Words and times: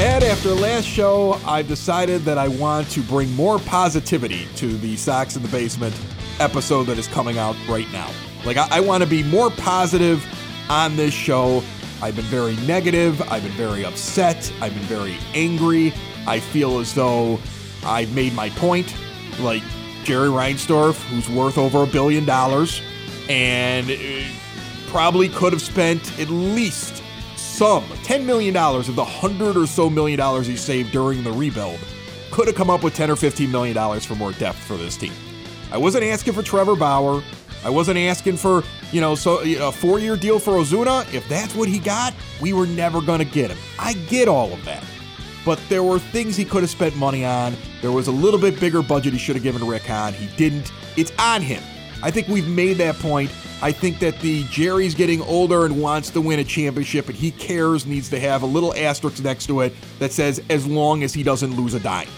And 0.00 0.24
after 0.24 0.54
last 0.54 0.86
show, 0.86 1.34
I've 1.44 1.68
decided 1.68 2.22
that 2.22 2.38
I 2.38 2.48
want 2.48 2.88
to 2.92 3.02
bring 3.02 3.30
more 3.36 3.58
positivity 3.58 4.46
to 4.56 4.78
the 4.78 4.96
Sox 4.96 5.36
in 5.36 5.42
the 5.42 5.48
Basement 5.48 5.94
episode 6.38 6.84
that 6.84 6.96
is 6.96 7.06
coming 7.06 7.36
out 7.36 7.54
right 7.68 7.86
now. 7.92 8.10
Like, 8.46 8.56
I, 8.56 8.66
I 8.70 8.80
want 8.80 9.02
to 9.02 9.08
be 9.08 9.22
more 9.24 9.50
positive 9.50 10.24
on 10.70 10.96
this 10.96 11.12
show. 11.12 11.62
I've 12.00 12.16
been 12.16 12.24
very 12.24 12.56
negative. 12.66 13.20
I've 13.30 13.42
been 13.42 13.52
very 13.52 13.84
upset. 13.84 14.50
I've 14.62 14.72
been 14.72 14.84
very 14.84 15.18
angry. 15.34 15.92
I 16.26 16.40
feel 16.40 16.78
as 16.78 16.94
though 16.94 17.38
I've 17.84 18.14
made 18.14 18.32
my 18.32 18.48
point. 18.48 18.96
Like 19.38 19.62
Jerry 20.04 20.30
Reinsdorf, 20.30 20.94
who's 21.10 21.28
worth 21.28 21.58
over 21.58 21.82
a 21.82 21.86
billion 21.86 22.24
dollars, 22.24 22.80
and 23.28 23.90
uh, 23.90 24.30
probably 24.86 25.28
could 25.28 25.52
have 25.52 25.60
spent 25.60 26.18
at 26.18 26.30
least 26.30 26.99
some 27.60 27.84
$10 27.84 28.24
million 28.24 28.56
of 28.56 28.96
the 28.96 29.04
100 29.04 29.54
or 29.54 29.66
so 29.66 29.90
million 29.90 30.18
dollars 30.18 30.46
he 30.46 30.56
saved 30.56 30.92
during 30.92 31.22
the 31.22 31.30
rebuild 31.30 31.78
could 32.30 32.46
have 32.46 32.56
come 32.56 32.70
up 32.70 32.82
with 32.82 32.94
10 32.94 33.10
or 33.10 33.16
15 33.16 33.52
million 33.52 33.74
dollars 33.74 34.02
for 34.02 34.14
more 34.14 34.32
depth 34.32 34.56
for 34.56 34.78
this 34.78 34.96
team. 34.96 35.12
I 35.70 35.76
wasn't 35.76 36.04
asking 36.04 36.32
for 36.32 36.42
Trevor 36.42 36.74
Bauer. 36.74 37.22
I 37.62 37.68
wasn't 37.68 37.98
asking 37.98 38.38
for, 38.38 38.62
you 38.92 39.02
know, 39.02 39.14
so 39.14 39.40
a 39.42 39.70
four-year 39.70 40.16
deal 40.16 40.38
for 40.38 40.52
Ozuna. 40.52 41.12
If 41.12 41.28
that's 41.28 41.54
what 41.54 41.68
he 41.68 41.78
got, 41.78 42.14
we 42.40 42.54
were 42.54 42.66
never 42.66 43.02
going 43.02 43.18
to 43.18 43.26
get 43.26 43.50
him. 43.50 43.58
I 43.78 43.92
get 44.08 44.26
all 44.26 44.54
of 44.54 44.64
that. 44.64 44.82
But 45.44 45.60
there 45.68 45.82
were 45.82 45.98
things 45.98 46.38
he 46.38 46.46
could 46.46 46.62
have 46.62 46.70
spent 46.70 46.96
money 46.96 47.26
on. 47.26 47.54
There 47.82 47.92
was 47.92 48.06
a 48.06 48.12
little 48.12 48.40
bit 48.40 48.58
bigger 48.58 48.80
budget 48.80 49.12
he 49.12 49.18
should 49.18 49.36
have 49.36 49.42
given 49.42 49.66
Rick 49.68 49.82
Hahn. 49.82 50.14
He 50.14 50.34
didn't. 50.38 50.72
It's 50.96 51.12
on 51.18 51.42
him. 51.42 51.62
I 52.02 52.10
think 52.10 52.28
we've 52.28 52.48
made 52.48 52.78
that 52.78 52.96
point. 52.96 53.30
I 53.62 53.72
think 53.72 53.98
that 53.98 54.20
the 54.20 54.44
Jerry's 54.44 54.94
getting 54.94 55.20
older 55.22 55.66
and 55.66 55.80
wants 55.80 56.10
to 56.10 56.20
win 56.20 56.38
a 56.38 56.44
championship, 56.44 57.08
and 57.08 57.16
he 57.16 57.30
cares 57.32 57.86
needs 57.86 58.08
to 58.10 58.20
have 58.20 58.42
a 58.42 58.46
little 58.46 58.74
asterisk 58.74 59.22
next 59.22 59.46
to 59.46 59.60
it 59.60 59.74
that 59.98 60.12
says 60.12 60.42
as 60.48 60.66
long 60.66 61.02
as 61.02 61.12
he 61.12 61.22
doesn't 61.22 61.54
lose 61.56 61.74
a 61.74 61.80
dime, 61.80 62.08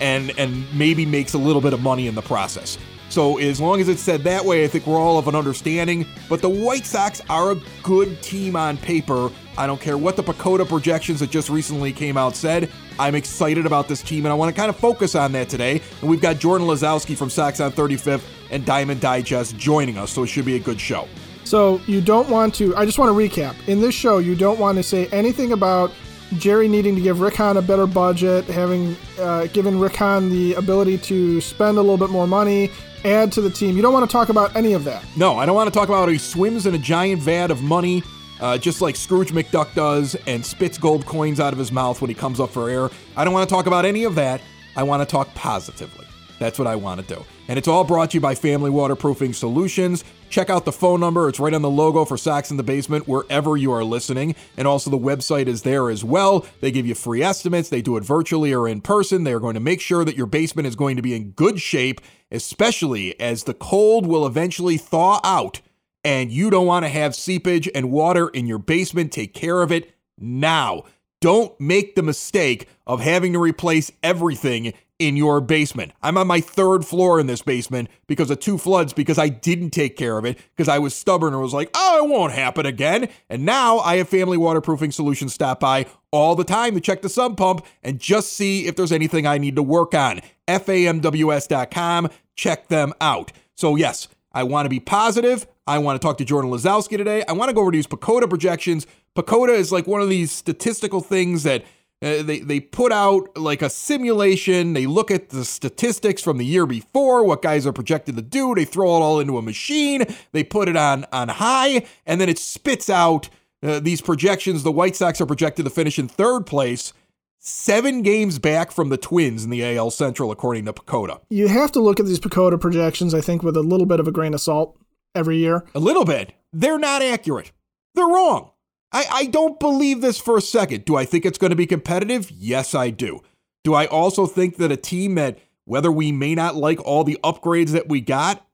and 0.00 0.32
and 0.38 0.72
maybe 0.74 1.04
makes 1.04 1.34
a 1.34 1.38
little 1.38 1.60
bit 1.60 1.72
of 1.72 1.80
money 1.80 2.06
in 2.06 2.14
the 2.14 2.22
process. 2.22 2.78
So 3.08 3.38
as 3.38 3.60
long 3.60 3.80
as 3.80 3.88
it's 3.88 4.00
said 4.00 4.24
that 4.24 4.44
way, 4.44 4.64
I 4.64 4.68
think 4.68 4.86
we're 4.86 4.98
all 4.98 5.18
of 5.18 5.28
an 5.28 5.34
understanding. 5.34 6.06
But 6.28 6.42
the 6.42 6.48
White 6.48 6.84
Sox 6.84 7.20
are 7.28 7.52
a 7.52 7.60
good 7.82 8.20
team 8.22 8.56
on 8.56 8.76
paper. 8.76 9.30
I 9.56 9.68
don't 9.68 9.80
care 9.80 9.96
what 9.96 10.16
the 10.16 10.22
PECOTA 10.24 10.68
projections 10.68 11.20
that 11.20 11.30
just 11.30 11.48
recently 11.48 11.92
came 11.92 12.16
out 12.16 12.34
said. 12.34 12.70
I'm 12.98 13.14
excited 13.14 13.66
about 13.66 13.88
this 13.88 14.02
team, 14.02 14.24
and 14.24 14.32
I 14.32 14.34
want 14.34 14.54
to 14.54 14.58
kind 14.58 14.70
of 14.70 14.76
focus 14.76 15.14
on 15.14 15.32
that 15.32 15.48
today. 15.48 15.80
And 16.00 16.10
we've 16.10 16.20
got 16.20 16.38
Jordan 16.38 16.66
Lazowski 16.66 17.16
from 17.16 17.30
Sox 17.30 17.60
on 17.60 17.72
35th 17.72 18.24
and 18.50 18.64
Diamond 18.64 19.00
Digest 19.00 19.56
joining 19.56 19.98
us, 19.98 20.12
so 20.12 20.22
it 20.22 20.28
should 20.28 20.44
be 20.44 20.56
a 20.56 20.60
good 20.60 20.80
show. 20.80 21.08
So 21.44 21.80
you 21.86 22.00
don't 22.00 22.28
want 22.30 22.54
to. 22.56 22.76
I 22.76 22.84
just 22.84 22.98
want 22.98 23.10
to 23.10 23.14
recap. 23.14 23.54
In 23.68 23.80
this 23.80 23.94
show, 23.94 24.18
you 24.18 24.34
don't 24.34 24.58
want 24.58 24.76
to 24.78 24.82
say 24.82 25.06
anything 25.08 25.52
about 25.52 25.92
Jerry 26.38 26.68
needing 26.68 26.94
to 26.94 27.00
give 27.00 27.20
Rick 27.20 27.36
Hahn 27.36 27.56
a 27.56 27.62
better 27.62 27.86
budget, 27.86 28.44
having 28.46 28.96
uh, 29.18 29.46
given 29.46 29.78
Rick 29.78 29.96
Hahn 29.96 30.30
the 30.30 30.54
ability 30.54 30.98
to 30.98 31.40
spend 31.40 31.78
a 31.78 31.80
little 31.80 31.98
bit 31.98 32.10
more 32.10 32.26
money, 32.26 32.70
add 33.04 33.30
to 33.32 33.40
the 33.40 33.50
team. 33.50 33.76
You 33.76 33.82
don't 33.82 33.92
want 33.92 34.08
to 34.08 34.12
talk 34.12 34.30
about 34.30 34.56
any 34.56 34.72
of 34.72 34.84
that. 34.84 35.04
No, 35.16 35.38
I 35.38 35.46
don't 35.46 35.54
want 35.54 35.72
to 35.72 35.78
talk 35.78 35.88
about 35.88 36.06
how 36.06 36.08
he 36.08 36.18
swims 36.18 36.66
in 36.66 36.74
a 36.74 36.78
giant 36.78 37.22
vat 37.22 37.50
of 37.50 37.62
money, 37.62 38.02
uh, 38.40 38.58
just 38.58 38.80
like 38.80 38.96
Scrooge 38.96 39.32
McDuck 39.32 39.74
does, 39.74 40.14
and 40.26 40.44
spits 40.44 40.78
gold 40.78 41.06
coins 41.06 41.40
out 41.40 41.52
of 41.52 41.58
his 41.58 41.72
mouth 41.72 42.00
when 42.00 42.08
he 42.08 42.14
comes 42.14 42.40
up 42.40 42.50
for 42.50 42.68
air. 42.68 42.90
I 43.16 43.24
don't 43.24 43.32
want 43.32 43.48
to 43.48 43.54
talk 43.54 43.66
about 43.66 43.84
any 43.84 44.04
of 44.04 44.14
that. 44.16 44.40
I 44.76 44.82
want 44.82 45.02
to 45.02 45.06
talk 45.06 45.32
positively. 45.34 46.06
That's 46.38 46.58
what 46.58 46.66
I 46.66 46.76
want 46.76 47.00
to 47.00 47.14
do. 47.14 47.24
And 47.46 47.58
it's 47.58 47.68
all 47.68 47.84
brought 47.84 48.10
to 48.10 48.16
you 48.16 48.20
by 48.20 48.34
Family 48.34 48.70
Waterproofing 48.70 49.34
Solutions. 49.34 50.02
Check 50.30 50.50
out 50.50 50.64
the 50.64 50.72
phone 50.72 50.98
number. 50.98 51.28
It's 51.28 51.38
right 51.38 51.54
on 51.54 51.62
the 51.62 51.70
logo 51.70 52.04
for 52.04 52.16
Sox 52.16 52.50
in 52.50 52.56
the 52.56 52.62
Basement, 52.62 53.06
wherever 53.06 53.56
you 53.56 53.70
are 53.70 53.84
listening. 53.84 54.34
And 54.56 54.66
also, 54.66 54.90
the 54.90 54.98
website 54.98 55.46
is 55.46 55.62
there 55.62 55.90
as 55.90 56.02
well. 56.02 56.44
They 56.60 56.72
give 56.72 56.86
you 56.86 56.94
free 56.94 57.22
estimates. 57.22 57.68
They 57.68 57.82
do 57.82 57.96
it 57.96 58.04
virtually 58.04 58.52
or 58.52 58.66
in 58.66 58.80
person. 58.80 59.24
They 59.24 59.32
are 59.32 59.40
going 59.40 59.54
to 59.54 59.60
make 59.60 59.80
sure 59.80 60.04
that 60.04 60.16
your 60.16 60.26
basement 60.26 60.66
is 60.66 60.74
going 60.74 60.96
to 60.96 61.02
be 61.02 61.14
in 61.14 61.30
good 61.30 61.60
shape, 61.60 62.00
especially 62.32 63.18
as 63.20 63.44
the 63.44 63.54
cold 63.54 64.06
will 64.06 64.26
eventually 64.26 64.76
thaw 64.76 65.20
out 65.22 65.60
and 66.04 66.30
you 66.30 66.50
don't 66.50 66.66
want 66.66 66.84
to 66.84 66.88
have 66.88 67.14
seepage 67.14 67.68
and 67.74 67.90
water 67.90 68.28
in 68.28 68.46
your 68.46 68.58
basement. 68.58 69.12
Take 69.12 69.34
care 69.34 69.62
of 69.62 69.72
it 69.72 69.92
now. 70.18 70.84
Don't 71.20 71.58
make 71.58 71.94
the 71.94 72.02
mistake 72.02 72.68
of 72.86 73.00
having 73.00 73.32
to 73.32 73.38
replace 73.38 73.90
everything 74.02 74.74
in 74.98 75.16
your 75.16 75.40
basement. 75.40 75.92
I'm 76.02 76.16
on 76.16 76.26
my 76.26 76.40
third 76.40 76.84
floor 76.84 77.18
in 77.18 77.26
this 77.26 77.42
basement 77.42 77.88
because 78.06 78.30
of 78.30 78.40
two 78.40 78.58
floods 78.58 78.92
because 78.92 79.18
I 79.18 79.28
didn't 79.28 79.70
take 79.70 79.96
care 79.96 80.18
of 80.18 80.24
it 80.24 80.38
because 80.54 80.68
I 80.68 80.78
was 80.78 80.94
stubborn 80.94 81.32
and 81.32 81.42
was 81.42 81.54
like, 81.54 81.70
oh, 81.74 82.04
it 82.04 82.08
won't 82.08 82.32
happen 82.32 82.64
again. 82.64 83.08
And 83.28 83.44
now 83.44 83.78
I 83.78 83.96
have 83.96 84.08
family 84.08 84.36
waterproofing 84.36 84.92
solutions 84.92 85.34
stop 85.34 85.60
by 85.60 85.86
all 86.10 86.36
the 86.36 86.44
time 86.44 86.74
to 86.74 86.80
check 86.80 87.02
the 87.02 87.08
sump 87.08 87.38
pump 87.38 87.64
and 87.82 87.98
just 87.98 88.32
see 88.32 88.66
if 88.66 88.76
there's 88.76 88.92
anything 88.92 89.26
I 89.26 89.38
need 89.38 89.56
to 89.56 89.62
work 89.62 89.94
on. 89.94 90.20
FAMWS.com. 90.46 92.10
Check 92.36 92.68
them 92.68 92.92
out. 93.00 93.32
So, 93.56 93.76
yes, 93.76 94.08
I 94.32 94.42
want 94.44 94.66
to 94.66 94.70
be 94.70 94.80
positive. 94.80 95.46
I 95.66 95.78
want 95.78 96.00
to 96.00 96.06
talk 96.06 96.18
to 96.18 96.24
Jordan 96.24 96.50
Lazowski 96.50 96.96
today. 96.96 97.24
I 97.26 97.32
want 97.32 97.48
to 97.48 97.54
go 97.54 97.62
over 97.62 97.70
these 97.70 97.86
PECOTA 97.86 98.28
projections. 98.28 98.86
PECOTA 99.16 99.54
is 99.54 99.72
like 99.72 99.86
one 99.86 100.02
of 100.02 100.10
these 100.10 100.30
statistical 100.30 101.00
things 101.00 101.42
that 101.44 101.62
uh, 102.02 102.22
they 102.22 102.40
they 102.40 102.60
put 102.60 102.92
out 102.92 103.34
like 103.36 103.62
a 103.62 103.70
simulation. 103.70 104.74
They 104.74 104.86
look 104.86 105.10
at 105.10 105.30
the 105.30 105.44
statistics 105.44 106.22
from 106.22 106.36
the 106.36 106.44
year 106.44 106.66
before, 106.66 107.24
what 107.24 107.40
guys 107.40 107.66
are 107.66 107.72
projected 107.72 108.16
to 108.16 108.22
do. 108.22 108.54
They 108.54 108.66
throw 108.66 108.96
it 108.96 109.00
all 109.00 109.20
into 109.20 109.38
a 109.38 109.42
machine. 109.42 110.04
They 110.32 110.44
put 110.44 110.68
it 110.68 110.76
on 110.76 111.06
on 111.12 111.28
high, 111.28 111.86
and 112.04 112.20
then 112.20 112.28
it 112.28 112.38
spits 112.38 112.90
out 112.90 113.30
uh, 113.62 113.80
these 113.80 114.02
projections. 114.02 114.64
The 114.64 114.72
White 114.72 114.96
Sox 114.96 115.20
are 115.20 115.26
projected 115.26 115.64
to 115.64 115.70
finish 115.70 115.98
in 115.98 116.08
third 116.08 116.44
place. 116.44 116.92
Seven 117.38 118.00
games 118.00 118.38
back 118.38 118.70
from 118.70 118.88
the 118.88 118.96
Twins 118.96 119.44
in 119.44 119.50
the 119.50 119.76
AL 119.76 119.90
Central, 119.90 120.30
according 120.30 120.64
to 120.64 120.72
PECOTA. 120.72 121.20
You 121.28 121.48
have 121.48 121.72
to 121.72 121.80
look 121.80 122.00
at 122.00 122.06
these 122.06 122.20
PECOTA 122.20 122.58
projections, 122.58 123.14
I 123.14 123.20
think, 123.20 123.42
with 123.42 123.56
a 123.56 123.62
little 123.62 123.86
bit 123.86 124.00
of 124.00 124.08
a 124.08 124.12
grain 124.12 124.32
of 124.32 124.40
salt 124.40 124.78
every 125.14 125.38
year. 125.38 125.64
A 125.74 125.80
little 125.80 126.04
bit. 126.04 126.32
They're 126.52 126.78
not 126.78 127.02
accurate. 127.02 127.52
They're 127.94 128.06
wrong. 128.06 128.50
I, 128.92 129.06
I 129.12 129.26
don't 129.26 129.58
believe 129.58 130.00
this 130.00 130.20
for 130.20 130.36
a 130.36 130.42
second. 130.42 130.84
Do 130.84 130.96
I 130.96 131.04
think 131.04 131.26
it's 131.26 131.38
going 131.38 131.50
to 131.50 131.56
be 131.56 131.66
competitive? 131.66 132.30
Yes, 132.30 132.74
I 132.74 132.90
do. 132.90 133.20
Do 133.64 133.74
I 133.74 133.86
also 133.86 134.26
think 134.26 134.56
that 134.58 134.70
a 134.70 134.76
team 134.76 135.16
that, 135.16 135.38
whether 135.64 135.90
we 135.90 136.12
may 136.12 136.34
not 136.34 136.54
like 136.54 136.80
all 136.80 137.02
the 137.02 137.18
upgrades 137.24 137.70
that 137.70 137.88
we 137.88 138.00
got, 138.00 138.46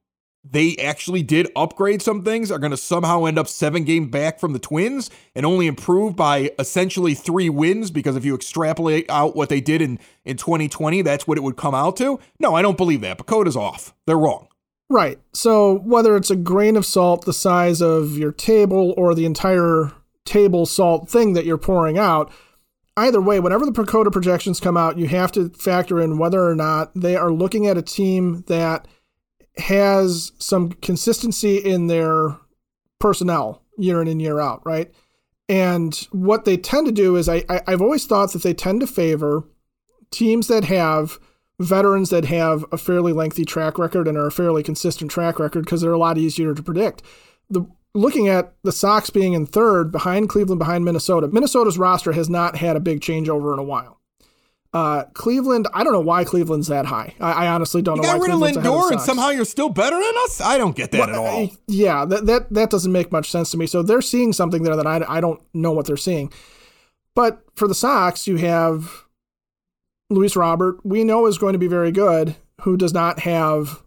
they 0.42 0.76
actually 0.76 1.22
did 1.22 1.50
upgrade 1.54 2.00
some 2.00 2.24
things, 2.24 2.50
are 2.50 2.58
going 2.58 2.70
to 2.70 2.76
somehow 2.76 3.26
end 3.26 3.38
up 3.38 3.48
seven 3.48 3.84
game 3.84 4.08
back 4.08 4.40
from 4.40 4.54
the 4.54 4.58
Twins 4.58 5.10
and 5.34 5.44
only 5.44 5.66
improve 5.66 6.16
by 6.16 6.50
essentially 6.58 7.14
three 7.14 7.50
wins 7.50 7.90
because 7.90 8.16
if 8.16 8.24
you 8.24 8.34
extrapolate 8.34 9.10
out 9.10 9.36
what 9.36 9.50
they 9.50 9.60
did 9.60 9.82
in, 9.82 9.98
in 10.24 10.38
2020, 10.38 11.02
that's 11.02 11.26
what 11.26 11.36
it 11.36 11.42
would 11.42 11.56
come 11.56 11.74
out 11.74 11.96
to? 11.98 12.18
No, 12.38 12.54
I 12.54 12.62
don't 12.62 12.78
believe 12.78 13.02
that. 13.02 13.18
PECOTA's 13.18 13.56
off. 13.56 13.94
They're 14.06 14.16
wrong. 14.16 14.48
Right. 14.90 15.20
So 15.32 15.78
whether 15.78 16.16
it's 16.16 16.30
a 16.30 16.36
grain 16.36 16.76
of 16.76 16.84
salt 16.84 17.24
the 17.24 17.32
size 17.32 17.80
of 17.80 18.18
your 18.18 18.32
table 18.32 18.92
or 18.96 19.14
the 19.14 19.24
entire 19.24 19.92
table 20.24 20.66
salt 20.66 21.08
thing 21.08 21.32
that 21.34 21.44
you're 21.44 21.58
pouring 21.58 21.98
out. 21.98 22.30
Either 22.96 23.20
way, 23.20 23.40
whenever 23.40 23.64
the 23.64 23.72
PECOTA 23.72 24.12
projections 24.12 24.60
come 24.60 24.76
out, 24.76 24.98
you 24.98 25.08
have 25.08 25.32
to 25.32 25.48
factor 25.50 26.00
in 26.00 26.18
whether 26.18 26.46
or 26.46 26.54
not 26.54 26.92
they 26.94 27.16
are 27.16 27.32
looking 27.32 27.66
at 27.66 27.78
a 27.78 27.82
team 27.82 28.44
that 28.46 28.86
has 29.56 30.32
some 30.38 30.72
consistency 30.72 31.56
in 31.56 31.86
their 31.86 32.36
personnel 32.98 33.62
year 33.78 34.02
in 34.02 34.08
and 34.08 34.20
year 34.20 34.40
out, 34.40 34.64
right? 34.66 34.92
And 35.48 35.94
what 36.12 36.44
they 36.44 36.56
tend 36.56 36.86
to 36.86 36.92
do 36.92 37.16
is, 37.16 37.28
I, 37.28 37.44
I 37.48 37.70
have 37.70 37.82
always 37.82 38.06
thought 38.06 38.32
that 38.32 38.42
they 38.42 38.54
tend 38.54 38.80
to 38.80 38.86
favor 38.86 39.48
teams 40.10 40.48
that 40.48 40.64
have 40.64 41.18
veterans 41.60 42.10
that 42.10 42.24
have 42.24 42.64
a 42.72 42.78
fairly 42.78 43.12
lengthy 43.12 43.44
track 43.44 43.78
record 43.78 44.08
and 44.08 44.16
are 44.16 44.26
a 44.26 44.32
fairly 44.32 44.62
consistent 44.62 45.10
track 45.10 45.38
record 45.38 45.64
because 45.64 45.80
they're 45.82 45.92
a 45.92 45.98
lot 45.98 46.18
easier 46.18 46.54
to 46.54 46.62
predict. 46.62 47.02
The 47.50 47.66
looking 47.94 48.28
at 48.28 48.54
the 48.62 48.72
Sox 48.72 49.10
being 49.10 49.34
in 49.34 49.46
third 49.46 49.92
behind 49.92 50.28
Cleveland, 50.28 50.58
behind 50.58 50.84
Minnesota, 50.84 51.28
Minnesota's 51.28 51.78
roster 51.78 52.12
has 52.12 52.30
not 52.30 52.56
had 52.56 52.76
a 52.76 52.80
big 52.80 53.00
changeover 53.00 53.52
in 53.52 53.58
a 53.58 53.64
while. 53.64 54.00
Uh, 54.72 55.02
Cleveland, 55.14 55.66
I 55.74 55.82
don't 55.82 55.92
know 55.92 56.00
why 56.00 56.22
Cleveland's 56.22 56.68
that 56.68 56.86
high. 56.86 57.14
I, 57.20 57.32
I 57.32 57.46
honestly 57.48 57.82
don't 57.82 57.96
you 57.96 58.02
know 58.02 58.08
got 58.08 58.18
why 58.20 58.26
rid 58.26 58.30
Cleveland's 58.30 58.56
of 58.58 58.62
Lindor 58.62 58.92
and 58.92 59.00
somehow 59.00 59.30
you're 59.30 59.44
still 59.44 59.68
better 59.68 59.96
than 59.96 60.14
us? 60.24 60.40
I 60.40 60.58
don't 60.58 60.76
get 60.76 60.92
that 60.92 61.08
at 61.08 61.14
all. 61.16 61.44
uh, 61.44 61.48
Yeah, 61.66 62.04
that, 62.04 62.26
that 62.26 62.52
that 62.52 62.70
doesn't 62.70 62.92
make 62.92 63.10
much 63.10 63.30
sense 63.30 63.50
to 63.50 63.56
me. 63.56 63.66
So 63.66 63.82
they're 63.82 64.00
seeing 64.00 64.32
something 64.32 64.62
there 64.62 64.76
that 64.76 64.86
I, 64.86 65.04
I 65.08 65.20
don't 65.20 65.42
know 65.52 65.72
what 65.72 65.86
they're 65.86 65.96
seeing. 65.96 66.32
But 67.16 67.42
for 67.56 67.66
the 67.66 67.74
Sox, 67.74 68.28
you 68.28 68.36
have 68.36 69.04
Luis 70.10 70.36
Robert, 70.36 70.84
we 70.84 71.04
know 71.04 71.26
is 71.26 71.38
going 71.38 71.52
to 71.54 71.58
be 71.58 71.68
very 71.68 71.92
good, 71.92 72.36
who 72.62 72.76
does 72.76 72.92
not 72.92 73.20
have 73.20 73.82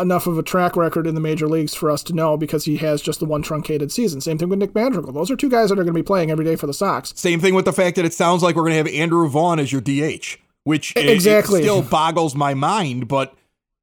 enough 0.00 0.26
of 0.26 0.38
a 0.38 0.42
track 0.42 0.74
record 0.74 1.06
in 1.06 1.14
the 1.14 1.20
major 1.20 1.46
leagues 1.46 1.74
for 1.74 1.90
us 1.90 2.02
to 2.04 2.14
know 2.14 2.36
because 2.38 2.64
he 2.64 2.78
has 2.78 3.02
just 3.02 3.20
the 3.20 3.26
one 3.26 3.42
truncated 3.42 3.92
season. 3.92 4.22
Same 4.22 4.38
thing 4.38 4.48
with 4.48 4.58
Nick 4.58 4.74
Madrigal. 4.74 5.12
Those 5.12 5.30
are 5.30 5.36
two 5.36 5.50
guys 5.50 5.68
that 5.68 5.78
are 5.78 5.84
going 5.84 5.94
to 5.94 5.98
be 5.98 6.02
playing 6.02 6.30
every 6.30 6.46
day 6.46 6.56
for 6.56 6.66
the 6.66 6.72
Sox. 6.72 7.12
Same 7.14 7.40
thing 7.40 7.54
with 7.54 7.66
the 7.66 7.72
fact 7.72 7.96
that 7.96 8.04
it 8.06 8.14
sounds 8.14 8.42
like 8.42 8.56
we're 8.56 8.62
going 8.62 8.72
to 8.72 8.76
have 8.78 8.88
Andrew 8.88 9.28
Vaughn 9.28 9.58
as 9.58 9.70
your 9.70 9.82
DH, 9.82 10.38
which 10.64 10.96
exactly 10.96 11.60
it, 11.60 11.64
it 11.64 11.66
still 11.66 11.82
boggles 11.82 12.34
my 12.34 12.54
mind. 12.54 13.06
But 13.06 13.34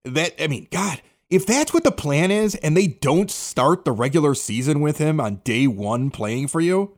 that, 0.03 0.41
I 0.41 0.47
mean, 0.47 0.67
God, 0.71 1.01
if 1.29 1.45
that's 1.45 1.73
what 1.73 1.83
the 1.83 1.91
plan 1.91 2.31
is 2.31 2.55
and 2.55 2.75
they 2.75 2.87
don't 2.87 3.29
start 3.29 3.85
the 3.85 3.91
regular 3.91 4.33
season 4.33 4.81
with 4.81 4.97
him 4.97 5.21
on 5.21 5.41
day 5.43 5.67
one 5.67 6.09
playing 6.09 6.47
for 6.47 6.59
you 6.59 6.97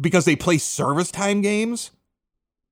because 0.00 0.24
they 0.24 0.34
play 0.34 0.58
service 0.58 1.12
time 1.12 1.40
games 1.40 1.92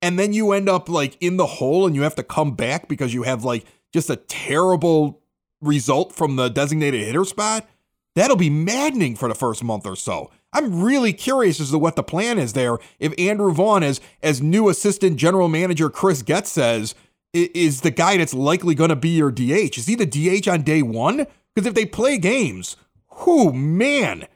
and 0.02 0.19
then 0.19 0.32
you 0.32 0.52
end 0.52 0.69
up 0.69 0.88
like 0.88 1.17
in 1.20 1.37
the 1.37 1.47
hole 1.47 1.87
and 1.87 1.94
you 1.94 2.02
have 2.02 2.14
to 2.17 2.23
come 2.23 2.55
back 2.55 2.88
because 2.88 3.12
you 3.14 3.23
have 3.25 3.44
like 3.44 3.64
just 3.93 4.11
a 4.11 4.17
terrible 4.17 5.20
result 5.61 6.12
from 6.12 6.37
the 6.37 6.49
designated 6.49 7.05
hitter 7.05 7.25
spot, 7.25 7.69
that'll 8.14 8.37
be 8.37 8.50
maddening 8.50 9.17
for 9.17 9.29
the 9.29 9.35
first 9.35 9.62
month 9.62 9.87
or 9.87 9.97
so. 9.97 10.31
I'm 10.52 10.82
really 10.82 11.12
curious 11.12 11.61
as 11.61 11.70
to 11.70 11.79
what 11.79 11.97
the 11.97 12.02
plan 12.02 12.38
is 12.38 12.55
there. 12.55 12.79
If 12.99 13.14
Andrew 13.19 13.52
Vaughn, 13.52 13.82
as 13.82 14.00
as 14.23 14.43
new 14.43 14.69
assistant 14.69 15.17
general 15.17 15.49
manager 15.49 15.91
Chris 15.91 16.23
Getz 16.23 16.50
says, 16.50 16.94
is 17.32 17.82
the 17.82 17.93
guy 17.93 18.17
that's 18.17 18.35
likely 18.35 18.75
going 18.75 18.91
to 18.91 18.97
be 18.97 19.11
your 19.11 19.31
DH. 19.31 19.79
Is 19.79 19.87
he 19.87 19.94
the 19.94 20.06
DH 20.06 20.49
on 20.49 20.62
day 20.62 20.82
one? 20.82 21.26
Because 21.55 21.67
if 21.67 21.75
they 21.75 21.87
play 21.87 22.19
games, 22.19 22.76
whoo 23.25 23.52
man, 23.52 24.26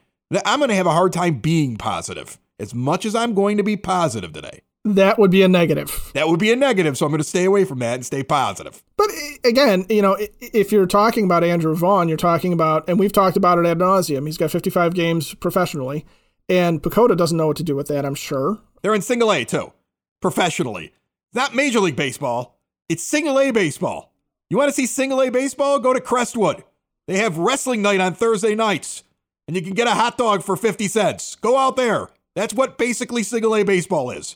I'm 0.45 0.59
going 0.59 0.69
to 0.69 0.75
have 0.75 0.87
a 0.87 0.91
hard 0.91 1.11
time 1.11 1.39
being 1.39 1.75
positive. 1.75 2.37
As 2.57 2.73
much 2.73 3.05
as 3.05 3.15
I'm 3.15 3.33
going 3.33 3.57
to 3.57 3.63
be 3.63 3.75
positive 3.75 4.31
today. 4.31 4.61
That 4.85 5.17
would 5.17 5.31
be 5.31 5.41
a 5.41 5.47
negative. 5.47 6.11
That 6.13 6.29
would 6.29 6.39
be 6.39 6.51
a 6.51 6.55
negative, 6.55 6.95
so 6.95 7.07
I'm 7.07 7.11
going 7.11 7.17
to 7.17 7.27
stay 7.27 7.43
away 7.43 7.65
from 7.65 7.79
that 7.79 7.95
and 7.95 8.05
stay 8.05 8.21
positive. 8.21 8.83
But 8.97 9.09
eh, 9.09 9.37
again, 9.43 9.87
you 9.89 10.03
know, 10.03 10.15
if 10.39 10.71
you're 10.71 10.85
talking 10.85 11.25
about 11.25 11.43
Andrew 11.43 11.75
Vaughn, 11.75 12.07
you're 12.07 12.17
talking 12.17 12.53
about, 12.53 12.87
and 12.87 12.99
we've 12.99 13.11
talked 13.11 13.35
about 13.35 13.57
it 13.57 13.65
ad 13.65 13.79
nauseum. 13.79 14.27
He's 14.27 14.37
got 14.37 14.51
55 14.51 14.93
games 14.93 15.33
professionally, 15.33 16.05
and 16.47 16.83
PECOTA 16.83 17.17
doesn't 17.17 17.35
know 17.35 17.47
what 17.47 17.57
to 17.57 17.63
do 17.63 17.75
with 17.75 17.87
that. 17.87 18.05
I'm 18.05 18.13
sure 18.13 18.59
they're 18.83 18.93
in 18.93 19.01
single 19.01 19.33
A 19.33 19.43
too, 19.43 19.73
professionally. 20.21 20.93
Not 21.33 21.55
Major 21.55 21.79
League 21.79 21.95
Baseball. 21.95 22.59
It's 22.87 23.03
single 23.03 23.39
A 23.39 23.49
baseball. 23.49 24.13
You 24.51 24.57
want 24.57 24.69
to 24.69 24.75
see 24.75 24.85
single 24.85 25.19
A 25.19 25.31
baseball? 25.31 25.79
Go 25.79 25.93
to 25.93 25.99
Crestwood. 25.99 26.63
They 27.07 27.17
have 27.17 27.39
wrestling 27.39 27.81
night 27.81 28.01
on 28.01 28.13
Thursday 28.13 28.53
nights, 28.53 29.01
and 29.47 29.55
you 29.55 29.63
can 29.63 29.73
get 29.73 29.87
a 29.87 29.95
hot 29.95 30.15
dog 30.15 30.43
for 30.43 30.55
50 30.55 30.87
cents. 30.87 31.35
Go 31.37 31.57
out 31.57 31.75
there. 31.75 32.09
That's 32.35 32.53
what 32.53 32.77
basically 32.77 33.23
single 33.23 33.55
A 33.55 33.63
baseball 33.63 34.11
is. 34.11 34.35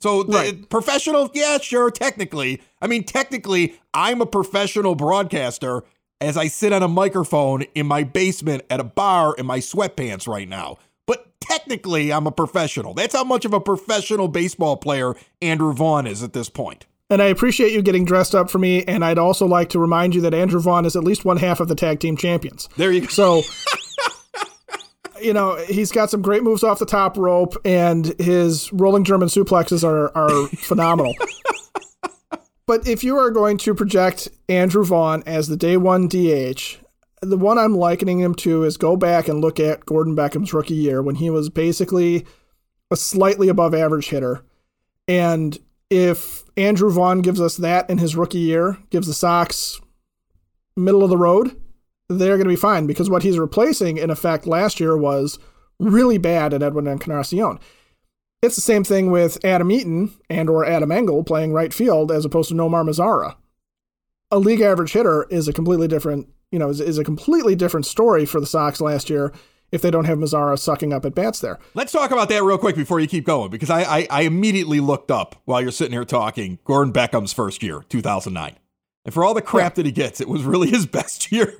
So 0.00 0.24
right. 0.24 0.68
professional, 0.68 1.30
yeah, 1.34 1.58
sure, 1.58 1.90
technically. 1.90 2.62
I 2.80 2.86
mean, 2.86 3.04
technically, 3.04 3.78
I'm 3.92 4.20
a 4.20 4.26
professional 4.26 4.94
broadcaster 4.94 5.82
as 6.20 6.36
I 6.36 6.48
sit 6.48 6.72
on 6.72 6.82
a 6.82 6.88
microphone 6.88 7.62
in 7.74 7.86
my 7.86 8.04
basement 8.04 8.62
at 8.70 8.80
a 8.80 8.84
bar 8.84 9.34
in 9.36 9.46
my 9.46 9.58
sweatpants 9.58 10.28
right 10.28 10.48
now. 10.48 10.78
But 11.06 11.40
technically, 11.40 12.12
I'm 12.12 12.26
a 12.26 12.32
professional. 12.32 12.94
That's 12.94 13.14
how 13.14 13.24
much 13.24 13.44
of 13.44 13.52
a 13.52 13.60
professional 13.60 14.28
baseball 14.28 14.76
player 14.76 15.14
Andrew 15.42 15.72
Vaughn 15.72 16.06
is 16.06 16.22
at 16.22 16.32
this 16.32 16.48
point. 16.48 16.86
And 17.10 17.22
I 17.22 17.26
appreciate 17.26 17.72
you 17.72 17.80
getting 17.80 18.04
dressed 18.04 18.34
up 18.34 18.50
for 18.50 18.58
me. 18.58 18.84
And 18.84 19.04
I'd 19.04 19.18
also 19.18 19.46
like 19.46 19.70
to 19.70 19.78
remind 19.78 20.14
you 20.14 20.20
that 20.22 20.34
Andrew 20.34 20.60
Vaughn 20.60 20.84
is 20.84 20.94
at 20.94 21.04
least 21.04 21.24
one 21.24 21.38
half 21.38 21.58
of 21.58 21.68
the 21.68 21.74
tag 21.74 22.00
team 22.00 22.16
champions. 22.16 22.68
There 22.76 22.92
you 22.92 23.02
go. 23.02 23.06
So 23.06 23.42
you 25.20 25.32
know, 25.32 25.56
he's 25.56 25.92
got 25.92 26.10
some 26.10 26.22
great 26.22 26.42
moves 26.42 26.62
off 26.62 26.78
the 26.78 26.86
top 26.86 27.16
rope, 27.16 27.56
and 27.64 28.14
his 28.20 28.72
rolling 28.72 29.04
German 29.04 29.28
suplexes 29.28 29.84
are 29.84 30.16
are 30.16 30.48
phenomenal. 30.56 31.14
but 32.66 32.86
if 32.86 33.04
you 33.04 33.16
are 33.16 33.30
going 33.30 33.58
to 33.58 33.74
project 33.74 34.28
Andrew 34.48 34.84
Vaughn 34.84 35.22
as 35.26 35.48
the 35.48 35.56
day 35.56 35.76
one 35.76 36.08
DH, 36.08 36.78
the 37.20 37.38
one 37.38 37.58
I'm 37.58 37.76
likening 37.76 38.20
him 38.20 38.34
to 38.36 38.64
is 38.64 38.76
go 38.76 38.96
back 38.96 39.28
and 39.28 39.40
look 39.40 39.58
at 39.58 39.86
Gordon 39.86 40.14
Beckham's 40.14 40.52
rookie 40.52 40.74
year 40.74 41.02
when 41.02 41.16
he 41.16 41.30
was 41.30 41.50
basically 41.50 42.26
a 42.90 42.96
slightly 42.96 43.48
above 43.48 43.74
average 43.74 44.08
hitter. 44.08 44.44
And 45.06 45.58
if 45.90 46.44
Andrew 46.56 46.90
Vaughn 46.90 47.22
gives 47.22 47.40
us 47.40 47.56
that 47.56 47.88
in 47.90 47.98
his 47.98 48.14
rookie 48.14 48.38
year, 48.38 48.78
gives 48.90 49.06
the 49.06 49.14
Sox 49.14 49.80
middle 50.76 51.02
of 51.02 51.10
the 51.10 51.16
road, 51.16 51.56
they're 52.08 52.36
going 52.36 52.48
to 52.48 52.52
be 52.52 52.56
fine 52.56 52.86
because 52.86 53.10
what 53.10 53.22
he's 53.22 53.38
replacing, 53.38 53.98
in 53.98 54.10
effect, 54.10 54.46
last 54.46 54.80
year 54.80 54.96
was 54.96 55.38
really 55.78 56.18
bad 56.18 56.54
at 56.54 56.62
Edwin 56.62 56.86
Encarnacion. 56.86 57.58
It's 58.40 58.56
the 58.56 58.62
same 58.62 58.84
thing 58.84 59.10
with 59.10 59.44
Adam 59.44 59.70
Eaton 59.70 60.12
and 60.30 60.48
or 60.48 60.64
Adam 60.64 60.92
Engel 60.92 61.24
playing 61.24 61.52
right 61.52 61.74
field 61.74 62.12
as 62.12 62.24
opposed 62.24 62.48
to 62.50 62.54
Nomar 62.54 62.88
Mazara. 62.88 63.36
A 64.30 64.38
league 64.38 64.60
average 64.60 64.92
hitter 64.92 65.26
is 65.30 65.48
a 65.48 65.52
completely 65.52 65.88
different, 65.88 66.28
you 66.52 66.58
know, 66.58 66.68
is, 66.68 66.80
is 66.80 66.98
a 66.98 67.04
completely 67.04 67.54
different 67.54 67.86
story 67.86 68.24
for 68.24 68.40
the 68.40 68.46
Sox 68.46 68.80
last 68.80 69.10
year 69.10 69.32
if 69.72 69.82
they 69.82 69.90
don't 69.90 70.04
have 70.04 70.18
Mazara 70.18 70.58
sucking 70.58 70.92
up 70.92 71.04
at 71.04 71.14
bats 71.14 71.40
there. 71.40 71.58
Let's 71.74 71.92
talk 71.92 72.10
about 72.10 72.28
that 72.30 72.42
real 72.42 72.58
quick 72.58 72.76
before 72.76 73.00
you 73.00 73.06
keep 73.06 73.24
going, 73.24 73.50
because 73.50 73.70
I, 73.70 73.82
I, 73.82 74.06
I 74.10 74.20
immediately 74.22 74.80
looked 74.80 75.10
up 75.10 75.36
while 75.44 75.60
you're 75.60 75.70
sitting 75.70 75.92
here 75.92 76.04
talking 76.04 76.58
Gordon 76.64 76.92
Beckham's 76.92 77.32
first 77.32 77.62
year, 77.62 77.84
2009. 77.88 78.56
And 79.04 79.14
for 79.14 79.24
all 79.24 79.34
the 79.34 79.42
crap 79.42 79.74
that 79.74 79.86
he 79.86 79.92
gets, 79.92 80.20
it 80.20 80.28
was 80.28 80.44
really 80.44 80.70
his 80.70 80.86
best 80.86 81.32
year. 81.32 81.54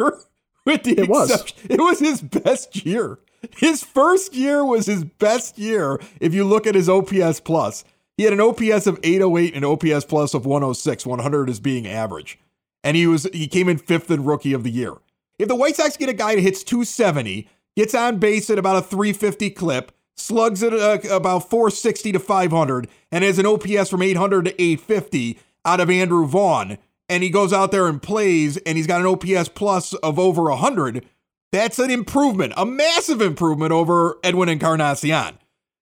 With 0.68 0.82
the 0.82 0.98
it 0.98 1.08
was. 1.08 1.54
It 1.68 1.80
was 1.80 1.98
his 1.98 2.20
best 2.20 2.84
year. 2.84 3.18
His 3.56 3.82
first 3.82 4.34
year 4.34 4.64
was 4.64 4.84
his 4.84 5.02
best 5.02 5.58
year 5.58 5.98
if 6.20 6.34
you 6.34 6.44
look 6.44 6.66
at 6.66 6.74
his 6.74 6.90
OPS 6.90 7.40
plus. 7.40 7.84
He 8.18 8.24
had 8.24 8.34
an 8.34 8.40
OPS 8.40 8.86
of 8.86 9.00
808 9.02 9.54
and 9.54 9.64
OPS 9.64 10.04
plus 10.04 10.34
of 10.34 10.44
106, 10.44 11.06
100 11.06 11.48
is 11.48 11.60
being 11.60 11.86
average. 11.86 12.38
And 12.84 12.96
he 12.96 13.06
was 13.06 13.24
he 13.32 13.46
came 13.46 13.68
in 13.68 13.78
fifth 13.78 14.10
in 14.10 14.24
rookie 14.24 14.52
of 14.52 14.62
the 14.62 14.70
year. 14.70 14.92
If 15.38 15.48
the 15.48 15.54
White 15.54 15.76
Sox 15.76 15.96
get 15.96 16.10
a 16.10 16.12
guy 16.12 16.34
that 16.34 16.40
hits 16.42 16.62
270, 16.64 17.48
gets 17.74 17.94
on 17.94 18.18
base 18.18 18.50
at 18.50 18.58
about 18.58 18.76
a 18.76 18.82
350 18.82 19.50
clip, 19.50 19.92
slugs 20.16 20.62
at 20.62 20.74
uh, 20.74 20.98
about 21.10 21.48
460 21.48 22.12
to 22.12 22.18
500, 22.18 22.88
and 23.10 23.24
has 23.24 23.38
an 23.38 23.46
OPS 23.46 23.88
from 23.88 24.02
800 24.02 24.46
to 24.46 24.62
850 24.62 25.38
out 25.64 25.80
of 25.80 25.88
Andrew 25.88 26.26
Vaughn, 26.26 26.78
and 27.08 27.22
he 27.22 27.30
goes 27.30 27.52
out 27.52 27.70
there 27.70 27.86
and 27.86 28.02
plays 28.02 28.56
and 28.58 28.76
he's 28.76 28.86
got 28.86 29.00
an 29.00 29.06
OPS 29.06 29.48
plus 29.50 29.94
of 29.94 30.18
over 30.18 30.44
100, 30.44 31.04
that's 31.50 31.78
an 31.78 31.90
improvement, 31.90 32.52
a 32.56 32.66
massive 32.66 33.22
improvement 33.22 33.72
over 33.72 34.18
Edwin 34.22 34.48
Encarnacion. 34.48 35.38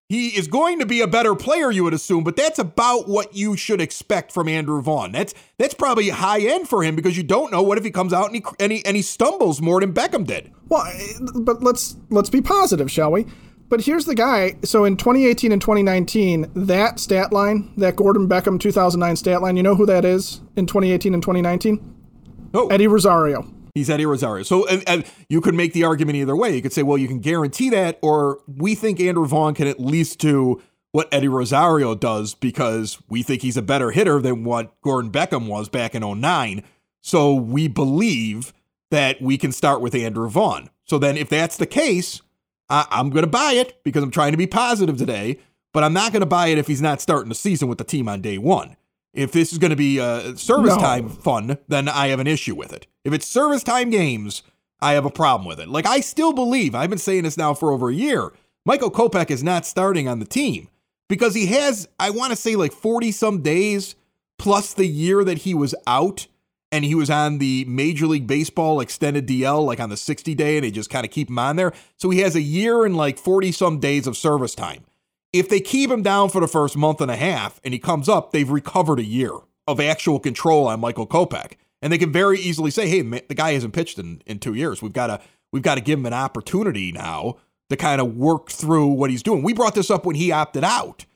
He 0.08 0.28
is 0.28 0.46
going 0.46 0.78
to 0.78 0.86
be 0.86 1.00
a 1.00 1.08
better 1.08 1.34
player, 1.34 1.72
you 1.72 1.82
would 1.82 1.92
assume, 1.92 2.22
but 2.22 2.36
that's 2.36 2.60
about 2.60 3.08
what 3.08 3.34
you 3.34 3.56
should 3.56 3.80
expect 3.80 4.30
from 4.30 4.48
Andrew 4.48 4.80
Vaughn. 4.80 5.10
That's 5.10 5.34
that's 5.58 5.74
probably 5.74 6.10
high 6.10 6.42
end 6.42 6.68
for 6.68 6.84
him 6.84 6.94
because 6.94 7.16
you 7.16 7.24
don't 7.24 7.50
know 7.50 7.60
what 7.60 7.76
if 7.76 7.82
he 7.82 7.90
comes 7.90 8.12
out 8.12 8.26
and 8.26 8.36
he 8.36 8.44
and 8.60 8.70
he, 8.70 8.86
and 8.86 8.94
he 8.94 9.02
stumbles 9.02 9.60
more 9.60 9.80
than 9.80 9.92
Beckham 9.92 10.24
did. 10.24 10.52
Well, 10.68 10.86
eh, 10.86 11.18
but 11.40 11.60
let's 11.60 11.96
let's 12.08 12.30
be 12.30 12.40
positive, 12.40 12.88
shall 12.88 13.10
we? 13.10 13.26
But 13.68 13.80
here's 13.82 14.04
the 14.04 14.14
guy. 14.14 14.56
So 14.62 14.84
in 14.84 14.96
2018 14.96 15.52
and 15.52 15.60
2019, 15.60 16.50
that 16.54 17.00
stat 17.00 17.32
line, 17.32 17.72
that 17.76 17.96
Gordon 17.96 18.28
Beckham 18.28 18.60
2009 18.60 19.16
stat 19.16 19.42
line, 19.42 19.56
you 19.56 19.62
know 19.62 19.74
who 19.74 19.86
that 19.86 20.04
is 20.04 20.40
in 20.56 20.66
2018 20.66 21.14
and 21.14 21.22
2019? 21.22 21.94
Oh, 22.54 22.68
Eddie 22.68 22.86
Rosario. 22.86 23.46
He's 23.74 23.90
Eddie 23.90 24.06
Rosario. 24.06 24.44
So 24.44 24.66
and, 24.68 24.82
and 24.86 25.04
you 25.28 25.40
could 25.40 25.54
make 25.54 25.72
the 25.72 25.84
argument 25.84 26.16
either 26.16 26.36
way. 26.36 26.54
You 26.54 26.62
could 26.62 26.72
say, 26.72 26.82
well, 26.82 26.96
you 26.96 27.08
can 27.08 27.20
guarantee 27.20 27.68
that, 27.70 27.98
or 28.02 28.38
we 28.46 28.74
think 28.74 29.00
Andrew 29.00 29.26
Vaughn 29.26 29.54
can 29.54 29.66
at 29.66 29.80
least 29.80 30.18
do 30.18 30.62
what 30.92 31.12
Eddie 31.12 31.28
Rosario 31.28 31.94
does 31.94 32.34
because 32.34 32.98
we 33.10 33.22
think 33.22 33.42
he's 33.42 33.58
a 33.58 33.62
better 33.62 33.90
hitter 33.90 34.20
than 34.22 34.44
what 34.44 34.80
Gordon 34.80 35.10
Beckham 35.10 35.46
was 35.46 35.68
back 35.68 35.94
in 35.94 36.02
09. 36.02 36.62
So 37.02 37.34
we 37.34 37.68
believe 37.68 38.54
that 38.90 39.20
we 39.20 39.36
can 39.36 39.52
start 39.52 39.82
with 39.82 39.94
Andrew 39.94 40.28
Vaughn. 40.28 40.70
So 40.84 40.98
then 40.98 41.18
if 41.18 41.28
that's 41.28 41.58
the 41.58 41.66
case, 41.66 42.22
I, 42.68 42.86
am 42.90 43.10
going 43.10 43.24
to 43.24 43.30
buy 43.30 43.52
it 43.52 43.82
because 43.84 44.02
I'm 44.02 44.10
trying 44.10 44.32
to 44.32 44.38
be 44.38 44.46
positive 44.46 44.96
today, 44.96 45.38
but 45.72 45.84
I'm 45.84 45.92
not 45.92 46.12
going 46.12 46.20
to 46.20 46.26
buy 46.26 46.48
it 46.48 46.58
if 46.58 46.66
he's 46.66 46.82
not 46.82 47.00
starting 47.00 47.28
the 47.28 47.34
season 47.34 47.68
with 47.68 47.78
the 47.78 47.84
team 47.84 48.08
on 48.08 48.20
day 48.20 48.38
one. 48.38 48.76
If 49.12 49.32
this 49.32 49.52
is 49.52 49.58
going 49.58 49.70
to 49.70 49.76
be 49.76 49.98
uh, 49.98 50.34
service 50.34 50.74
no. 50.74 50.80
time 50.80 51.08
fun, 51.08 51.58
then 51.68 51.88
I 51.88 52.08
have 52.08 52.20
an 52.20 52.26
issue 52.26 52.54
with 52.54 52.72
it. 52.72 52.86
If 53.04 53.12
it's 53.12 53.26
service 53.26 53.62
time 53.62 53.90
games, 53.90 54.42
I 54.80 54.92
have 54.92 55.06
a 55.06 55.10
problem 55.10 55.48
with 55.48 55.58
it. 55.58 55.68
Like, 55.68 55.86
I 55.86 56.00
still 56.00 56.32
believe, 56.32 56.74
I've 56.74 56.90
been 56.90 56.98
saying 56.98 57.22
this 57.22 57.38
now 57.38 57.54
for 57.54 57.72
over 57.72 57.88
a 57.88 57.94
year, 57.94 58.32
Michael 58.66 58.90
Kopech 58.90 59.30
is 59.30 59.42
not 59.42 59.64
starting 59.64 60.06
on 60.08 60.18
the 60.18 60.26
team 60.26 60.68
because 61.08 61.34
he 61.34 61.46
has, 61.46 61.88
I 61.98 62.10
want 62.10 62.30
to 62.30 62.36
say, 62.36 62.56
like 62.56 62.72
40 62.72 63.12
some 63.12 63.42
days 63.42 63.94
plus 64.38 64.74
the 64.74 64.86
year 64.86 65.24
that 65.24 65.38
he 65.38 65.54
was 65.54 65.74
out 65.86 66.26
and 66.76 66.84
he 66.84 66.94
was 66.94 67.08
on 67.08 67.38
the 67.38 67.64
Major 67.66 68.06
League 68.06 68.26
Baseball 68.26 68.80
extended 68.80 69.26
DL, 69.26 69.64
like 69.64 69.80
on 69.80 69.88
the 69.88 69.96
60 69.96 70.34
day, 70.34 70.58
and 70.58 70.64
they 70.64 70.70
just 70.70 70.90
kind 70.90 71.06
of 71.06 71.10
keep 71.10 71.30
him 71.30 71.38
on 71.38 71.56
there. 71.56 71.72
So 71.96 72.10
he 72.10 72.18
has 72.18 72.36
a 72.36 72.42
year 72.42 72.84
and 72.84 72.94
like 72.94 73.16
40 73.16 73.50
some 73.52 73.80
days 73.80 74.06
of 74.06 74.14
service 74.14 74.54
time. 74.54 74.84
If 75.32 75.48
they 75.48 75.60
keep 75.60 75.90
him 75.90 76.02
down 76.02 76.28
for 76.28 76.38
the 76.38 76.46
first 76.46 76.76
month 76.76 77.00
and 77.00 77.10
a 77.10 77.16
half 77.16 77.62
and 77.64 77.72
he 77.72 77.80
comes 77.80 78.10
up, 78.10 78.30
they've 78.30 78.48
recovered 78.48 78.98
a 78.98 79.04
year 79.04 79.32
of 79.66 79.80
actual 79.80 80.20
control 80.20 80.66
on 80.66 80.80
Michael 80.80 81.06
Kopech. 81.06 81.52
And 81.80 81.90
they 81.90 81.98
can 81.98 82.12
very 82.12 82.38
easily 82.38 82.70
say, 82.70 82.86
hey, 82.88 83.00
the 83.00 83.34
guy 83.34 83.54
hasn't 83.54 83.72
pitched 83.72 83.98
in, 83.98 84.20
in 84.26 84.38
two 84.38 84.52
years. 84.52 84.82
We've 84.82 84.92
got 84.92 85.06
to 85.06 85.20
we've 85.52 85.62
got 85.62 85.76
to 85.76 85.80
give 85.80 85.98
him 85.98 86.06
an 86.06 86.12
opportunity 86.12 86.92
now 86.92 87.36
to 87.70 87.76
kind 87.76 88.02
of 88.02 88.18
work 88.18 88.50
through 88.50 88.88
what 88.88 89.10
he's 89.10 89.22
doing. 89.22 89.42
We 89.42 89.54
brought 89.54 89.74
this 89.74 89.90
up 89.90 90.04
when 90.04 90.16
he 90.16 90.30
opted 90.30 90.62
out. 90.62 91.06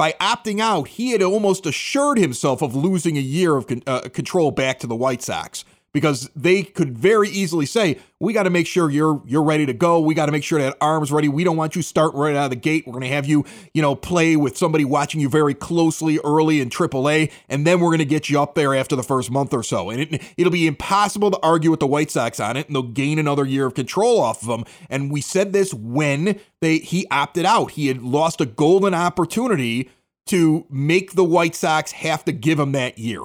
By 0.00 0.12
opting 0.12 0.60
out, 0.60 0.88
he 0.88 1.10
had 1.10 1.22
almost 1.22 1.66
assured 1.66 2.16
himself 2.16 2.62
of 2.62 2.74
losing 2.74 3.18
a 3.18 3.20
year 3.20 3.54
of 3.54 3.66
con- 3.66 3.82
uh, 3.86 4.00
control 4.08 4.50
back 4.50 4.78
to 4.78 4.86
the 4.86 4.96
White 4.96 5.20
Sox 5.20 5.62
because 5.92 6.30
they 6.36 6.62
could 6.62 6.96
very 6.96 7.28
easily 7.28 7.66
say, 7.66 7.98
"We 8.20 8.32
got 8.32 8.44
to 8.44 8.50
make 8.50 8.66
sure 8.66 8.90
you're 8.90 9.22
you're 9.26 9.42
ready 9.42 9.66
to 9.66 9.72
go. 9.72 10.00
We 10.00 10.14
got 10.14 10.26
to 10.26 10.32
make 10.32 10.44
sure 10.44 10.60
that 10.60 10.76
arms 10.80 11.10
ready. 11.10 11.28
We 11.28 11.44
don't 11.44 11.56
want 11.56 11.74
you 11.74 11.82
start 11.82 12.14
right 12.14 12.36
out 12.36 12.44
of 12.44 12.50
the 12.50 12.56
gate. 12.56 12.86
We're 12.86 12.92
going 12.92 13.02
to 13.02 13.08
have 13.08 13.26
you, 13.26 13.44
you 13.74 13.82
know, 13.82 13.94
play 13.94 14.36
with 14.36 14.56
somebody 14.56 14.84
watching 14.84 15.20
you 15.20 15.28
very 15.28 15.54
closely 15.54 16.18
early 16.24 16.60
in 16.60 16.70
AAA, 16.70 17.30
and 17.48 17.66
then 17.66 17.80
we're 17.80 17.90
going 17.90 17.98
to 17.98 18.04
get 18.04 18.28
you 18.28 18.40
up 18.40 18.54
there 18.54 18.74
after 18.74 18.94
the 18.94 19.02
first 19.02 19.30
month 19.30 19.52
or 19.52 19.62
so. 19.62 19.90
And 19.90 20.00
it, 20.00 20.22
it'll 20.36 20.52
be 20.52 20.66
impossible 20.66 21.30
to 21.32 21.38
argue 21.42 21.70
with 21.70 21.80
the 21.80 21.86
White 21.86 22.10
Sox 22.10 22.38
on 22.38 22.56
it, 22.56 22.66
and 22.66 22.76
they'll 22.76 22.82
gain 22.82 23.18
another 23.18 23.44
year 23.44 23.66
of 23.66 23.74
control 23.74 24.20
off 24.20 24.42
of 24.42 24.48
them. 24.48 24.64
And 24.88 25.10
we 25.10 25.20
said 25.20 25.52
this 25.52 25.74
when 25.74 26.38
they 26.60 26.78
he 26.78 27.06
opted 27.10 27.44
out. 27.44 27.72
He 27.72 27.88
had 27.88 28.02
lost 28.02 28.40
a 28.40 28.46
golden 28.46 28.94
opportunity 28.94 29.90
to 30.26 30.64
make 30.70 31.14
the 31.14 31.24
White 31.24 31.56
Sox 31.56 31.90
have 31.92 32.24
to 32.24 32.32
give 32.32 32.60
him 32.60 32.72
that 32.72 32.98
year. 32.98 33.22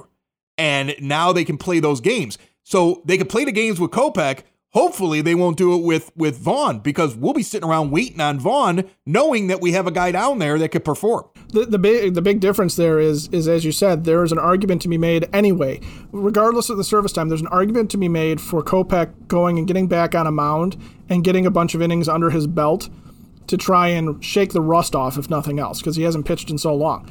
And 0.58 0.96
now 1.00 1.32
they 1.32 1.44
can 1.44 1.58
play 1.58 1.80
those 1.80 2.00
games. 2.00 2.38
So 2.66 3.00
they 3.04 3.16
could 3.16 3.28
play 3.28 3.44
the 3.44 3.52
games 3.52 3.78
with 3.78 3.92
Kopech. 3.92 4.40
Hopefully 4.70 5.20
they 5.20 5.36
won't 5.36 5.56
do 5.56 5.72
it 5.76 5.84
with 5.84 6.10
with 6.16 6.36
Vaughn 6.36 6.80
because 6.80 7.14
we'll 7.14 7.32
be 7.32 7.44
sitting 7.44 7.66
around 7.66 7.92
waiting 7.92 8.20
on 8.20 8.40
Vaughn, 8.40 8.90
knowing 9.06 9.46
that 9.46 9.60
we 9.60 9.70
have 9.70 9.86
a 9.86 9.92
guy 9.92 10.10
down 10.10 10.40
there 10.40 10.58
that 10.58 10.70
could 10.70 10.84
perform. 10.84 11.26
The, 11.50 11.64
the 11.64 11.78
big 11.78 12.14
the 12.14 12.22
big 12.22 12.40
difference 12.40 12.74
there 12.74 12.98
is 12.98 13.28
is 13.28 13.46
as 13.46 13.64
you 13.64 13.70
said 13.70 14.02
there 14.02 14.24
is 14.24 14.32
an 14.32 14.40
argument 14.40 14.82
to 14.82 14.88
be 14.88 14.98
made 14.98 15.28
anyway, 15.32 15.80
regardless 16.10 16.68
of 16.68 16.76
the 16.76 16.82
service 16.82 17.12
time. 17.12 17.28
There's 17.28 17.40
an 17.40 17.46
argument 17.46 17.88
to 17.92 17.98
be 17.98 18.08
made 18.08 18.40
for 18.40 18.64
Kopech 18.64 19.28
going 19.28 19.58
and 19.58 19.68
getting 19.68 19.86
back 19.86 20.16
on 20.16 20.26
a 20.26 20.32
mound 20.32 20.76
and 21.08 21.22
getting 21.22 21.46
a 21.46 21.52
bunch 21.52 21.76
of 21.76 21.80
innings 21.80 22.08
under 22.08 22.30
his 22.30 22.48
belt 22.48 22.88
to 23.46 23.56
try 23.56 23.86
and 23.86 24.22
shake 24.24 24.52
the 24.52 24.60
rust 24.60 24.96
off, 24.96 25.16
if 25.16 25.30
nothing 25.30 25.60
else, 25.60 25.78
because 25.78 25.94
he 25.94 26.02
hasn't 26.02 26.26
pitched 26.26 26.50
in 26.50 26.58
so 26.58 26.74
long. 26.74 27.08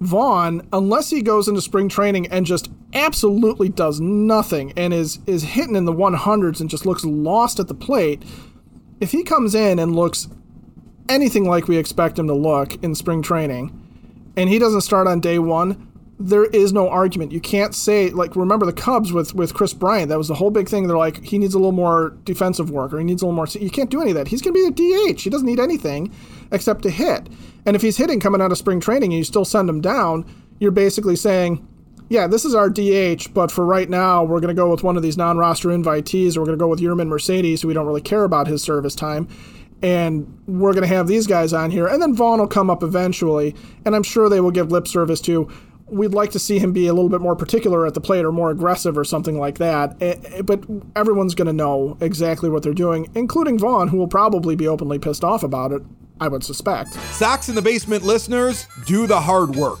Vaughn, 0.00 0.66
unless 0.72 1.10
he 1.10 1.22
goes 1.22 1.48
into 1.48 1.60
spring 1.60 1.88
training 1.88 2.28
and 2.28 2.46
just 2.46 2.70
absolutely 2.94 3.68
does 3.68 4.00
nothing 4.00 4.72
and 4.76 4.94
is 4.94 5.18
is 5.26 5.42
hitting 5.42 5.74
in 5.74 5.84
the 5.84 5.92
100s 5.92 6.60
and 6.60 6.70
just 6.70 6.86
looks 6.86 7.04
lost 7.04 7.58
at 7.58 7.68
the 7.68 7.74
plate, 7.74 8.22
if 9.00 9.10
he 9.10 9.24
comes 9.24 9.54
in 9.54 9.78
and 9.78 9.96
looks 9.96 10.28
anything 11.08 11.48
like 11.48 11.68
we 11.68 11.76
expect 11.76 12.18
him 12.18 12.28
to 12.28 12.34
look 12.34 12.82
in 12.82 12.94
spring 12.94 13.22
training 13.22 13.74
and 14.36 14.48
he 14.48 14.58
doesn't 14.58 14.82
start 14.82 15.08
on 15.08 15.20
day 15.20 15.38
1, 15.38 15.88
there 16.20 16.46
is 16.46 16.72
no 16.72 16.88
argument. 16.88 17.32
You 17.32 17.40
can't 17.40 17.74
say 17.74 18.10
like 18.10 18.34
remember 18.34 18.66
the 18.66 18.72
Cubs 18.72 19.12
with 19.12 19.34
with 19.34 19.54
Kris 19.54 19.72
Bryant. 19.72 20.08
That 20.08 20.18
was 20.18 20.28
the 20.28 20.34
whole 20.34 20.50
big 20.50 20.68
thing. 20.68 20.86
They're 20.86 20.96
like 20.96 21.22
he 21.22 21.38
needs 21.38 21.54
a 21.54 21.58
little 21.58 21.72
more 21.72 22.16
defensive 22.24 22.70
work 22.70 22.92
or 22.92 22.98
he 22.98 23.04
needs 23.04 23.22
a 23.22 23.26
little 23.26 23.36
more. 23.36 23.46
You 23.46 23.70
can't 23.70 23.90
do 23.90 24.00
any 24.00 24.10
of 24.10 24.16
that. 24.16 24.28
He's 24.28 24.42
going 24.42 24.54
to 24.54 24.74
be 24.74 25.06
a 25.06 25.12
DH. 25.12 25.22
He 25.22 25.30
doesn't 25.30 25.46
need 25.46 25.60
anything 25.60 26.12
except 26.50 26.82
to 26.82 26.90
hit. 26.90 27.28
And 27.68 27.76
if 27.76 27.82
he's 27.82 27.98
hitting 27.98 28.18
coming 28.18 28.40
out 28.40 28.50
of 28.50 28.56
spring 28.56 28.80
training 28.80 29.12
and 29.12 29.18
you 29.18 29.24
still 29.24 29.44
send 29.44 29.68
him 29.68 29.82
down, 29.82 30.24
you're 30.58 30.70
basically 30.70 31.16
saying, 31.16 31.68
yeah, 32.08 32.26
this 32.26 32.46
is 32.46 32.54
our 32.54 32.70
DH, 32.70 33.34
but 33.34 33.52
for 33.52 33.66
right 33.66 33.90
now, 33.90 34.24
we're 34.24 34.40
going 34.40 34.56
to 34.56 34.58
go 34.58 34.70
with 34.70 34.82
one 34.82 34.96
of 34.96 35.02
these 35.02 35.18
non-roster 35.18 35.68
invitees, 35.68 36.34
or 36.34 36.40
we're 36.40 36.46
going 36.46 36.58
to 36.58 36.62
go 36.62 36.68
with 36.68 36.80
Yermin 36.80 37.08
Mercedes, 37.08 37.60
who 37.60 37.68
we 37.68 37.74
don't 37.74 37.84
really 37.84 38.00
care 38.00 38.24
about 38.24 38.46
his 38.46 38.62
service 38.62 38.94
time 38.94 39.28
and 39.82 40.26
we're 40.46 40.72
going 40.72 40.82
to 40.82 40.88
have 40.88 41.06
these 41.06 41.26
guys 41.26 41.52
on 41.52 41.70
here. 41.70 41.86
And 41.86 42.02
then 42.02 42.14
Vaughn 42.14 42.40
will 42.40 42.48
come 42.48 42.68
up 42.68 42.82
eventually, 42.82 43.54
and 43.84 43.94
I'm 43.94 44.02
sure 44.02 44.28
they 44.28 44.40
will 44.40 44.50
give 44.50 44.72
lip 44.72 44.88
service 44.88 45.20
to 45.20 45.48
we'd 45.90 46.14
like 46.14 46.30
to 46.30 46.38
see 46.38 46.58
him 46.58 46.72
be 46.72 46.86
a 46.86 46.92
little 46.92 47.08
bit 47.08 47.20
more 47.20 47.36
particular 47.36 47.86
at 47.86 47.94
the 47.94 48.00
plate 48.00 48.24
or 48.24 48.32
more 48.32 48.50
aggressive 48.50 48.98
or 48.98 49.04
something 49.04 49.38
like 49.38 49.58
that. 49.58 49.96
Eh, 50.02 50.16
eh, 50.24 50.42
but 50.42 50.62
everyone's 50.94 51.34
going 51.34 51.46
to 51.46 51.52
know 51.52 51.96
exactly 52.00 52.50
what 52.50 52.62
they're 52.62 52.74
doing, 52.74 53.10
including 53.14 53.58
Vaughn, 53.58 53.88
who 53.88 53.96
will 53.96 54.08
probably 54.08 54.54
be 54.54 54.68
openly 54.68 54.98
pissed 54.98 55.24
off 55.24 55.42
about 55.42 55.72
it. 55.72 55.82
I 56.20 56.28
would 56.28 56.44
suspect. 56.44 56.94
Sox 57.14 57.48
in 57.48 57.54
the 57.54 57.62
Basement 57.62 58.02
listeners, 58.02 58.66
do 58.86 59.06
the 59.06 59.20
hard 59.20 59.54
work. 59.56 59.80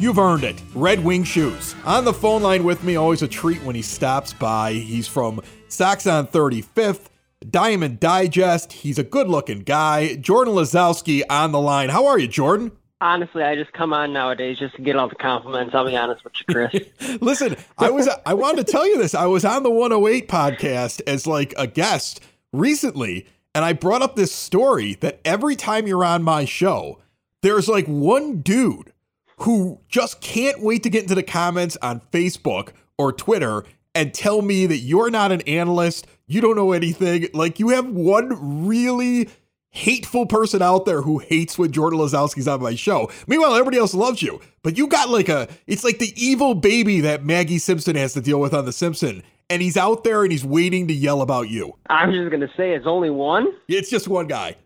You've 0.00 0.18
earned 0.18 0.44
it. 0.44 0.62
Red 0.74 1.04
Wing 1.04 1.24
Shoes. 1.24 1.74
On 1.84 2.06
the 2.06 2.14
phone 2.14 2.42
line 2.42 2.64
with 2.64 2.82
me, 2.82 2.96
always 2.96 3.20
a 3.20 3.28
treat 3.28 3.62
when 3.64 3.76
he 3.76 3.82
stops 3.82 4.32
by. 4.32 4.72
He's 4.72 5.06
from 5.06 5.42
Sox 5.68 6.06
on 6.06 6.26
35th. 6.26 7.10
Diamond 7.50 8.00
Digest. 8.00 8.72
He's 8.72 8.98
a 8.98 9.02
good 9.02 9.28
looking 9.28 9.60
guy. 9.60 10.16
Jordan 10.16 10.54
Lazowski 10.54 11.22
on 11.28 11.52
the 11.52 11.60
line. 11.60 11.90
How 11.90 12.06
are 12.06 12.18
you, 12.18 12.28
Jordan? 12.28 12.72
Honestly, 13.02 13.42
I 13.42 13.54
just 13.54 13.74
come 13.74 13.92
on 13.92 14.14
nowadays 14.14 14.58
just 14.58 14.74
to 14.76 14.82
get 14.82 14.96
all 14.96 15.06
the 15.06 15.16
compliments. 15.16 15.74
I'll 15.74 15.84
be 15.84 15.94
honest 15.94 16.24
with 16.24 16.32
you, 16.38 16.54
Chris. 16.54 17.18
Listen, 17.20 17.56
I 17.76 17.90
was 17.90 18.08
I 18.24 18.32
wanted 18.32 18.66
to 18.66 18.72
tell 18.72 18.88
you 18.88 18.96
this. 18.96 19.14
I 19.14 19.26
was 19.26 19.44
on 19.44 19.64
the 19.64 19.70
108 19.70 20.28
podcast 20.28 21.02
as 21.06 21.26
like 21.26 21.52
a 21.58 21.66
guest 21.66 22.22
recently, 22.54 23.26
and 23.54 23.66
I 23.66 23.74
brought 23.74 24.00
up 24.00 24.16
this 24.16 24.32
story 24.32 24.94
that 25.00 25.20
every 25.26 25.56
time 25.56 25.86
you're 25.86 26.06
on 26.06 26.22
my 26.22 26.46
show, 26.46 27.00
there's 27.42 27.68
like 27.68 27.86
one 27.86 28.40
dude 28.40 28.94
who 29.42 29.80
just 29.88 30.20
can't 30.20 30.60
wait 30.62 30.82
to 30.82 30.90
get 30.90 31.02
into 31.02 31.14
the 31.14 31.22
comments 31.22 31.76
on 31.82 32.00
Facebook 32.12 32.70
or 32.98 33.12
Twitter 33.12 33.64
and 33.94 34.12
tell 34.14 34.42
me 34.42 34.66
that 34.66 34.78
you're 34.78 35.10
not 35.10 35.32
an 35.32 35.40
analyst, 35.42 36.06
you 36.26 36.40
don't 36.40 36.56
know 36.56 36.72
anything. 36.72 37.28
Like 37.32 37.58
you 37.58 37.70
have 37.70 37.86
one 37.86 38.66
really 38.66 39.28
hateful 39.70 40.26
person 40.26 40.62
out 40.62 40.84
there 40.84 41.02
who 41.02 41.18
hates 41.18 41.58
when 41.58 41.72
Jordan 41.72 41.98
Lazowski's 41.98 42.48
on 42.48 42.60
my 42.60 42.74
show. 42.74 43.10
Meanwhile, 43.26 43.54
everybody 43.54 43.78
else 43.78 43.94
loves 43.94 44.20
you. 44.20 44.40
But 44.62 44.76
you 44.76 44.86
got 44.86 45.08
like 45.08 45.28
a 45.28 45.48
it's 45.66 45.84
like 45.84 45.98
the 45.98 46.12
evil 46.16 46.54
baby 46.54 47.00
that 47.00 47.24
Maggie 47.24 47.58
Simpson 47.58 47.96
has 47.96 48.12
to 48.14 48.20
deal 48.20 48.40
with 48.40 48.52
on 48.52 48.64
The 48.64 48.72
Simpson. 48.72 49.22
And 49.48 49.60
he's 49.60 49.76
out 49.76 50.04
there 50.04 50.22
and 50.22 50.30
he's 50.30 50.44
waiting 50.44 50.86
to 50.88 50.94
yell 50.94 51.22
about 51.22 51.48
you. 51.48 51.76
I'm 51.88 52.12
just 52.12 52.30
gonna 52.30 52.50
say 52.56 52.72
it's 52.72 52.86
only 52.86 53.10
one. 53.10 53.48
It's 53.68 53.90
just 53.90 54.06
one 54.06 54.28
guy. 54.28 54.56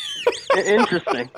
Interesting. 0.56 1.30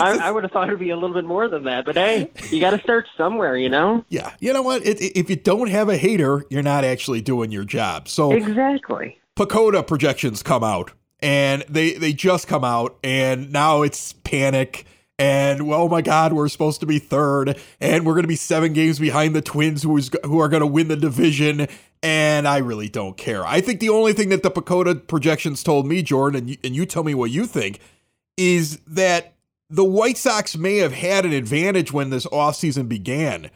I, 0.00 0.28
I, 0.28 0.30
would 0.30 0.42
have 0.42 0.52
thought 0.52 0.68
it'd 0.68 0.78
be 0.78 0.90
a 0.90 0.96
little 0.96 1.14
bit 1.14 1.24
more 1.24 1.48
than 1.48 1.64
that, 1.64 1.86
but 1.86 1.94
hey, 1.96 2.30
you 2.50 2.60
got 2.60 2.70
to 2.70 2.80
start 2.80 3.06
somewhere, 3.16 3.56
you 3.56 3.68
know. 3.68 4.04
Yeah, 4.16 4.32
you 4.40 4.52
know 4.52 4.62
what? 4.62 4.86
It, 4.86 5.00
if 5.00 5.28
you 5.30 5.36
don't 5.36 5.68
have 5.68 5.88
a 5.88 5.96
hater, 5.96 6.44
you're 6.50 6.62
not 6.62 6.84
actually 6.84 7.22
doing 7.22 7.50
your 7.50 7.64
job. 7.64 8.08
So 8.08 8.32
exactly. 8.32 9.18
PECOTA 9.36 9.86
projections 9.86 10.42
come 10.42 10.62
out, 10.62 10.92
and 11.20 11.64
they 11.68 11.94
they 11.94 12.12
just 12.12 12.46
come 12.46 12.64
out, 12.64 12.98
and 13.02 13.52
now 13.52 13.82
it's 13.82 14.12
panic. 14.12 14.86
And 15.18 15.66
well, 15.66 15.82
oh 15.82 15.88
my 15.88 16.02
God, 16.02 16.34
we're 16.34 16.48
supposed 16.48 16.80
to 16.80 16.86
be 16.86 16.98
third, 16.98 17.58
and 17.80 18.06
we're 18.06 18.12
going 18.12 18.24
to 18.24 18.28
be 18.28 18.36
seven 18.36 18.74
games 18.74 18.98
behind 18.98 19.34
the 19.34 19.42
Twins, 19.42 19.82
who 19.82 19.96
is 19.96 20.10
who 20.24 20.40
are 20.40 20.48
going 20.48 20.60
to 20.60 20.66
win 20.66 20.88
the 20.88 20.96
division. 20.96 21.68
And 22.02 22.46
I 22.46 22.58
really 22.58 22.88
don't 22.88 23.16
care. 23.16 23.44
I 23.44 23.60
think 23.60 23.80
the 23.80 23.88
only 23.88 24.12
thing 24.12 24.28
that 24.28 24.42
the 24.42 24.50
PECOTA 24.50 25.06
projections 25.06 25.62
told 25.62 25.86
me, 25.86 26.02
Jordan, 26.02 26.40
and 26.40 26.50
you, 26.50 26.56
and 26.62 26.76
you 26.76 26.86
tell 26.86 27.02
me 27.02 27.14
what 27.14 27.30
you 27.30 27.46
think, 27.46 27.80
is 28.36 28.78
that 28.86 29.35
the 29.68 29.84
White 29.84 30.16
Sox 30.16 30.56
may 30.56 30.76
have 30.76 30.92
had 30.92 31.24
an 31.24 31.32
advantage 31.32 31.92
when 31.92 32.10
this 32.10 32.26
offseason 32.26 32.88
began, 32.88 33.50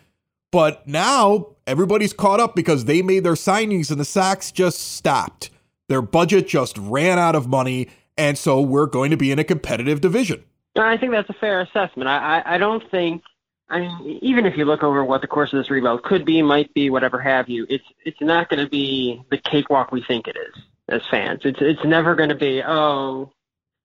but 0.50 0.86
now 0.86 1.54
everybody's 1.66 2.12
caught 2.12 2.40
up 2.40 2.56
because 2.56 2.84
they 2.84 3.02
made 3.02 3.24
their 3.24 3.34
signings 3.34 3.90
and 3.90 4.00
the 4.00 4.04
Sox 4.04 4.50
just 4.50 4.78
stopped. 4.80 5.50
Their 5.88 6.02
budget 6.02 6.48
just 6.48 6.78
ran 6.78 7.18
out 7.18 7.34
of 7.34 7.48
money, 7.48 7.88
and 8.16 8.38
so 8.38 8.60
we're 8.60 8.86
going 8.86 9.10
to 9.10 9.16
be 9.16 9.32
in 9.32 9.38
a 9.38 9.44
competitive 9.44 10.00
division. 10.00 10.44
I 10.76 10.96
think 10.96 11.12
that's 11.12 11.28
a 11.28 11.34
fair 11.34 11.60
assessment. 11.60 12.08
I, 12.08 12.38
I, 12.38 12.54
I 12.54 12.58
don't 12.58 12.88
think. 12.90 13.22
I 13.68 13.80
mean, 13.80 14.18
even 14.22 14.46
if 14.46 14.56
you 14.56 14.64
look 14.64 14.82
over 14.82 15.04
what 15.04 15.20
the 15.20 15.28
course 15.28 15.52
of 15.52 15.58
this 15.58 15.70
rebuild 15.70 16.02
could 16.02 16.24
be, 16.24 16.42
might 16.42 16.72
be, 16.74 16.90
whatever 16.90 17.20
have 17.20 17.48
you, 17.48 17.66
it's 17.68 17.84
it's 18.04 18.20
not 18.20 18.48
going 18.48 18.64
to 18.64 18.68
be 18.68 19.22
the 19.30 19.38
cakewalk 19.38 19.92
we 19.92 20.02
think 20.02 20.26
it 20.26 20.36
is 20.36 20.62
as 20.88 21.02
fans. 21.08 21.42
It's 21.44 21.58
it's 21.60 21.84
never 21.84 22.16
going 22.16 22.30
to 22.30 22.34
be 22.34 22.62
oh 22.64 23.32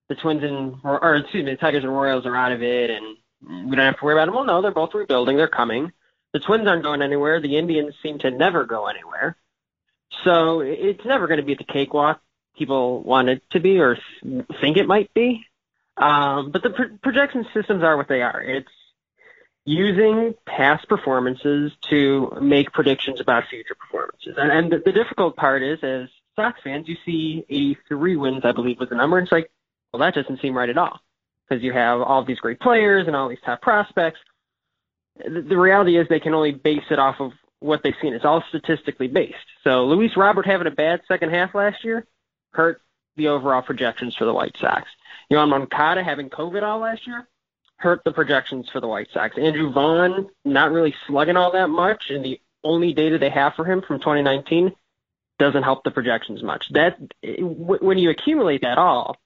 the 0.08 0.14
Twins 0.14 0.42
and 0.42 0.76
or, 0.84 1.16
excuse 1.16 1.44
me, 1.44 1.52
the 1.52 1.56
Tigers 1.56 1.84
and 1.84 1.92
Royals 1.92 2.26
are 2.26 2.36
out 2.36 2.52
of 2.52 2.62
it, 2.62 2.90
and 2.90 3.16
we 3.68 3.76
don't 3.76 3.86
have 3.86 3.98
to 3.98 4.04
worry 4.04 4.14
about 4.14 4.26
them. 4.26 4.34
Well, 4.34 4.44
no, 4.44 4.62
they're 4.62 4.70
both 4.70 4.94
rebuilding. 4.94 5.36
They're 5.36 5.48
coming. 5.48 5.92
The 6.32 6.40
Twins 6.40 6.66
aren't 6.66 6.82
going 6.82 7.02
anywhere. 7.02 7.40
The 7.40 7.56
Indians 7.56 7.94
seem 8.02 8.18
to 8.20 8.30
never 8.30 8.64
go 8.64 8.86
anywhere. 8.86 9.36
So 10.24 10.60
it's 10.60 11.04
never 11.04 11.26
going 11.26 11.40
to 11.40 11.46
be 11.46 11.54
the 11.54 11.64
cakewalk 11.64 12.20
people 12.56 13.02
want 13.02 13.28
it 13.28 13.42
to 13.50 13.60
be 13.60 13.78
or 13.78 13.98
think 14.60 14.76
it 14.76 14.86
might 14.86 15.12
be. 15.14 15.44
Um, 15.96 16.50
but 16.50 16.62
the 16.62 16.70
pro- 16.70 16.96
projection 17.02 17.46
systems 17.54 17.82
are 17.82 17.96
what 17.96 18.08
they 18.08 18.22
are. 18.22 18.40
It's 18.42 18.68
using 19.64 20.34
past 20.46 20.88
performances 20.88 21.72
to 21.90 22.38
make 22.40 22.72
predictions 22.72 23.20
about 23.20 23.44
future 23.48 23.74
performances. 23.74 24.36
And, 24.38 24.50
and 24.50 24.72
the, 24.72 24.82
the 24.84 24.92
difficult 24.92 25.36
part 25.36 25.62
is, 25.62 25.78
as 25.82 26.08
Sox 26.36 26.60
fans, 26.62 26.86
you 26.86 26.96
see 27.04 27.44
83 27.48 28.16
wins, 28.16 28.44
I 28.44 28.52
believe, 28.52 28.78
was 28.78 28.90
the 28.90 28.94
number. 28.94 29.18
And 29.18 29.26
it's 29.26 29.32
like, 29.32 29.50
well, 29.96 30.06
that 30.06 30.14
doesn't 30.14 30.40
seem 30.42 30.56
right 30.56 30.68
at 30.68 30.76
all 30.76 31.00
because 31.48 31.62
you 31.62 31.72
have 31.72 32.02
all 32.02 32.24
these 32.24 32.38
great 32.38 32.60
players 32.60 33.06
and 33.06 33.16
all 33.16 33.28
these 33.28 33.40
top 33.44 33.62
prospects. 33.62 34.18
The, 35.16 35.40
the 35.40 35.56
reality 35.56 35.96
is 35.96 36.06
they 36.08 36.20
can 36.20 36.34
only 36.34 36.52
base 36.52 36.84
it 36.90 36.98
off 36.98 37.16
of 37.18 37.32
what 37.60 37.82
they've 37.82 37.94
seen. 38.02 38.12
It's 38.12 38.24
all 38.24 38.44
statistically 38.50 39.08
based. 39.08 39.36
So 39.64 39.86
Luis 39.86 40.16
Robert 40.16 40.46
having 40.46 40.66
a 40.66 40.72
bad 40.72 41.00
second 41.08 41.30
half 41.30 41.54
last 41.54 41.82
year 41.82 42.06
hurt 42.50 42.82
the 43.16 43.28
overall 43.28 43.62
projections 43.62 44.14
for 44.14 44.26
the 44.26 44.34
White 44.34 44.56
Sox. 44.60 44.86
Yoan 45.32 45.48
Moncada 45.48 46.04
having 46.04 46.28
COVID 46.28 46.62
all 46.62 46.80
last 46.80 47.06
year 47.06 47.26
hurt 47.76 48.02
the 48.04 48.12
projections 48.12 48.68
for 48.70 48.80
the 48.80 48.88
White 48.88 49.08
Sox. 49.12 49.38
Andrew 49.38 49.72
Vaughn 49.72 50.28
not 50.44 50.72
really 50.72 50.94
slugging 51.06 51.36
all 51.36 51.52
that 51.52 51.68
much, 51.68 52.10
and 52.10 52.22
the 52.22 52.40
only 52.62 52.92
data 52.92 53.18
they 53.18 53.30
have 53.30 53.54
for 53.54 53.64
him 53.64 53.80
from 53.80 53.98
2019 53.98 54.72
doesn't 55.38 55.62
help 55.62 55.84
the 55.84 55.90
projections 55.90 56.42
much. 56.42 56.68
That 56.70 56.98
when 57.22 57.98
you 57.98 58.10
accumulate 58.10 58.62
that 58.62 58.78
all, 58.78 59.16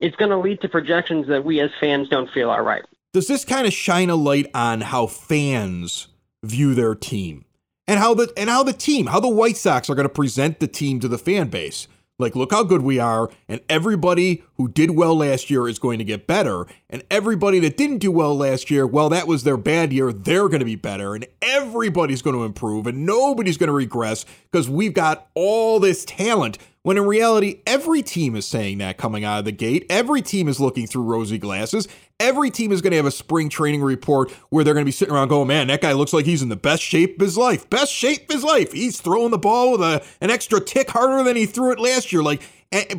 it's 0.00 0.16
going 0.16 0.30
to 0.30 0.38
lead 0.38 0.60
to 0.60 0.68
projections 0.68 1.28
that 1.28 1.44
we 1.44 1.60
as 1.60 1.70
fans 1.80 2.08
don't 2.08 2.30
feel 2.30 2.50
are 2.50 2.62
right. 2.62 2.84
Does 3.12 3.28
this 3.28 3.44
kind 3.44 3.66
of 3.66 3.72
shine 3.72 4.10
a 4.10 4.16
light 4.16 4.50
on 4.54 4.80
how 4.80 5.06
fans 5.06 6.08
view 6.42 6.74
their 6.74 6.94
team 6.94 7.44
and 7.86 7.98
how 7.98 8.14
the 8.14 8.32
and 8.36 8.50
how 8.50 8.62
the 8.62 8.72
team, 8.72 9.06
how 9.06 9.20
the 9.20 9.28
White 9.28 9.56
Sox 9.56 9.88
are 9.88 9.94
going 9.94 10.08
to 10.08 10.12
present 10.12 10.60
the 10.60 10.66
team 10.66 11.00
to 11.00 11.08
the 11.08 11.18
fan 11.18 11.48
base? 11.48 11.86
Like, 12.16 12.36
look 12.36 12.52
how 12.52 12.62
good 12.62 12.82
we 12.82 13.00
are, 13.00 13.28
and 13.48 13.60
everybody 13.68 14.44
who 14.56 14.68
did 14.68 14.92
well 14.92 15.16
last 15.16 15.50
year 15.50 15.66
is 15.66 15.80
going 15.80 15.98
to 15.98 16.04
get 16.04 16.28
better. 16.28 16.64
And 16.88 17.02
everybody 17.10 17.58
that 17.58 17.76
didn't 17.76 17.98
do 17.98 18.12
well 18.12 18.36
last 18.36 18.70
year, 18.70 18.86
well, 18.86 19.08
that 19.08 19.26
was 19.26 19.42
their 19.42 19.56
bad 19.56 19.92
year, 19.92 20.12
they're 20.12 20.48
going 20.48 20.60
to 20.60 20.64
be 20.64 20.76
better. 20.76 21.16
And 21.16 21.26
everybody's 21.42 22.22
going 22.22 22.36
to 22.36 22.44
improve, 22.44 22.86
and 22.86 23.04
nobody's 23.04 23.56
going 23.56 23.66
to 23.66 23.72
regress 23.72 24.24
because 24.50 24.70
we've 24.70 24.94
got 24.94 25.26
all 25.34 25.80
this 25.80 26.04
talent 26.04 26.56
when 26.84 26.98
in 26.98 27.06
reality, 27.06 27.62
every 27.66 28.02
team 28.02 28.36
is 28.36 28.46
saying 28.46 28.78
that 28.78 28.98
coming 28.98 29.24
out 29.24 29.38
of 29.38 29.46
the 29.46 29.52
gate. 29.52 29.86
Every 29.88 30.20
team 30.20 30.48
is 30.48 30.60
looking 30.60 30.86
through 30.86 31.04
rosy 31.04 31.38
glasses. 31.38 31.88
Every 32.20 32.50
team 32.50 32.72
is 32.72 32.82
going 32.82 32.90
to 32.90 32.98
have 32.98 33.06
a 33.06 33.10
spring 33.10 33.48
training 33.48 33.82
report 33.82 34.30
where 34.50 34.64
they're 34.64 34.74
going 34.74 34.84
to 34.84 34.88
be 34.88 34.92
sitting 34.92 35.14
around 35.14 35.28
going, 35.28 35.48
man, 35.48 35.68
that 35.68 35.80
guy 35.80 35.94
looks 35.94 36.12
like 36.12 36.26
he's 36.26 36.42
in 36.42 36.50
the 36.50 36.56
best 36.56 36.82
shape 36.82 37.14
of 37.14 37.24
his 37.24 37.38
life. 37.38 37.68
Best 37.70 37.90
shape 37.90 38.28
of 38.28 38.34
his 38.34 38.44
life. 38.44 38.72
He's 38.72 39.00
throwing 39.00 39.30
the 39.30 39.38
ball 39.38 39.72
with 39.72 39.80
a, 39.80 40.04
an 40.20 40.30
extra 40.30 40.60
tick 40.60 40.90
harder 40.90 41.24
than 41.24 41.36
he 41.36 41.46
threw 41.46 41.72
it 41.72 41.80
last 41.80 42.12
year. 42.12 42.22
Like, 42.22 42.42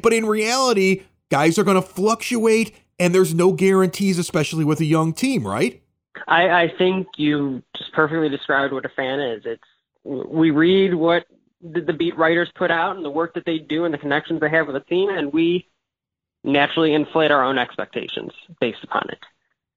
but 0.02 0.14
in 0.14 0.26
reality, 0.26 1.04
guys 1.30 1.60
are 1.60 1.64
going 1.64 1.80
to 1.80 1.88
fluctuate 1.88 2.76
and 2.98 3.14
there's 3.14 3.36
no 3.36 3.52
guarantees, 3.52 4.18
especially 4.18 4.66
with 4.66 4.80
a 4.80 4.86
young 4.86 5.14
team, 5.14 5.46
right? 5.46 5.84
I, 6.28 6.50
I 6.50 6.74
think 6.76 7.06
you 7.18 7.62
just 7.78 7.94
perfectly 7.94 8.30
described 8.30 8.74
what 8.74 8.86
a 8.86 8.90
fan 8.90 9.20
is. 9.20 9.44
It's 9.46 9.62
we 10.04 10.50
read 10.50 10.96
what 10.96 11.26
the 11.74 11.94
beat 11.94 12.18
writers 12.18 12.52
put 12.56 12.72
out 12.72 12.96
and 12.96 13.06
the 13.06 13.10
work 13.10 13.34
that 13.34 13.46
they 13.46 13.58
do 13.58 13.86
and 13.86 13.94
the 13.94 13.98
connections 13.98 14.40
they 14.40 14.50
have 14.50 14.68
with 14.68 14.76
the 14.76 14.82
team, 14.82 15.10
and 15.10 15.34
we 15.34 15.68
naturally 16.44 16.94
inflate 16.94 17.32
our 17.32 17.44
own 17.44 17.58
expectations 17.58 18.32
based 18.60 18.84
upon 18.84 19.08
it. 19.10 19.20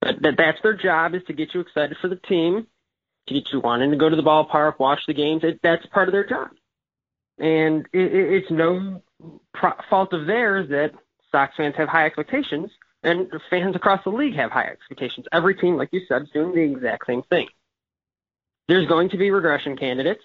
But 0.00 0.23
that, 0.23 0.35
that's 0.37 0.59
their 0.62 0.75
job 0.75 1.14
is 1.14 1.23
to 1.26 1.33
get 1.33 1.54
you 1.54 1.61
excited 1.61 1.97
for 2.00 2.09
the 2.09 2.16
team, 2.16 2.66
to 3.26 3.35
get 3.35 3.50
you 3.52 3.61
wanting 3.61 3.90
to 3.90 3.97
go 3.97 4.09
to 4.09 4.16
the 4.16 4.23
ballpark, 4.23 4.78
watch 4.78 5.00
the 5.07 5.14
games. 5.14 5.42
It, 5.45 5.61
that's 5.62 5.87
part 5.87 6.09
of 6.09 6.12
their 6.12 6.26
job, 6.26 6.50
and 7.38 7.87
it, 7.92 8.14
it, 8.14 8.33
it's 8.35 8.50
no 8.50 9.02
pro- 9.54 9.80
fault 9.88 10.12
of 10.12 10.26
theirs 10.26 10.68
that 10.71 10.92
Sox 11.33 11.54
fans 11.57 11.75
have 11.76 11.88
high 11.88 12.07
expectations 12.07 12.70
and 13.03 13.31
fans 13.51 13.77
across 13.77 14.03
the 14.05 14.11
league 14.11 14.35
have 14.35 14.51
high 14.51 14.66
expectations. 14.66 15.27
Every 15.33 15.55
team, 15.55 15.77
like 15.77 15.90
you 15.92 16.03
said, 16.09 16.22
is 16.22 16.31
doing 16.31 16.55
the 16.55 16.61
exact 16.61 17.07
same 17.07 17.22
thing. 17.22 17.48
There's 18.66 18.88
going 18.88 19.11
to 19.11 19.16
be 19.16 19.31
regression 19.31 19.77
candidates 19.77 20.22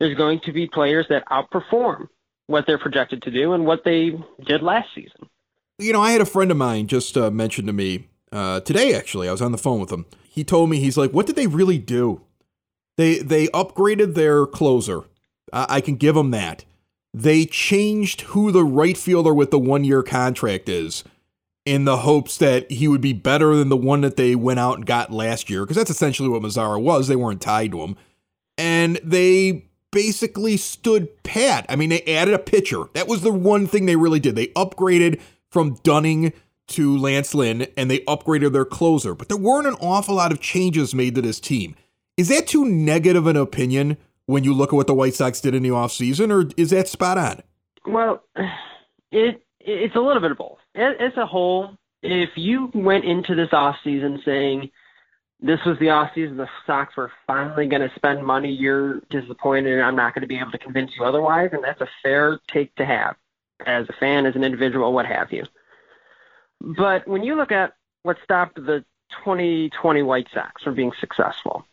there's 0.00 0.16
going 0.16 0.40
to 0.40 0.52
be 0.52 0.66
players 0.66 1.06
that 1.08 1.24
outperform 1.26 2.08
what 2.46 2.66
they're 2.66 2.78
projected 2.78 3.22
to 3.22 3.30
do 3.30 3.52
and 3.52 3.64
what 3.64 3.84
they 3.84 4.12
did 4.44 4.62
last 4.62 4.88
season. 4.94 5.28
You 5.78 5.92
know, 5.92 6.02
I 6.02 6.12
had 6.12 6.20
a 6.20 6.26
friend 6.26 6.50
of 6.50 6.56
mine 6.56 6.86
just 6.86 7.16
uh, 7.16 7.30
mentioned 7.30 7.66
to 7.66 7.72
me 7.72 8.08
uh, 8.32 8.60
today. 8.60 8.94
Actually, 8.94 9.28
I 9.28 9.32
was 9.32 9.42
on 9.42 9.52
the 9.52 9.58
phone 9.58 9.80
with 9.80 9.90
him. 9.90 10.06
He 10.28 10.44
told 10.44 10.70
me 10.70 10.78
he's 10.78 10.96
like, 10.96 11.12
"What 11.12 11.26
did 11.26 11.36
they 11.36 11.46
really 11.46 11.78
do? 11.78 12.22
They 12.96 13.18
they 13.18 13.48
upgraded 13.48 14.14
their 14.14 14.46
closer. 14.46 15.02
I, 15.52 15.66
I 15.68 15.80
can 15.80 15.96
give 15.96 16.14
them 16.14 16.30
that. 16.32 16.64
They 17.12 17.44
changed 17.46 18.22
who 18.22 18.52
the 18.52 18.64
right 18.64 18.96
fielder 18.96 19.34
with 19.34 19.50
the 19.50 19.58
one 19.58 19.84
year 19.84 20.02
contract 20.02 20.68
is." 20.68 21.04
in 21.64 21.84
the 21.86 21.98
hopes 21.98 22.36
that 22.38 22.70
he 22.70 22.86
would 22.86 23.00
be 23.00 23.12
better 23.12 23.56
than 23.56 23.70
the 23.70 23.76
one 23.76 24.02
that 24.02 24.16
they 24.16 24.34
went 24.34 24.60
out 24.60 24.76
and 24.76 24.86
got 24.86 25.10
last 25.10 25.48
year, 25.48 25.62
because 25.62 25.76
that's 25.76 25.90
essentially 25.90 26.28
what 26.28 26.42
Mazara 26.42 26.80
was. 26.80 27.08
They 27.08 27.16
weren't 27.16 27.40
tied 27.40 27.72
to 27.72 27.80
him. 27.80 27.96
And 28.58 29.00
they 29.02 29.64
basically 29.94 30.56
stood 30.56 31.22
pat. 31.22 31.64
I 31.68 31.76
mean, 31.76 31.90
they 31.90 32.02
added 32.02 32.34
a 32.34 32.38
pitcher. 32.38 32.82
That 32.94 33.06
was 33.06 33.22
the 33.22 33.32
one 33.32 33.68
thing 33.68 33.86
they 33.86 33.94
really 33.94 34.18
did. 34.18 34.34
They 34.34 34.48
upgraded 34.48 35.20
from 35.50 35.76
Dunning 35.84 36.32
to 36.66 36.98
Lance 36.98 37.34
Lynn 37.34 37.68
and 37.76 37.88
they 37.88 38.00
upgraded 38.00 38.52
their 38.52 38.64
closer. 38.64 39.14
But 39.14 39.28
there 39.28 39.38
weren't 39.38 39.68
an 39.68 39.74
awful 39.74 40.16
lot 40.16 40.32
of 40.32 40.40
changes 40.40 40.94
made 40.94 41.14
to 41.14 41.22
this 41.22 41.38
team. 41.38 41.76
Is 42.16 42.28
that 42.28 42.48
too 42.48 42.64
negative 42.64 43.28
an 43.28 43.36
opinion 43.36 43.96
when 44.26 44.42
you 44.42 44.52
look 44.52 44.72
at 44.72 44.76
what 44.76 44.88
the 44.88 44.94
White 44.94 45.14
Sox 45.14 45.40
did 45.40 45.54
in 45.54 45.62
the 45.62 45.68
offseason, 45.68 46.32
or 46.32 46.50
is 46.56 46.70
that 46.70 46.88
spot 46.88 47.18
on? 47.18 47.42
Well, 47.86 48.22
it 49.12 49.42
it's 49.60 49.94
a 49.94 50.00
little 50.00 50.20
bit 50.20 50.32
of 50.32 50.38
both. 50.38 50.58
As 50.74 51.16
a 51.16 51.26
whole, 51.26 51.76
if 52.02 52.30
you 52.36 52.70
went 52.74 53.04
into 53.04 53.34
this 53.34 53.50
offseason 53.50 54.24
saying– 54.24 54.70
this 55.44 55.60
was 55.66 55.78
the 55.78 55.90
off 55.90 56.10
season. 56.14 56.38
The 56.38 56.48
Sox 56.66 56.96
were 56.96 57.12
finally 57.26 57.66
going 57.66 57.86
to 57.86 57.94
spend 57.94 58.24
money. 58.24 58.50
You're 58.50 59.00
disappointed, 59.10 59.74
and 59.74 59.82
I'm 59.82 59.94
not 59.94 60.14
going 60.14 60.22
to 60.22 60.28
be 60.28 60.38
able 60.38 60.52
to 60.52 60.58
convince 60.58 60.92
you 60.96 61.04
otherwise. 61.04 61.50
And 61.52 61.62
that's 61.62 61.82
a 61.82 61.88
fair 62.02 62.40
take 62.50 62.74
to 62.76 62.86
have 62.86 63.16
as 63.66 63.86
a 63.90 63.92
fan, 64.00 64.24
as 64.24 64.36
an 64.36 64.42
individual, 64.42 64.94
what 64.94 65.04
have 65.04 65.32
you. 65.32 65.44
But 66.62 67.06
when 67.06 67.22
you 67.22 67.34
look 67.36 67.52
at 67.52 67.74
what 68.04 68.16
stopped 68.24 68.56
the 68.56 68.84
2020 69.22 70.02
White 70.02 70.28
Sox 70.32 70.62
from 70.62 70.74
being 70.74 70.92
successful, 70.98 71.66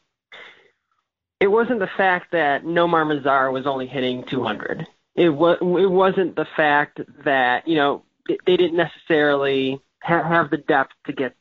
it 1.40 1.48
wasn't 1.48 1.80
the 1.80 1.90
fact 1.96 2.34
that 2.34 2.66
Nomar 2.66 3.06
Mazara 3.06 3.54
was 3.54 3.66
only 3.66 3.88
hitting 3.88 4.26
200. 4.26 4.86
It 5.16 5.30
was. 5.30 5.58
It 5.62 5.92
wasn't 5.92 6.36
the 6.36 6.48
fact 6.58 7.00
that 7.24 7.68
you 7.68 7.76
know 7.76 8.04
they 8.28 8.58
didn't 8.58 8.76
necessarily 8.76 9.80
have 10.00 10.50
the 10.50 10.58
depth 10.58 10.94
to 11.06 11.14
get 11.14 11.36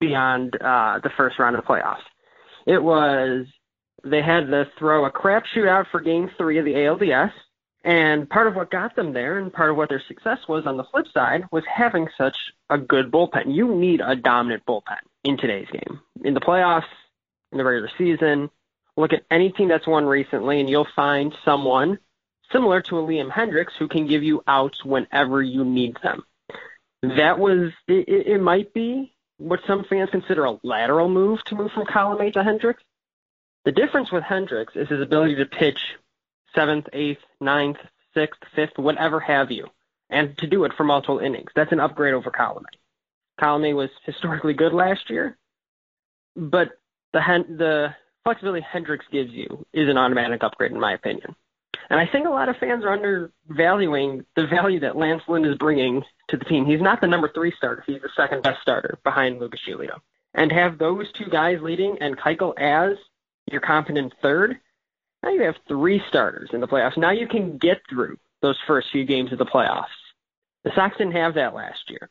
beyond 0.00 0.56
uh, 0.60 1.00
the 1.02 1.10
first 1.16 1.38
round 1.38 1.56
of 1.56 1.62
the 1.62 1.68
playoffs. 1.68 2.02
It 2.66 2.82
was 2.82 3.46
they 4.04 4.22
had 4.22 4.48
to 4.48 4.66
throw 4.78 5.06
a 5.06 5.10
crapshoot 5.10 5.68
out 5.68 5.86
for 5.90 6.00
Game 6.00 6.30
Three 6.36 6.58
of 6.58 6.64
the 6.64 6.74
ALDS, 6.74 7.32
and 7.82 8.28
part 8.28 8.46
of 8.46 8.54
what 8.54 8.70
got 8.70 8.96
them 8.96 9.12
there, 9.12 9.38
and 9.38 9.52
part 9.52 9.70
of 9.70 9.76
what 9.76 9.88
their 9.88 10.02
success 10.06 10.38
was 10.48 10.66
on 10.66 10.76
the 10.76 10.84
flip 10.84 11.06
side, 11.12 11.44
was 11.50 11.64
having 11.72 12.08
such 12.16 12.36
a 12.70 12.78
good 12.78 13.10
bullpen. 13.10 13.54
You 13.54 13.74
need 13.74 14.00
a 14.00 14.16
dominant 14.16 14.64
bullpen 14.66 14.98
in 15.24 15.36
today's 15.36 15.68
game. 15.70 16.00
In 16.22 16.34
the 16.34 16.40
playoffs, 16.40 16.82
in 17.52 17.58
the 17.58 17.64
regular 17.64 17.90
season, 17.96 18.50
look 18.96 19.12
at 19.12 19.24
any 19.30 19.50
team 19.50 19.68
that's 19.68 19.86
won 19.86 20.06
recently, 20.06 20.60
and 20.60 20.68
you'll 20.68 20.88
find 20.96 21.34
someone 21.44 21.98
similar 22.52 22.80
to 22.82 22.98
a 22.98 23.02
Liam 23.02 23.30
Hendriks 23.30 23.72
who 23.78 23.88
can 23.88 24.06
give 24.06 24.22
you 24.22 24.42
outs 24.46 24.84
whenever 24.84 25.42
you 25.42 25.64
need 25.64 25.96
them. 26.02 26.24
That 27.02 27.38
was 27.38 27.72
it, 27.88 28.08
it 28.08 28.40
might 28.40 28.72
be 28.72 29.13
what 29.44 29.60
some 29.66 29.84
fans 29.84 30.08
consider 30.10 30.46
a 30.46 30.58
lateral 30.62 31.08
move 31.08 31.38
to 31.46 31.54
move 31.54 31.70
from 31.72 31.86
Colomé 31.86 32.32
to 32.32 32.40
Hendriks. 32.40 32.82
The 33.64 33.72
difference 33.72 34.10
with 34.10 34.24
Hendriks 34.24 34.76
is 34.76 34.88
his 34.88 35.00
ability 35.00 35.36
to 35.36 35.46
pitch 35.46 35.78
seventh, 36.54 36.86
eighth, 36.92 37.20
ninth, 37.40 37.76
sixth, 38.14 38.40
fifth, 38.54 38.76
whatever 38.76 39.20
have 39.20 39.50
you, 39.50 39.66
and 40.08 40.36
to 40.38 40.46
do 40.46 40.64
it 40.64 40.72
for 40.76 40.84
multiple 40.84 41.18
innings. 41.18 41.50
That's 41.54 41.72
an 41.72 41.80
upgrade 41.80 42.14
over 42.14 42.30
column 42.30 42.64
A. 43.64 43.74
was 43.74 43.90
historically 44.04 44.54
good 44.54 44.72
last 44.72 45.10
year, 45.10 45.36
but 46.36 46.70
the 47.12 47.20
the 47.48 47.88
flexibility 48.22 48.64
Hendriks 48.72 49.10
gives 49.12 49.30
you 49.30 49.66
is 49.72 49.88
an 49.88 49.98
automatic 49.98 50.42
upgrade, 50.42 50.72
in 50.72 50.80
my 50.80 50.94
opinion. 50.94 51.36
And 51.90 52.00
I 52.00 52.06
think 52.06 52.26
a 52.26 52.30
lot 52.30 52.48
of 52.48 52.56
fans 52.56 52.84
are 52.84 52.92
undervaluing 52.92 54.24
the 54.36 54.46
value 54.46 54.80
that 54.80 54.96
Lance 54.96 55.22
Lynn 55.28 55.44
is 55.44 55.56
bringing 55.58 56.02
to 56.28 56.36
the 56.36 56.44
team. 56.44 56.64
He's 56.64 56.80
not 56.80 57.00
the 57.00 57.06
number 57.06 57.30
three 57.34 57.52
starter. 57.56 57.84
He's 57.86 58.00
the 58.00 58.08
second 58.16 58.42
best 58.42 58.60
starter 58.62 58.98
behind 59.04 59.38
Lucas 59.38 59.60
Giolito. 59.68 59.98
And 60.34 60.50
have 60.50 60.78
those 60.78 61.10
two 61.12 61.30
guys 61.30 61.58
leading 61.60 61.98
and 62.00 62.18
Keuchel 62.18 62.58
as 62.58 62.96
your 63.50 63.60
competent 63.60 64.12
third, 64.22 64.58
now 65.22 65.30
you 65.30 65.42
have 65.42 65.56
three 65.68 66.02
starters 66.08 66.50
in 66.52 66.60
the 66.60 66.68
playoffs. 66.68 66.96
Now 66.96 67.10
you 67.10 67.28
can 67.28 67.58
get 67.58 67.82
through 67.88 68.18
those 68.42 68.58
first 68.66 68.88
few 68.90 69.04
games 69.04 69.32
of 69.32 69.38
the 69.38 69.46
playoffs. 69.46 69.84
The 70.64 70.72
Sox 70.74 70.96
didn't 70.96 71.14
have 71.14 71.34
that 71.34 71.54
last 71.54 71.88
year. 71.88 72.10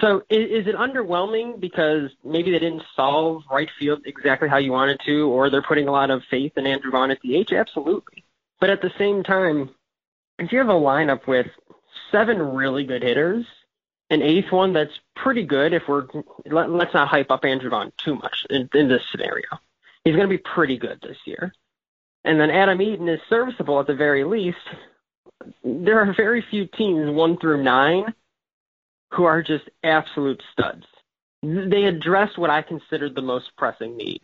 So 0.00 0.22
is, 0.28 0.62
is, 0.62 0.66
it 0.66 0.76
underwhelming 0.76 1.58
because 1.58 2.10
maybe 2.22 2.50
they 2.50 2.58
didn't 2.58 2.82
solve 2.94 3.42
right 3.50 3.68
field 3.78 4.02
exactly 4.04 4.48
how 4.48 4.58
you 4.58 4.70
wanted 4.70 5.00
to, 5.06 5.28
or 5.28 5.48
they're 5.48 5.62
putting 5.62 5.88
a 5.88 5.92
lot 5.92 6.10
of 6.10 6.22
faith 6.30 6.52
in 6.56 6.66
Andrew 6.66 6.90
Vaughn 6.90 7.10
at 7.10 7.18
the 7.22 7.42
DH? 7.42 7.52
Absolutely. 7.52 8.22
But 8.60 8.70
at 8.70 8.80
the 8.80 8.90
same 8.98 9.22
time, 9.22 9.70
if 10.38 10.52
you 10.52 10.58
have 10.58 10.68
a 10.68 10.72
lineup 10.72 11.26
with 11.26 11.46
seven 12.10 12.38
really 12.38 12.84
good 12.84 13.02
hitters, 13.02 13.44
an 14.10 14.22
eighth 14.22 14.52
one 14.52 14.72
that's 14.72 14.98
pretty 15.14 15.44
good, 15.44 15.72
if 15.72 15.82
we're 15.88 16.06
let, 16.44 16.70
us 16.70 16.94
not 16.94 17.08
hype 17.08 17.30
up 17.30 17.44
Andrew 17.44 17.70
Vaughn 17.70 17.92
too 18.04 18.14
much 18.14 18.46
in, 18.50 18.68
in 18.74 18.88
this 18.88 19.02
scenario, 19.10 19.48
he's 20.04 20.14
going 20.14 20.28
to 20.28 20.36
be 20.36 20.38
pretty 20.38 20.78
good 20.78 21.00
this 21.02 21.18
year. 21.24 21.52
And 22.24 22.40
then 22.40 22.50
Adam 22.50 22.80
Eaton 22.80 23.08
is 23.08 23.20
serviceable 23.28 23.80
at 23.80 23.86
the 23.86 23.94
very 23.94 24.24
least. 24.24 24.58
There 25.64 26.00
are 26.00 26.14
very 26.14 26.44
few 26.50 26.66
teams 26.66 27.10
one 27.10 27.38
through 27.38 27.62
nine 27.62 28.14
who 29.12 29.24
are 29.24 29.42
just 29.42 29.64
absolute 29.84 30.42
studs. 30.52 30.84
They 31.42 31.84
addressed 31.84 32.38
what 32.38 32.50
I 32.50 32.62
considered 32.62 33.14
the 33.14 33.22
most 33.22 33.50
pressing 33.56 33.96
need, 33.96 34.22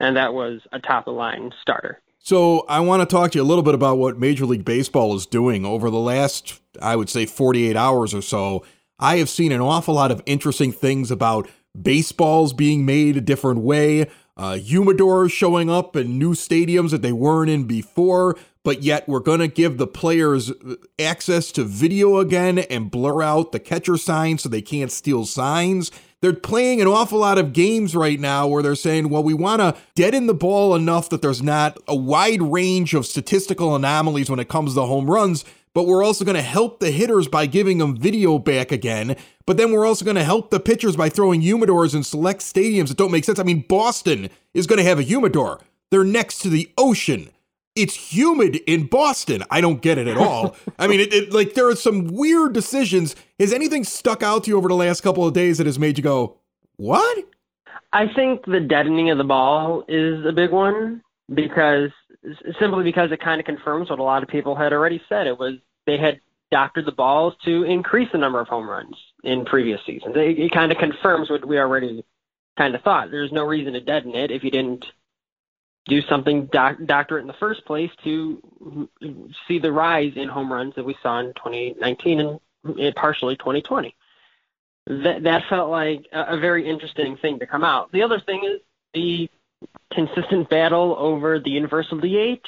and 0.00 0.16
that 0.16 0.32
was 0.32 0.60
a 0.72 0.78
top 0.78 1.06
of 1.06 1.14
line 1.14 1.52
starter. 1.60 2.00
So, 2.24 2.64
I 2.68 2.78
want 2.78 3.00
to 3.00 3.12
talk 3.12 3.32
to 3.32 3.38
you 3.38 3.42
a 3.42 3.44
little 3.44 3.64
bit 3.64 3.74
about 3.74 3.98
what 3.98 4.16
Major 4.16 4.46
League 4.46 4.64
Baseball 4.64 5.16
is 5.16 5.26
doing 5.26 5.66
over 5.66 5.90
the 5.90 5.98
last, 5.98 6.60
I 6.80 6.94
would 6.94 7.10
say, 7.10 7.26
48 7.26 7.74
hours 7.74 8.14
or 8.14 8.22
so. 8.22 8.64
I 9.00 9.16
have 9.16 9.28
seen 9.28 9.50
an 9.50 9.60
awful 9.60 9.94
lot 9.94 10.12
of 10.12 10.22
interesting 10.24 10.70
things 10.70 11.10
about 11.10 11.48
baseballs 11.80 12.52
being 12.52 12.86
made 12.86 13.16
a 13.16 13.20
different 13.20 13.62
way, 13.62 14.02
uh, 14.36 14.52
humidors 14.52 15.32
showing 15.32 15.68
up 15.68 15.96
in 15.96 16.16
new 16.16 16.34
stadiums 16.34 16.90
that 16.90 17.02
they 17.02 17.10
weren't 17.10 17.50
in 17.50 17.64
before, 17.64 18.36
but 18.62 18.84
yet 18.84 19.08
we're 19.08 19.18
going 19.18 19.40
to 19.40 19.48
give 19.48 19.78
the 19.78 19.88
players 19.88 20.52
access 21.00 21.50
to 21.50 21.64
video 21.64 22.18
again 22.18 22.60
and 22.60 22.92
blur 22.92 23.20
out 23.20 23.50
the 23.50 23.58
catcher 23.58 23.96
signs 23.96 24.44
so 24.44 24.48
they 24.48 24.62
can't 24.62 24.92
steal 24.92 25.26
signs. 25.26 25.90
They're 26.22 26.32
playing 26.32 26.80
an 26.80 26.86
awful 26.86 27.18
lot 27.18 27.36
of 27.36 27.52
games 27.52 27.96
right 27.96 28.18
now 28.18 28.46
where 28.46 28.62
they're 28.62 28.76
saying, 28.76 29.08
well, 29.08 29.24
we 29.24 29.34
want 29.34 29.60
to 29.60 29.76
deaden 29.96 30.28
the 30.28 30.34
ball 30.34 30.76
enough 30.76 31.08
that 31.10 31.20
there's 31.20 31.42
not 31.42 31.76
a 31.88 31.96
wide 31.96 32.40
range 32.40 32.94
of 32.94 33.06
statistical 33.06 33.74
anomalies 33.74 34.30
when 34.30 34.38
it 34.38 34.48
comes 34.48 34.74
to 34.74 34.82
home 34.82 35.10
runs, 35.10 35.44
but 35.74 35.84
we're 35.84 36.04
also 36.04 36.24
going 36.24 36.36
to 36.36 36.42
help 36.42 36.78
the 36.78 36.92
hitters 36.92 37.26
by 37.26 37.46
giving 37.46 37.78
them 37.78 37.96
video 37.96 38.38
back 38.38 38.70
again. 38.70 39.16
But 39.46 39.56
then 39.56 39.72
we're 39.72 39.84
also 39.84 40.04
going 40.04 40.16
to 40.16 40.22
help 40.22 40.50
the 40.50 40.60
pitchers 40.60 40.94
by 40.94 41.08
throwing 41.08 41.42
humidors 41.42 41.92
in 41.92 42.04
select 42.04 42.40
stadiums 42.40 42.88
that 42.88 42.98
don't 42.98 43.10
make 43.10 43.24
sense. 43.24 43.40
I 43.40 43.42
mean, 43.42 43.64
Boston 43.68 44.30
is 44.54 44.68
going 44.68 44.78
to 44.78 44.84
have 44.84 45.00
a 45.00 45.02
humidor. 45.02 45.60
They're 45.90 46.04
next 46.04 46.38
to 46.42 46.48
the 46.48 46.70
ocean 46.78 47.30
it's 47.74 47.94
humid 47.94 48.56
in 48.66 48.86
Boston. 48.86 49.42
I 49.50 49.60
don't 49.60 49.80
get 49.80 49.98
it 49.98 50.06
at 50.06 50.16
all. 50.16 50.56
I 50.78 50.86
mean, 50.86 51.00
it, 51.00 51.12
it, 51.12 51.32
like 51.32 51.54
there 51.54 51.68
are 51.68 51.76
some 51.76 52.08
weird 52.08 52.52
decisions. 52.52 53.16
Has 53.38 53.52
anything 53.52 53.84
stuck 53.84 54.22
out 54.22 54.44
to 54.44 54.50
you 54.50 54.58
over 54.58 54.68
the 54.68 54.74
last 54.74 55.00
couple 55.02 55.26
of 55.26 55.32
days 55.32 55.58
that 55.58 55.66
has 55.66 55.78
made 55.78 55.98
you 55.98 56.04
go, 56.04 56.36
"What?" 56.76 57.24
I 57.92 58.06
think 58.14 58.44
the 58.46 58.60
deadening 58.60 59.10
of 59.10 59.18
the 59.18 59.24
ball 59.24 59.84
is 59.88 60.24
a 60.24 60.32
big 60.32 60.50
one 60.50 61.02
because 61.32 61.90
simply 62.60 62.84
because 62.84 63.10
it 63.10 63.20
kind 63.20 63.40
of 63.40 63.46
confirms 63.46 63.90
what 63.90 63.98
a 63.98 64.02
lot 64.02 64.22
of 64.22 64.28
people 64.28 64.54
had 64.54 64.72
already 64.72 65.00
said. 65.08 65.26
It 65.26 65.38
was 65.38 65.54
they 65.86 65.98
had 65.98 66.20
doctored 66.50 66.86
the 66.86 66.92
balls 66.92 67.34
to 67.44 67.64
increase 67.64 68.08
the 68.12 68.18
number 68.18 68.38
of 68.38 68.48
home 68.48 68.68
runs 68.68 68.96
in 69.24 69.44
previous 69.44 69.80
seasons. 69.86 70.14
It, 70.16 70.38
it 70.38 70.52
kind 70.52 70.70
of 70.70 70.78
confirms 70.78 71.30
what 71.30 71.46
we 71.46 71.58
already 71.58 72.04
kind 72.58 72.74
of 72.74 72.82
thought. 72.82 73.10
There's 73.10 73.32
no 73.32 73.44
reason 73.44 73.72
to 73.72 73.80
deaden 73.80 74.14
it 74.14 74.30
if 74.30 74.44
you 74.44 74.50
didn't 74.50 74.84
do 75.86 76.00
something 76.02 76.46
doc- 76.46 76.78
doctorate 76.84 77.22
in 77.22 77.26
the 77.26 77.34
first 77.34 77.64
place 77.64 77.90
to 78.04 78.88
see 79.48 79.58
the 79.58 79.72
rise 79.72 80.12
in 80.16 80.28
home 80.28 80.52
runs 80.52 80.74
that 80.76 80.84
we 80.84 80.96
saw 81.02 81.18
in 81.20 81.32
2019 81.34 82.38
and 82.64 82.94
partially 82.94 83.36
2020. 83.36 83.94
That 84.86 85.22
that 85.22 85.44
felt 85.48 85.70
like 85.70 86.06
a, 86.12 86.36
a 86.36 86.38
very 86.38 86.68
interesting 86.68 87.16
thing 87.16 87.38
to 87.38 87.46
come 87.46 87.64
out. 87.64 87.92
The 87.92 88.02
other 88.02 88.20
thing 88.20 88.42
is 88.44 88.60
the 88.94 89.28
consistent 89.92 90.48
battle 90.48 90.96
over 90.98 91.38
the 91.38 91.50
universal 91.50 91.98
DH 91.98 92.46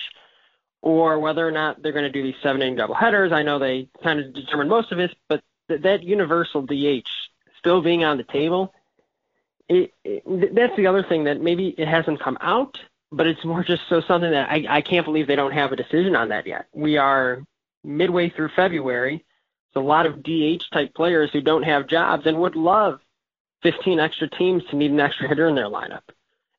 or 0.82 1.18
whether 1.18 1.46
or 1.46 1.52
not 1.52 1.82
they're 1.82 1.92
going 1.92 2.04
to 2.04 2.10
do 2.10 2.22
these 2.22 2.34
seven 2.42 2.60
inning 2.60 2.76
double 2.76 2.94
headers. 2.94 3.32
I 3.32 3.42
know 3.42 3.58
they 3.58 3.88
kind 4.02 4.20
of 4.20 4.34
determined 4.34 4.68
most 4.68 4.92
of 4.92 4.98
this, 4.98 5.12
but 5.28 5.42
th- 5.68 5.82
that 5.82 6.02
universal 6.02 6.62
DH 6.62 7.08
still 7.58 7.80
being 7.80 8.04
on 8.04 8.16
the 8.16 8.24
table, 8.24 8.74
it, 9.68 9.92
it, 10.04 10.54
that's 10.54 10.76
the 10.76 10.86
other 10.86 11.02
thing 11.02 11.24
that 11.24 11.40
maybe 11.40 11.68
it 11.78 11.88
hasn't 11.88 12.20
come 12.20 12.36
out 12.40 12.78
but 13.16 13.26
it's 13.26 13.44
more 13.44 13.62
just 13.62 13.82
so 13.88 14.00
something 14.00 14.30
that 14.30 14.50
I, 14.50 14.66
I 14.68 14.80
can't 14.80 15.04
believe 15.04 15.26
they 15.26 15.36
don't 15.36 15.52
have 15.52 15.72
a 15.72 15.76
decision 15.76 16.16
on 16.16 16.28
that 16.28 16.46
yet. 16.46 16.66
We 16.72 16.96
are 16.96 17.42
midway 17.82 18.30
through 18.30 18.50
February. 18.56 19.16
It's 19.16 19.76
a 19.76 19.80
lot 19.80 20.06
of 20.06 20.22
DH 20.22 20.64
type 20.72 20.94
players 20.94 21.30
who 21.32 21.40
don't 21.40 21.62
have 21.62 21.86
jobs 21.86 22.26
and 22.26 22.38
would 22.38 22.56
love 22.56 23.00
15 23.62 24.00
extra 24.00 24.28
teams 24.28 24.62
to 24.70 24.76
need 24.76 24.90
an 24.90 25.00
extra 25.00 25.28
hitter 25.28 25.48
in 25.48 25.54
their 25.54 25.68
lineup. 25.68 26.02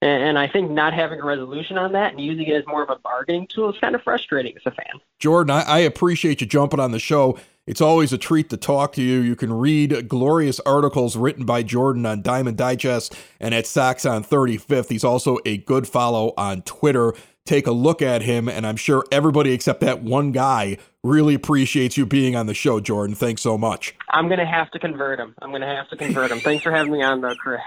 And, 0.02 0.24
and 0.24 0.40
I 0.40 0.48
think 0.48 0.72
not 0.72 0.94
having 0.94 1.20
a 1.20 1.26
resolution 1.26 1.78
on 1.78 1.94
that 1.94 2.12
and 2.12 2.22
using 2.22 2.46
it 2.46 2.56
as 2.56 2.68
more 2.68 2.84
of 2.84 2.90
a 2.90 3.00
bargaining 3.00 3.48
tool 3.48 3.72
is 3.74 3.80
kind 3.80 3.96
of 3.96 4.02
frustrating 4.02 4.56
as 4.56 4.64
a 4.66 4.72
fan. 4.72 5.00
Jordan, 5.20 5.52
I, 5.52 5.64
I 5.64 5.80
appreciate 5.80 6.42
you 6.42 6.48
jumping 6.48 6.80
on 6.80 6.92
the 6.92 7.00
show. 7.00 7.38
It's 7.68 7.82
always 7.82 8.14
a 8.14 8.18
treat 8.20 8.52
to 8.52 8.58
talk 8.58 8.94
to 8.94 9.02
you. 9.02 9.22
You 9.22 9.36
can 9.36 9.52
read 9.52 10.08
glorious 10.08 10.60
articles 10.62 11.18
written 11.18 11.46
by 11.46 11.64
Jordan 11.64 12.06
on 12.06 12.22
Diamond 12.22 12.58
Digest 12.58 13.16
and 13.40 13.56
at 13.56 13.66
Sox 13.66 14.06
on 14.06 14.24
35th. 14.24 14.90
He's 14.90 15.04
also 15.04 15.40
a 15.46 15.58
good 15.58 15.88
follow 15.88 16.36
on 16.38 16.62
Twitter. 16.62 17.16
Take 17.44 17.66
a 17.66 17.72
look 17.72 18.04
at 18.04 18.22
him, 18.22 18.48
and 18.48 18.68
I'm 18.68 18.76
sure 18.76 19.04
everybody 19.12 19.52
except 19.52 19.82
that 19.82 20.04
one 20.04 20.32
guy 20.32 20.78
really 21.04 21.34
appreciates 21.34 21.98
you 21.98 22.06
being 22.06 22.36
on 22.36 22.46
the 22.46 22.54
show, 22.54 22.80
Jordan. 22.80 23.16
Thanks 23.16 23.42
so 23.42 23.58
much. 23.58 23.96
I'm 24.12 24.28
going 24.28 24.40
to 24.40 24.46
have 24.46 24.70
to 24.72 24.80
convert 24.80 25.20
him. 25.20 25.34
I'm 25.42 25.50
going 25.50 25.62
to 25.62 25.68
have 25.68 25.90
to 25.90 25.98
convert 25.98 26.30
him. 26.32 26.40
Thanks 26.40 26.64
for 26.64 26.72
having 26.72 26.94
me 26.94 27.02
on, 27.02 27.22
though, 27.22 27.36
Chris. 27.36 27.62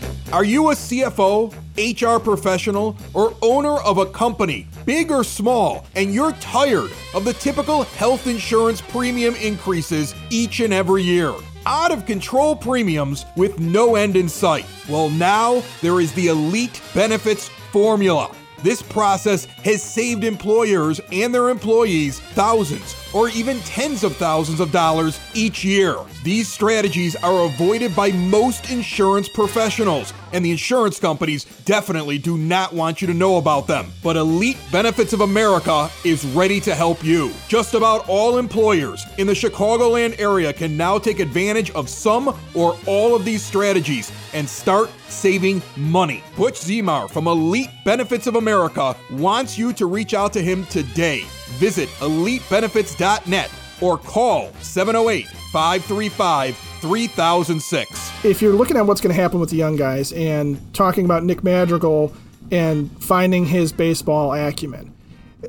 Are 0.34 0.42
you 0.42 0.72
a 0.72 0.74
CFO, 0.74 1.54
HR 1.78 2.18
professional, 2.18 2.96
or 3.12 3.36
owner 3.40 3.76
of 3.76 3.98
a 3.98 4.06
company, 4.06 4.66
big 4.84 5.12
or 5.12 5.22
small, 5.22 5.86
and 5.94 6.12
you're 6.12 6.32
tired 6.32 6.90
of 7.14 7.24
the 7.24 7.34
typical 7.34 7.84
health 7.84 8.26
insurance 8.26 8.80
premium 8.80 9.36
increases 9.36 10.12
each 10.30 10.58
and 10.58 10.74
every 10.74 11.04
year? 11.04 11.32
Out 11.66 11.92
of 11.92 12.04
control 12.04 12.56
premiums 12.56 13.26
with 13.36 13.60
no 13.60 13.94
end 13.94 14.16
in 14.16 14.28
sight. 14.28 14.66
Well, 14.88 15.08
now 15.08 15.62
there 15.82 16.00
is 16.00 16.12
the 16.14 16.26
Elite 16.26 16.82
Benefits 16.96 17.48
Formula. 17.70 18.28
This 18.64 18.82
process 18.82 19.44
has 19.62 19.84
saved 19.84 20.24
employers 20.24 21.00
and 21.12 21.32
their 21.32 21.48
employees 21.48 22.18
thousands 22.18 23.03
or 23.14 23.30
even 23.30 23.58
tens 23.60 24.04
of 24.04 24.14
thousands 24.16 24.60
of 24.60 24.70
dollars 24.72 25.18
each 25.32 25.64
year. 25.64 25.96
These 26.22 26.48
strategies 26.48 27.16
are 27.16 27.46
avoided 27.46 27.96
by 27.96 28.12
most 28.12 28.70
insurance 28.70 29.28
professionals, 29.28 30.12
and 30.32 30.44
the 30.44 30.50
insurance 30.50 30.98
companies 30.98 31.44
definitely 31.64 32.18
do 32.18 32.36
not 32.36 32.72
want 32.74 33.00
you 33.00 33.06
to 33.06 33.14
know 33.14 33.36
about 33.36 33.66
them. 33.66 33.92
But 34.02 34.16
Elite 34.16 34.58
Benefits 34.72 35.12
of 35.12 35.20
America 35.20 35.88
is 36.04 36.26
ready 36.26 36.60
to 36.60 36.74
help 36.74 37.04
you. 37.04 37.32
Just 37.48 37.74
about 37.74 38.08
all 38.08 38.36
employers 38.36 39.04
in 39.16 39.28
the 39.28 39.32
Chicagoland 39.32 40.18
area 40.18 40.52
can 40.52 40.76
now 40.76 40.98
take 40.98 41.20
advantage 41.20 41.70
of 41.70 41.88
some 41.88 42.36
or 42.54 42.76
all 42.86 43.14
of 43.14 43.24
these 43.24 43.42
strategies 43.42 44.10
and 44.32 44.48
start 44.48 44.90
saving 45.08 45.62
money. 45.76 46.24
Butch 46.36 46.60
Zimar 46.60 47.08
from 47.08 47.28
Elite 47.28 47.70
Benefits 47.84 48.26
of 48.26 48.34
America 48.34 48.96
wants 49.12 49.56
you 49.56 49.72
to 49.74 49.86
reach 49.86 50.14
out 50.14 50.32
to 50.32 50.42
him 50.42 50.66
today. 50.66 51.24
Visit 51.52 51.88
elitebenefits.net 52.00 53.50
or 53.80 53.98
call 53.98 54.52
708 54.60 55.26
535 55.52 56.56
3006. 56.56 58.24
If 58.24 58.42
you're 58.42 58.52
looking 58.52 58.76
at 58.76 58.86
what's 58.86 59.00
going 59.00 59.14
to 59.14 59.20
happen 59.20 59.40
with 59.40 59.50
the 59.50 59.56
young 59.56 59.76
guys 59.76 60.12
and 60.12 60.74
talking 60.74 61.04
about 61.04 61.24
Nick 61.24 61.42
Madrigal 61.42 62.12
and 62.50 62.90
finding 63.02 63.46
his 63.46 63.72
baseball 63.72 64.32
acumen, 64.34 64.94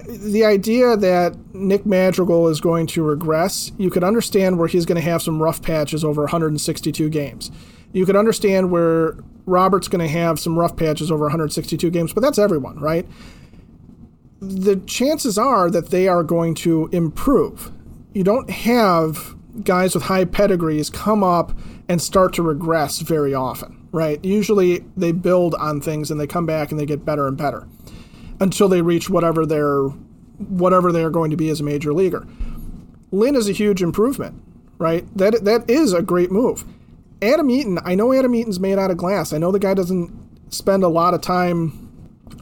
the 0.08 0.46
idea 0.46 0.98
that 0.98 1.36
Nick 1.54 1.86
Madrigal 1.86 2.48
is 2.48 2.60
going 2.60 2.88
to 2.88 3.04
regress, 3.04 3.72
you 3.78 3.90
could 3.90 4.04
understand 4.04 4.60
where 4.60 4.68
he's 4.68 4.86
going 4.86 4.96
to 4.96 5.02
have 5.02 5.22
some 5.22 5.42
rough 5.42 5.62
patches 5.62 6.04
over 6.04 6.24
162 6.24 7.10
games. 7.10 7.52
You 7.94 8.06
could 8.06 8.16
understand 8.16 8.72
where 8.72 9.16
Robert's 9.46 9.88
going 9.88 10.06
to 10.06 10.12
have 10.12 10.40
some 10.40 10.58
rough 10.58 10.76
patches 10.76 11.12
over 11.12 11.26
162 11.26 11.90
games, 11.90 12.14
but 12.14 12.22
that's 12.22 12.40
everyone, 12.40 12.80
right? 12.80 13.06
The 14.40 14.78
chances 14.88 15.38
are 15.38 15.70
that 15.72 15.90
they 15.90 16.08
are 16.08 16.24
going 16.24 16.56
to 16.56 16.90
improve. 16.92 17.72
You 18.14 18.24
don't 18.24 18.50
have 18.50 19.36
guys 19.64 19.94
with 19.96 20.04
high 20.06 20.26
pedigrees 20.26 20.90
come 20.90 21.24
up 21.24 21.52
and 21.88 22.02
start 22.02 22.34
to 22.34 22.42
regress 22.42 23.00
very 23.00 23.34
often, 23.34 23.88
right? 23.92 24.24
Usually 24.24 24.80
they 24.98 25.12
build 25.12 25.56
on 25.56 25.82
things 25.82 26.12
and 26.12 26.20
they 26.20 26.28
come 26.28 26.46
back 26.46 26.72
and 26.72 26.80
they 26.80 26.86
get 26.86 27.06
better 27.06 27.28
and 27.28 27.38
better 27.38 27.68
until 28.40 28.68
they 28.68 28.82
reach 28.82 29.10
whatever 29.10 29.46
they're 29.46 29.88
whatever 30.38 30.92
they 30.92 31.02
are 31.02 31.10
going 31.10 31.32
to 31.32 31.38
be 31.38 31.50
as 31.50 31.62
a 31.62 31.64
major 31.64 31.94
leaguer. 31.94 32.28
Lynn 33.12 33.36
is 33.36 33.48
a 33.48 33.54
huge 33.54 33.82
improvement, 33.82 34.42
right? 34.78 35.06
That 35.18 35.46
that 35.46 35.70
is 35.70 35.94
a 35.94 36.02
great 36.02 36.32
move. 36.32 36.66
Adam 37.22 37.50
Eaton, 37.50 37.80
I 37.86 37.96
know 37.96 38.12
Adam 38.12 38.36
Eaton's 38.36 38.60
made 38.60 38.78
out 38.78 38.92
of 38.92 38.98
glass. 38.98 39.32
I 39.32 39.38
know 39.38 39.52
the 39.52 39.60
guy 39.60 39.74
doesn't 39.74 40.12
spend 40.54 40.84
a 40.84 40.90
lot 40.90 41.14
of 41.14 41.22
time 41.22 41.85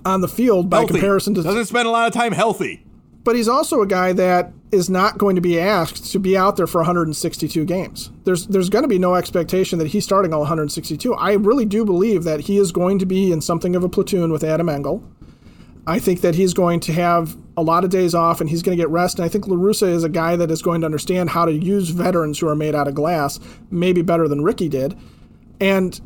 on 0.06 0.22
the 0.22 0.28
field 0.28 0.70
by 0.70 0.78
healthy. 0.78 0.94
comparison 0.94 1.34
to 1.36 1.44
doesn't 1.44 1.66
spend 1.66 1.88
a 1.88 1.92
lot 1.92 2.08
of 2.08 2.14
time 2.14 2.32
healthy. 2.32 2.86
But 3.24 3.38
he's 3.38 3.48
also 3.48 3.82
a 3.82 3.88
guy 3.88 4.12
that 4.14 4.52
is 4.72 4.90
not 4.90 5.18
going 5.18 5.36
to 5.36 5.42
be 5.42 5.58
asked 5.58 6.12
to 6.12 6.20
be 6.20 6.36
out 6.36 6.58
there 6.58 6.68
for 6.68 6.80
162 6.80 7.64
games. 7.64 8.12
There's 8.26 8.48
there's 8.48 8.70
going 8.70 8.84
to 8.84 8.90
be 8.90 9.00
no 9.00 9.16
expectation 9.16 9.80
that 9.80 9.90
he's 9.90 10.04
starting 10.04 10.34
all 10.34 10.42
162. 10.42 11.14
I 11.14 11.34
really 11.34 11.66
do 11.66 11.86
believe 11.86 12.24
that 12.26 12.42
he 12.42 12.58
is 12.58 12.72
going 12.72 13.00
to 13.00 13.06
be 13.06 13.32
in 13.32 13.40
something 13.40 13.76
of 13.76 13.84
a 13.84 13.90
platoon 13.90 14.32
with 14.32 14.44
Adam 14.44 14.68
Engel. 14.68 15.04
I 15.86 16.00
think 16.00 16.22
that 16.22 16.36
he's 16.36 16.54
going 16.54 16.80
to 16.82 16.94
have 16.94 17.36
a 17.58 17.62
lot 17.62 17.84
of 17.84 17.90
days 17.90 18.16
off 18.16 18.40
and 18.40 18.50
he's 18.50 18.62
going 18.62 18.78
to 18.78 18.82
get 18.82 18.90
rest. 18.90 19.20
And 19.20 19.26
I 19.26 19.30
think 19.30 19.48
La 19.48 19.58
Russa 19.58 19.88
is 19.88 20.04
a 20.04 20.10
guy 20.10 20.36
that 20.36 20.50
is 20.50 20.62
going 20.62 20.82
to 20.82 20.86
understand 20.86 21.30
how 21.30 21.46
to 21.46 21.52
use 21.52 21.90
veterans 21.90 22.40
who 22.40 22.48
are 22.48 22.56
made 22.56 22.74
out 22.74 22.88
of 22.88 22.96
glass, 22.96 23.40
maybe 23.70 24.02
better 24.02 24.28
than 24.28 24.44
Ricky 24.44 24.70
did. 24.70 24.98
And, 25.60 26.00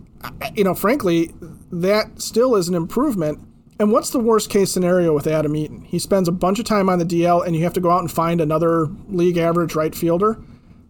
you 0.56 0.64
know, 0.64 0.74
frankly, 0.74 1.32
that 1.72 2.22
still 2.22 2.56
is 2.56 2.68
an 2.68 2.76
improvement. 2.76 3.40
And 3.80 3.92
what's 3.92 4.10
the 4.10 4.20
worst 4.20 4.50
case 4.50 4.72
scenario 4.72 5.14
with 5.14 5.28
Adam 5.28 5.56
Eaton? 5.56 5.82
He 5.82 6.00
spends 6.00 6.28
a 6.28 6.32
bunch 6.32 6.58
of 6.60 6.66
time 6.66 6.90
on 6.90 6.98
the 7.00 7.06
DL 7.06 7.46
and 7.46 7.56
you 7.56 7.64
have 7.64 7.74
to 7.74 7.80
go 7.80 7.92
out 7.92 8.02
and 8.02 8.12
find 8.12 8.42
another 8.42 8.88
league 9.10 9.38
average 9.38 9.76
right 9.76 9.94
fielder. 9.94 10.38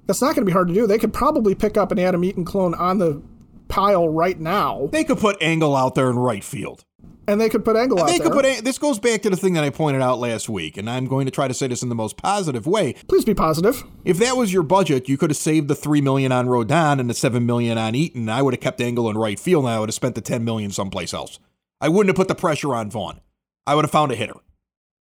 That's 0.05 0.21
not 0.21 0.35
going 0.35 0.45
to 0.45 0.45
be 0.45 0.53
hard 0.53 0.69
to 0.69 0.73
do. 0.73 0.87
They 0.87 0.97
could 0.97 1.13
probably 1.13 1.53
pick 1.53 1.75
up 1.75 1.91
an 1.91 1.99
Adam 1.99 2.23
Eaton 2.23 2.45
clone 2.45 2.73
on 2.75 2.97
the 2.97 3.21
pile 3.67 4.07
right 4.07 4.39
now. 4.39 4.87
They 4.91 5.03
could 5.03 5.17
put 5.17 5.35
Engel 5.41 5.75
out 5.75 5.95
there 5.95 6.09
in 6.09 6.17
right 6.17 6.43
field. 6.43 6.85
And 7.29 7.41
they 7.41 7.49
could 7.49 7.65
put 7.65 7.75
Engel 7.75 7.99
out 7.99 8.07
They 8.07 8.19
there. 8.19 8.29
could 8.29 8.41
put. 8.41 8.63
This 8.63 8.77
goes 8.77 8.99
back 8.99 9.21
to 9.23 9.29
the 9.29 9.35
thing 9.35 9.51
that 9.55 9.65
I 9.65 9.69
pointed 9.69 10.01
out 10.01 10.17
last 10.17 10.47
week, 10.47 10.77
and 10.77 10.89
I'm 10.89 11.07
going 11.07 11.25
to 11.25 11.31
try 11.31 11.49
to 11.49 11.53
say 11.53 11.67
this 11.67 11.83
in 11.83 11.89
the 11.89 11.95
most 11.95 12.15
positive 12.15 12.65
way. 12.65 12.93
Please 13.09 13.25
be 13.25 13.33
positive. 13.33 13.83
If 14.05 14.17
that 14.19 14.37
was 14.37 14.53
your 14.53 14.63
budget, 14.63 15.09
you 15.09 15.17
could 15.17 15.31
have 15.31 15.37
saved 15.37 15.67
the 15.67 15.75
three 15.75 15.99
million 15.99 16.31
on 16.31 16.47
Rodon 16.47 17.01
and 17.01 17.09
the 17.09 17.13
seven 17.13 17.45
million 17.45 17.77
on 17.77 17.95
Eaton. 17.95 18.29
I 18.29 18.41
would 18.41 18.53
have 18.53 18.61
kept 18.61 18.79
Engel 18.79 19.09
in 19.09 19.17
right 19.17 19.37
field, 19.37 19.65
and 19.65 19.73
I 19.73 19.77
would 19.81 19.89
have 19.89 19.93
spent 19.93 20.15
the 20.15 20.21
ten 20.21 20.45
million 20.45 20.71
someplace 20.71 21.13
else. 21.13 21.37
I 21.81 21.89
wouldn't 21.89 22.09
have 22.09 22.15
put 22.15 22.27
the 22.27 22.35
pressure 22.35 22.73
on 22.75 22.89
Vaughn. 22.89 23.19
I 23.65 23.75
would 23.75 23.85
have 23.85 23.91
found 23.91 24.11
a 24.11 24.15
hitter, 24.15 24.35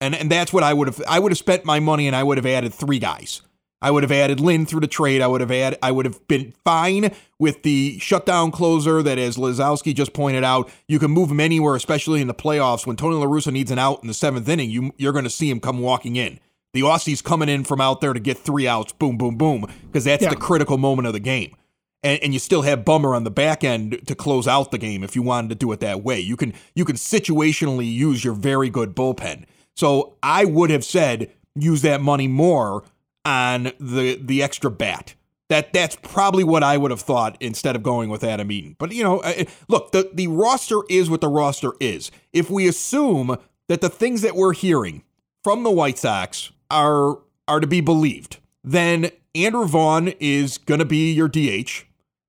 and 0.00 0.14
and 0.14 0.30
that's 0.30 0.52
what 0.52 0.62
I 0.62 0.72
would 0.74 0.88
have. 0.88 1.02
I 1.08 1.18
would 1.18 1.32
have 1.32 1.38
spent 1.38 1.64
my 1.64 1.80
money, 1.80 2.06
and 2.06 2.16
I 2.16 2.22
would 2.22 2.36
have 2.38 2.46
added 2.46 2.74
three 2.74 2.98
guys. 2.98 3.42
I 3.82 3.90
would 3.90 4.02
have 4.02 4.10
added 4.12 4.40
Lynn 4.40 4.64
through 4.66 4.80
the 4.80 4.86
trade. 4.86 5.20
I 5.20 5.26
would 5.26 5.42
have 5.42 5.50
added. 5.52 5.78
I 5.82 5.90
would 5.92 6.06
have 6.06 6.26
been 6.28 6.52
fine 6.64 7.14
with 7.38 7.62
the 7.62 7.98
shutdown 7.98 8.50
closer 8.50 9.02
that, 9.02 9.18
as 9.18 9.36
Lazowski 9.36 9.94
just 9.94 10.14
pointed 10.14 10.42
out, 10.44 10.70
you 10.88 10.98
can 10.98 11.10
move 11.10 11.30
him 11.30 11.40
anywhere, 11.40 11.76
especially 11.76 12.20
in 12.22 12.26
the 12.26 12.34
playoffs. 12.34 12.86
When 12.86 12.96
Tony 12.96 13.16
La 13.16 13.26
Russa 13.26 13.52
needs 13.52 13.70
an 13.70 13.78
out 13.78 14.00
in 14.02 14.08
the 14.08 14.14
seventh 14.14 14.48
inning, 14.48 14.70
you 14.70 14.92
you're 14.96 15.12
going 15.12 15.24
to 15.24 15.30
see 15.30 15.50
him 15.50 15.60
come 15.60 15.80
walking 15.80 16.16
in. 16.16 16.40
The 16.72 16.80
Aussie's 16.82 17.22
coming 17.22 17.48
in 17.48 17.64
from 17.64 17.80
out 17.80 18.00
there 18.00 18.12
to 18.12 18.20
get 18.20 18.36
three 18.38 18.66
outs, 18.66 18.92
boom, 18.92 19.16
boom, 19.16 19.36
boom, 19.36 19.66
because 19.86 20.04
that's 20.04 20.22
Yeah. 20.22 20.30
the 20.30 20.36
critical 20.36 20.76
moment 20.78 21.06
of 21.06 21.12
the 21.14 21.20
game. 21.20 21.54
And, 22.02 22.22
and 22.22 22.32
you 22.32 22.38
still 22.38 22.62
have 22.62 22.84
Bummer 22.84 23.14
on 23.14 23.24
the 23.24 23.30
back 23.30 23.64
end 23.64 24.06
to 24.06 24.14
close 24.14 24.46
out 24.46 24.70
the 24.70 24.78
game 24.78 25.02
if 25.02 25.16
you 25.16 25.22
wanted 25.22 25.48
to 25.48 25.54
do 25.54 25.72
it 25.72 25.80
that 25.80 26.02
way. 26.02 26.20
You 26.20 26.36
can 26.36 26.52
you 26.74 26.84
can 26.84 26.96
situationally 26.96 27.90
use 27.92 28.24
your 28.24 28.34
very 28.34 28.70
good 28.70 28.94
bullpen. 28.94 29.44
So 29.74 30.16
I 30.22 30.44
would 30.44 30.70
have 30.70 30.84
said 30.84 31.30
use 31.54 31.82
that 31.82 32.00
money 32.00 32.28
more 32.28 32.84
on 33.24 33.72
the 33.80 34.18
the 34.22 34.42
extra 34.42 34.70
bat. 34.70 35.14
That 35.48 35.72
that's 35.72 35.96
probably 36.02 36.44
what 36.44 36.62
I 36.62 36.76
would 36.76 36.90
have 36.90 37.00
thought 37.00 37.36
instead 37.40 37.76
of 37.76 37.82
going 37.82 38.08
with 38.08 38.24
Adam 38.24 38.50
Eaton. 38.50 38.76
But 38.78 38.92
you 38.92 39.04
know, 39.04 39.22
look, 39.68 39.92
the 39.92 40.10
the 40.12 40.26
roster 40.28 40.80
is 40.88 41.08
what 41.08 41.20
the 41.20 41.28
roster 41.28 41.72
is. 41.80 42.10
If 42.32 42.50
we 42.50 42.66
assume 42.66 43.36
that 43.68 43.80
the 43.80 43.88
things 43.88 44.22
that 44.22 44.34
we're 44.34 44.54
hearing 44.54 45.02
from 45.44 45.62
the 45.62 45.70
White 45.70 45.98
Sox 45.98 46.50
are 46.70 47.18
are 47.46 47.60
to 47.60 47.66
be 47.66 47.80
believed, 47.80 48.38
then 48.64 49.10
Andrew 49.36 49.66
Vaughn 49.66 50.08
is 50.18 50.56
going 50.56 50.78
to 50.78 50.86
be 50.86 51.12
your 51.12 51.28
DH, 51.28 51.84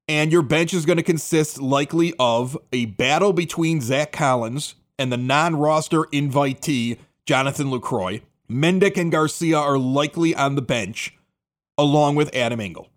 and 0.10 0.30
your 0.30 0.41
bench 0.41 0.74
is 0.74 0.86
going 0.86 0.98
to 0.98 1.04
consist 1.04 1.62
likely 1.62 2.13
of 2.20 2.58
a 2.74 2.86
battle 2.86 3.32
between 3.32 3.80
Zach 3.80 4.12
Collins 4.12 4.76
and 5.00 5.10
the 5.10 5.15
non-roster 5.15 6.04
invitee 6.12 6.98
Jonathan 7.26 7.67
Lucroy. 7.67 8.24
Mendick 8.52 8.98
and 8.98 9.10
Garcia 9.10 9.58
are 9.58 9.78
likely 9.78 10.36
on 10.36 10.56
the 10.56 10.62
bench, 10.62 11.17
along 11.78 12.15
with 12.15 12.36
Adam 12.36 12.60
Engel. 12.60 12.89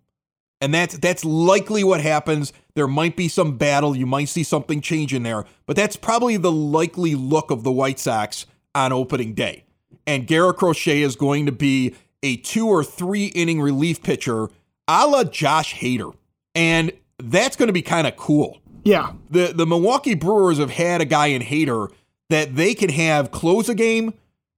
And 0.59 0.73
that's 0.73 0.97
that's 0.97 1.23
likely 1.23 1.83
what 1.83 2.01
happens. 2.01 2.51
There 2.75 2.87
might 2.87 3.15
be 3.15 3.29
some 3.29 3.57
battle. 3.57 3.95
You 3.95 4.05
might 4.05 4.29
see 4.29 4.43
something 4.43 4.81
change 4.81 5.13
in 5.13 5.23
there, 5.23 5.45
but 5.65 5.77
that's 5.77 5.95
probably 5.95 6.35
the 6.35 6.51
likely 6.51 7.15
look 7.15 7.49
of 7.49 7.63
the 7.63 7.71
White 7.71 7.97
Sox 7.97 8.45
on 8.75 8.91
opening 8.91 9.33
day. 9.33 9.63
And 10.05 10.27
Garrett 10.27 10.57
Crochet 10.57 11.01
is 11.01 11.15
going 11.15 11.45
to 11.45 11.51
be 11.51 11.95
a 12.23 12.37
two 12.37 12.67
or 12.67 12.83
three 12.83 13.27
inning 13.27 13.61
relief 13.61 14.01
pitcher, 14.03 14.49
a 14.87 15.07
la 15.07 15.23
Josh 15.23 15.75
Hader, 15.75 16.13
and 16.55 16.91
that's 17.17 17.55
going 17.55 17.67
to 17.67 17.73
be 17.73 17.81
kind 17.81 18.07
of 18.07 18.15
cool 18.15 18.59
Yeah. 18.83 19.13
the 19.29 19.53
the 19.55 19.65
Milwaukee 19.65 20.15
Brewers 20.15 20.57
have 20.57 20.71
had 20.71 21.01
a 21.01 21.05
guy 21.05 21.27
in 21.27 21.41
Hader 21.41 21.89
that 22.29 22.55
they 22.55 22.73
can 22.73 22.89
have 22.89 23.31
close 23.31 23.69
a 23.69 23.75
game, 23.75 24.13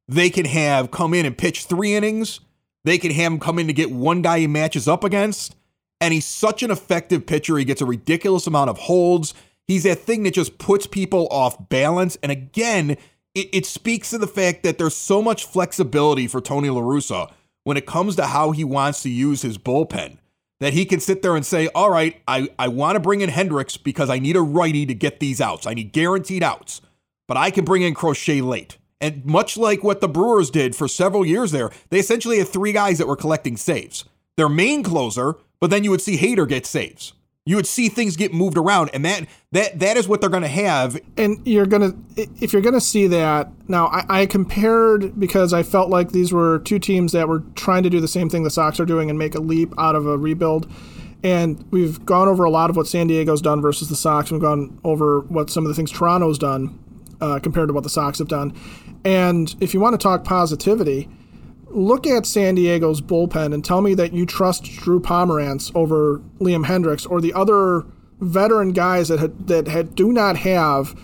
they 0.08 0.30
can 0.30 0.46
have 0.46 0.92
come 0.92 1.14
in 1.14 1.26
and 1.26 1.38
pitch 1.38 1.66
three 1.66 1.94
innings, 1.96 2.40
they 2.84 2.98
can 2.98 3.12
have 3.12 3.34
him 3.34 3.40
come 3.40 3.60
in 3.60 3.68
to 3.68 3.74
get 3.74 3.92
one 3.92 4.22
guy 4.22 4.40
he 4.40 4.48
matches 4.48 4.88
up 4.88 5.04
against, 5.04 5.56
and 6.02 6.14
he's 6.14 6.26
such 6.26 6.64
an 6.64 6.72
effective 6.72 7.26
pitcher. 7.26 7.58
He 7.58 7.66
gets 7.66 7.82
a 7.82 7.86
ridiculous 7.86 8.46
amount 8.48 8.70
of 8.70 8.78
holds. 8.78 9.34
He's 9.66 9.84
that 9.84 10.00
thing 10.00 10.24
that 10.24 10.34
just 10.34 10.58
puts 10.58 10.86
people 10.86 11.28
off 11.32 11.70
balance. 11.70 12.18
And 12.22 12.32
again, 12.32 12.92
it, 13.34 13.50
it 13.54 13.66
speaks 13.66 14.10
to 14.10 14.18
the 14.18 14.28
fact 14.28 14.64
that 14.64 14.78
there's 14.78 14.96
so 14.96 15.22
much 15.22 15.46
flexibility 15.46 16.28
for 16.28 16.42
Tony 16.42 16.70
La 16.70 16.82
Russa 16.82 17.32
when 17.64 17.78
it 17.78 17.86
comes 17.86 18.16
to 18.16 18.28
how 18.28 18.52
he 18.52 18.64
wants 18.64 19.02
to 19.04 19.10
use 19.10 19.42
his 19.42 19.58
bullpen 19.58 20.18
that 20.64 20.74
he 20.74 20.86
can 20.86 21.02
sit 21.02 21.22
there 21.22 21.36
and 21.36 21.46
say, 21.46 21.68
all 21.76 21.90
right, 21.90 22.22
I, 22.26 22.48
I 22.58 22.70
want 22.70 22.96
to 22.96 23.02
bring 23.02 23.20
in 23.20 23.30
Hendriks 23.30 23.82
because 23.82 24.10
I 24.10 24.20
need 24.20 24.38
a 24.38 24.42
righty 24.42 24.86
to 24.86 24.94
get 24.94 25.20
these 25.20 25.42
outs. 25.42 25.68
I 25.68 25.74
need 25.74 25.92
guaranteed 25.92 26.42
outs, 26.42 26.80
but 27.28 27.36
I 27.36 27.52
can 27.52 27.66
bring 27.66 27.82
in 27.82 27.94
Crochet 27.94 28.40
late. 28.40 28.78
And 29.02 29.26
much 29.26 29.58
like 29.58 29.84
what 29.84 30.00
the 30.00 30.08
Brewers 30.08 30.50
did 30.50 30.74
for 30.74 30.88
several 30.88 31.26
years 31.26 31.52
there, 31.52 31.70
they 31.90 32.00
essentially 32.00 32.38
had 32.38 32.48
three 32.48 32.72
guys 32.72 32.98
that 32.98 33.08
were 33.08 33.18
collecting 33.18 33.58
saves. 33.58 34.06
Their 34.38 34.48
main 34.48 34.84
closer, 34.84 35.36
but 35.60 35.70
then 35.70 35.84
you 35.84 35.92
would 35.92 36.02
see 36.02 36.18
Hader 36.18 36.48
get 36.48 36.66
saves. 36.66 37.12
You 37.46 37.58
would 37.58 37.68
see 37.68 37.90
things 37.90 38.16
get 38.16 38.34
moved 38.34 38.58
around, 38.58 38.90
and 38.94 39.04
that 39.04 39.28
that 39.52 39.80
that 39.80 39.98
is 39.98 40.08
what 40.08 40.22
they're 40.22 40.30
going 40.30 40.44
to 40.44 40.48
have. 40.48 40.98
and 41.18 41.46
you're 41.46 41.66
gonna 41.66 41.94
if 42.16 42.54
you're 42.54 42.62
gonna 42.62 42.80
see 42.80 43.06
that 43.08 43.52
now 43.68 43.88
I, 43.88 44.22
I 44.22 44.26
compared 44.28 45.20
because 45.20 45.52
i 45.52 45.62
felt 45.62 45.90
like 45.90 46.12
these 46.12 46.32
were 46.32 46.60
two 46.60 46.80
teams 46.80 47.12
that 47.12 47.28
were 47.28 47.44
trying 47.56 47.84
to 47.84 47.90
do 47.90 48.00
the 48.00 48.08
same 48.08 48.30
thing 48.30 48.44
the 48.44 48.50
sox 48.50 48.80
are 48.80 48.86
doing 48.86 49.10
and 49.10 49.20
make 49.20 49.36
a 49.36 49.42
leap 49.42 49.74
out 49.78 49.96
of 49.96 50.08
a 50.08 50.18
rebuild. 50.18 50.72
And 51.22 51.66
we've 51.72 52.06
gone 52.06 52.28
over 52.30 52.46
a 52.46 52.50
lot 52.50 52.70
of 52.70 52.78
what 52.78 52.88
san 52.88 53.08
diego's 53.08 53.42
done 53.42 53.62
versus 53.62 53.90
the 53.90 53.96
sox. 53.98 54.32
We've 54.32 54.42
gone 54.42 54.80
over 54.86 55.20
what 55.22 55.50
some 55.50 55.66
of 55.66 55.68
the 55.68 55.76
things 55.76 55.92
toronto's 55.92 56.38
done 56.38 56.80
uh, 57.20 57.40
compared 57.40 57.68
to 57.68 57.74
what 57.74 57.84
the 57.84 57.90
sox 57.90 58.20
have 58.20 58.28
done. 58.30 58.54
And 59.04 59.54
if 59.60 59.74
you 59.74 59.82
want 59.82 60.00
to 60.00 60.02
talk 60.02 60.24
positivity 60.24 61.10
look 61.76 62.06
at 62.08 62.26
San 62.26 62.56
Diego's 62.56 63.02
bullpen 63.02 63.54
and 63.54 63.64
tell 63.64 63.82
me 63.82 63.94
that 63.96 64.14
you 64.14 64.26
trust 64.26 64.64
Drew 64.66 65.00
Pomeranz 65.00 65.72
over 65.76 66.22
Liam 66.40 66.66
Hendriks 66.66 67.10
or 67.10 67.20
the 67.22 67.34
other 67.34 67.84
veteran 68.20 68.72
guys 68.72 69.08
that 69.10 69.20
had, 69.20 69.48
that 69.48 69.68
had, 69.68 69.96
do 69.96 70.12
not 70.14 70.38
have 70.38 70.98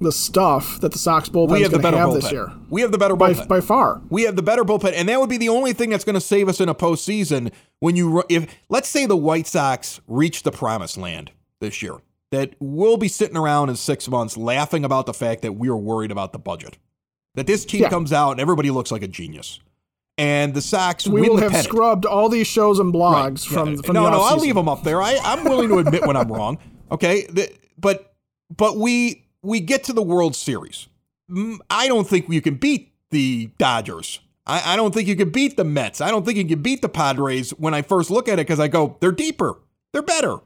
the 0.00 0.12
stuff 0.12 0.80
that 0.80 0.92
the 0.92 0.98
Sox 0.98 1.28
bullpen 1.28 1.60
is 1.60 1.68
going 1.68 1.80
to 1.80 1.90
have 1.96 2.08
bullpen. 2.10 2.14
this 2.20 2.32
year 2.32 2.52
We 2.68 2.82
have 2.82 2.92
the 2.92 2.98
better 2.98 3.16
bullpen. 3.16 3.48
by 3.48 3.60
far. 3.60 4.02
We 4.10 4.22
have 4.22 4.36
the 4.36 4.42
better 4.42 4.64
bullpen, 4.64 4.92
and 4.94 5.08
that 5.08 5.20
would 5.20 5.30
be 5.30 5.38
the 5.38 5.48
only 5.48 5.72
thing 5.72 5.90
that's 5.90 6.04
going 6.04 6.14
to 6.14 6.20
save 6.20 6.48
us 6.48 6.60
in 6.60 6.68
a 6.68 6.74
postseason. 6.74 7.52
When 7.80 7.96
you, 7.96 8.22
if 8.28 8.46
let's 8.68 8.88
say 8.88 9.06
the 9.06 9.16
White 9.16 9.46
Sox 9.46 10.00
reach 10.06 10.42
the 10.42 10.50
promised 10.52 10.96
land 10.98 11.30
this 11.60 11.80
year, 11.82 11.94
that 12.30 12.54
we'll 12.58 12.96
be 12.96 13.08
sitting 13.08 13.36
around 13.36 13.70
in 13.70 13.76
six 13.76 14.08
months 14.08 14.36
laughing 14.36 14.84
about 14.84 15.06
the 15.06 15.14
fact 15.14 15.42
that 15.42 15.52
we 15.52 15.68
are 15.68 15.76
worried 15.76 16.10
about 16.10 16.32
the 16.32 16.38
budget. 16.38 16.76
That 17.34 17.46
this 17.46 17.64
team 17.64 17.82
Yeah. 17.82 17.90
comes 17.90 18.12
out 18.12 18.32
and 18.32 18.40
everybody 18.40 18.70
looks 18.70 18.90
like 18.90 19.02
a 19.02 19.08
genius, 19.08 19.60
and 20.18 20.54
the 20.54 20.62
Sox 20.62 21.06
We 21.06 21.22
will 21.22 21.36
have 21.38 21.50
pennant. 21.52 21.64
scrubbed 21.68 22.06
all 22.06 22.28
these 22.28 22.46
shows 22.46 22.78
and 22.78 22.92
blogs 22.92 23.44
Yeah. 23.44 23.52
from, 23.58 23.82
from 23.82 23.94
no, 23.94 24.04
the 24.04 24.10
no, 24.10 24.20
I'll 24.22 24.38
leave 24.38 24.54
them 24.54 24.68
up 24.68 24.82
there. 24.82 25.02
I, 25.02 25.18
I'm 25.22 25.44
willing 25.44 25.68
to 25.68 25.78
admit 25.78 26.06
when 26.06 26.16
I'm 26.16 26.30
wrong. 26.32 26.58
Okay, 26.90 27.26
The- 27.26 27.52
but 27.78 28.14
but 28.56 28.76
we 28.78 29.24
we 29.42 29.60
get 29.60 29.84
to 29.84 29.92
the 29.92 30.02
World 30.02 30.34
Series. 30.36 30.88
I 31.70 31.88
don't 31.88 32.06
think 32.08 32.28
you 32.28 32.40
can 32.40 32.54
beat 32.54 32.92
the 33.10 33.50
Dodgers. 33.58 34.20
I, 34.46 34.74
I 34.74 34.76
don't 34.76 34.94
think 34.94 35.08
you 35.08 35.16
can 35.16 35.30
beat 35.30 35.56
the 35.56 35.64
Mets. 35.64 36.00
I 36.00 36.10
don't 36.10 36.24
think 36.24 36.38
you 36.38 36.44
can 36.46 36.62
beat 36.62 36.80
the 36.80 36.88
Padres. 36.88 37.50
When 37.50 37.74
I 37.74 37.82
first 37.82 38.10
look 38.10 38.28
at 38.28 38.34
it, 38.34 38.46
because 38.46 38.60
I 38.60 38.68
go, 38.68 38.96
they're 39.00 39.10
deeper, 39.12 39.58
they're 39.92 40.02
better. 40.02 40.36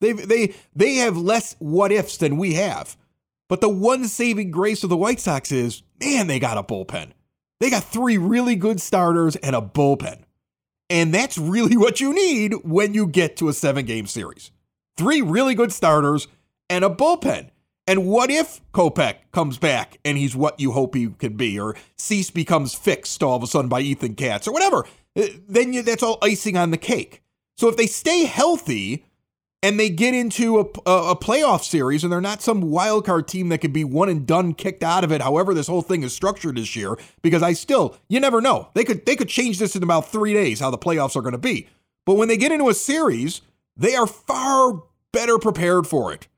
They 0.00 0.12
they 0.12 0.54
they 0.74 0.94
have 0.94 1.16
less 1.18 1.56
what 1.58 1.92
ifs 1.92 2.16
than 2.16 2.38
we 2.38 2.54
have. 2.54 2.96
But 3.48 3.60
the 3.60 3.68
one 3.68 4.06
saving 4.08 4.50
grace 4.50 4.82
of 4.82 4.88
the 4.90 4.96
White 4.96 5.20
Sox 5.20 5.52
is, 5.52 5.82
man, 6.00 6.26
they 6.26 6.38
got 6.38 6.56
a 6.56 6.62
bullpen. 6.62 7.10
They 7.60 7.70
got 7.70 7.84
three 7.84 8.18
really 8.18 8.56
good 8.56 8.80
starters 8.80 9.36
and 9.36 9.54
a 9.54 9.60
bullpen. 9.60 10.22
And 10.88 11.14
that's 11.14 11.38
really 11.38 11.76
what 11.76 12.00
you 12.00 12.12
need 12.12 12.54
when 12.64 12.94
you 12.94 13.06
get 13.06 13.36
to 13.36 13.48
a 13.48 13.52
seven 13.52 13.86
game 13.86 14.06
series. 14.06 14.50
Three 14.96 15.22
really 15.22 15.54
good 15.54 15.72
starters 15.72 16.26
and 16.68 16.84
a 16.84 16.90
bullpen. 16.90 17.50
And 17.86 18.06
what 18.06 18.30
if 18.30 18.60
Kopech 18.72 19.16
comes 19.32 19.58
back 19.58 19.98
and 20.04 20.16
he's 20.16 20.36
what 20.36 20.60
you 20.60 20.72
hope 20.72 20.94
he 20.94 21.08
can 21.08 21.36
be, 21.36 21.58
or 21.58 21.76
Cease 21.96 22.30
becomes 22.30 22.74
fixed 22.74 23.22
all 23.22 23.36
of 23.36 23.42
a 23.42 23.46
sudden 23.46 23.68
by 23.68 23.80
Ethan 23.80 24.14
Katz, 24.14 24.46
or 24.46 24.52
whatever? 24.52 24.86
Uh, 25.16 25.26
Then 25.48 25.72
you, 25.72 25.82
that's 25.82 26.02
all 26.02 26.18
icing 26.22 26.56
on 26.56 26.70
the 26.70 26.76
cake. 26.76 27.22
So 27.56 27.68
if 27.68 27.76
they 27.76 27.86
stay 27.86 28.24
healthy, 28.24 29.04
and 29.62 29.78
they 29.78 29.90
get 29.90 30.14
into 30.14 30.58
a, 30.58 30.62
a, 30.90 31.16
playoff 31.16 31.62
series 31.62 32.02
and 32.02 32.12
they're 32.12 32.20
not 32.20 32.42
some 32.42 32.62
wild 32.62 33.04
card 33.04 33.28
team 33.28 33.48
that 33.50 33.58
could 33.58 33.72
be 33.72 33.84
one 33.84 34.08
and 34.08 34.26
done 34.26 34.54
kicked 34.54 34.82
out 34.82 35.04
of 35.04 35.12
it 35.12 35.20
however 35.20 35.54
this 35.54 35.66
whole 35.66 35.82
thing 35.82 36.02
is 36.02 36.12
structured 36.12 36.56
this 36.56 36.74
year 36.74 36.96
because 37.22 37.42
i 37.42 37.52
still 37.52 37.96
you 38.08 38.20
never 38.20 38.40
know. 38.40 38.68
They 38.74 38.84
could 38.84 39.06
they 39.06 39.16
could 39.16 39.28
change 39.28 39.58
this 39.58 39.76
in 39.76 39.82
about 39.82 40.08
three 40.08 40.32
days 40.32 40.60
how 40.60 40.70
the 40.70 40.78
playoffs 40.78 41.16
are 41.16 41.22
going 41.22 41.32
to 41.32 41.38
be. 41.38 41.68
But 42.06 42.14
when 42.14 42.28
they 42.28 42.36
get 42.36 42.52
into 42.52 42.68
a 42.68 42.74
series 42.74 43.42
they 43.76 43.94
are 43.94 44.06
far 44.06 44.82
better 45.12 45.38
prepared 45.38 45.86
for 45.86 46.12
it 46.12 46.28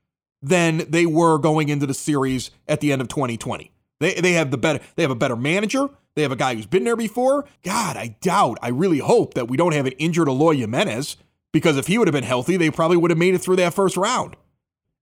than 0.41 0.89
they 0.89 1.05
were 1.05 1.37
going 1.37 1.69
into 1.69 1.85
the 1.85 1.93
series 1.93 2.51
at 2.67 2.81
the 2.81 2.91
end 2.91 3.01
of 3.01 3.07
2020 3.07 3.71
they, 3.99 4.15
they 4.15 4.33
have 4.33 4.51
the 4.51 4.57
better 4.57 4.79
they 4.95 5.03
have 5.03 5.11
a 5.11 5.15
better 5.15 5.35
manager. 5.35 5.89
They 6.15 6.21
have 6.21 6.31
a 6.31 6.35
guy 6.35 6.53
who's 6.53 6.67
been 6.67 6.83
there 6.83 6.95
before. 6.95 7.45
God 7.63 7.97
i 7.97 8.17
doubt 8.21 8.57
i 8.61 8.69
really 8.69 8.99
hope 8.99 9.33
that 9.33 9.47
we 9.47 9.57
don't 9.57 9.73
have 9.73 9.85
an 9.85 9.93
injured 9.93 10.27
Eloy 10.27 10.57
Jimenez 10.57 11.17
because 11.53 11.77
if 11.77 11.87
he 11.87 11.97
would 11.97 12.07
have 12.07 12.13
been 12.13 12.23
healthy, 12.23 12.57
they 12.57 12.69
probably 12.69 12.97
would 12.97 13.11
have 13.11 13.17
made 13.17 13.33
it 13.33 13.39
through 13.39 13.55
that 13.57 13.73
first 13.73 13.95
round. 13.95 14.35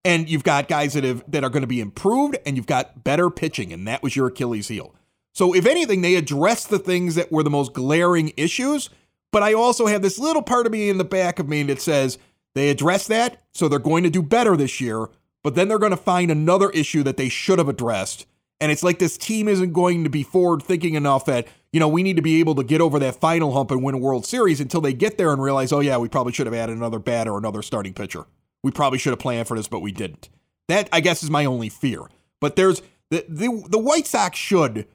And 0.05 0.29
you've 0.29 0.43
got 0.43 0.67
guys 0.67 0.93
that 0.93 1.03
have 1.03 1.23
that 1.27 1.43
are 1.43 1.49
going 1.49 1.61
to 1.61 1.67
be 1.67 1.79
improved, 1.79 2.37
and 2.45 2.55
you've 2.55 2.67
got 2.67 3.03
better 3.03 3.29
pitching, 3.29 3.71
and 3.71 3.87
that 3.87 4.03
was 4.03 4.15
your 4.15 4.27
Achilles 4.27 4.67
heel. 4.67 4.93
So 5.33 5.55
if 5.55 5.65
anything, 5.65 6.01
they 6.01 6.15
addressed 6.15 6.69
the 6.69 6.79
things 6.79 7.15
that 7.15 7.31
were 7.31 7.43
the 7.43 7.49
most 7.49 7.73
glaring 7.73 8.33
issues. 8.35 8.89
But 9.31 9.43
I 9.43 9.53
also 9.53 9.87
have 9.87 10.01
this 10.01 10.19
little 10.19 10.41
part 10.41 10.65
of 10.65 10.71
me 10.71 10.89
in 10.89 10.97
the 10.97 11.05
back 11.05 11.39
of 11.39 11.47
me 11.47 11.63
that 11.63 11.81
says 11.81 12.17
they 12.53 12.69
addressed 12.69 13.07
that, 13.07 13.41
so 13.53 13.67
they're 13.67 13.79
going 13.79 14.03
to 14.03 14.09
do 14.09 14.21
better 14.21 14.57
this 14.57 14.81
year. 14.81 15.07
But 15.43 15.55
then 15.55 15.67
they're 15.67 15.79
going 15.79 15.91
to 15.91 15.97
find 15.97 16.29
another 16.29 16.69
issue 16.71 17.03
that 17.03 17.17
they 17.17 17.29
should 17.29 17.57
have 17.57 17.69
addressed. 17.69 18.25
And 18.59 18.71
it's 18.71 18.83
like 18.83 18.99
this 18.99 19.17
team 19.17 19.47
isn't 19.47 19.73
going 19.73 20.03
to 20.03 20.09
be 20.09 20.21
forward 20.21 20.61
thinking 20.61 20.95
enough 20.95 21.25
that 21.25 21.47
you 21.71 21.79
know, 21.79 21.87
we 21.87 22.03
need 22.03 22.17
to 22.17 22.21
be 22.21 22.39
able 22.39 22.55
to 22.55 22.63
get 22.63 22.81
over 22.81 22.99
that 22.99 23.19
final 23.19 23.53
hump 23.53 23.71
and 23.71 23.81
win 23.81 23.95
a 23.95 23.97
World 23.97 24.25
Series 24.25 24.59
until 24.59 24.81
they 24.81 24.93
get 24.93 25.17
there 25.17 25.31
and 25.31 25.41
realize, 25.41 25.71
oh, 25.71 25.79
yeah, 25.79 25.97
we 25.97 26.09
probably 26.09 26.33
should 26.33 26.47
have 26.47 26.53
added 26.53 26.75
another 26.75 26.99
batter 26.99 27.31
or 27.31 27.37
another 27.37 27.61
starting 27.61 27.93
pitcher. 27.93 28.25
We 28.63 28.71
probably 28.71 28.99
should 28.99 29.11
have 29.11 29.19
planned 29.19 29.47
for 29.47 29.55
this, 29.55 29.67
but 29.67 29.79
we 29.79 29.91
didn't. 29.91 30.29
That, 30.67 30.89
I 30.91 30.99
guess, 30.99 31.23
is 31.23 31.29
my 31.29 31.45
only 31.45 31.69
fear. 31.69 32.03
But 32.39 32.55
there's 32.55 32.81
the, 33.09 33.25
the, 33.27 33.65
the 33.69 33.79
White 33.79 34.07
Sox 34.07 34.37
should 34.37 34.87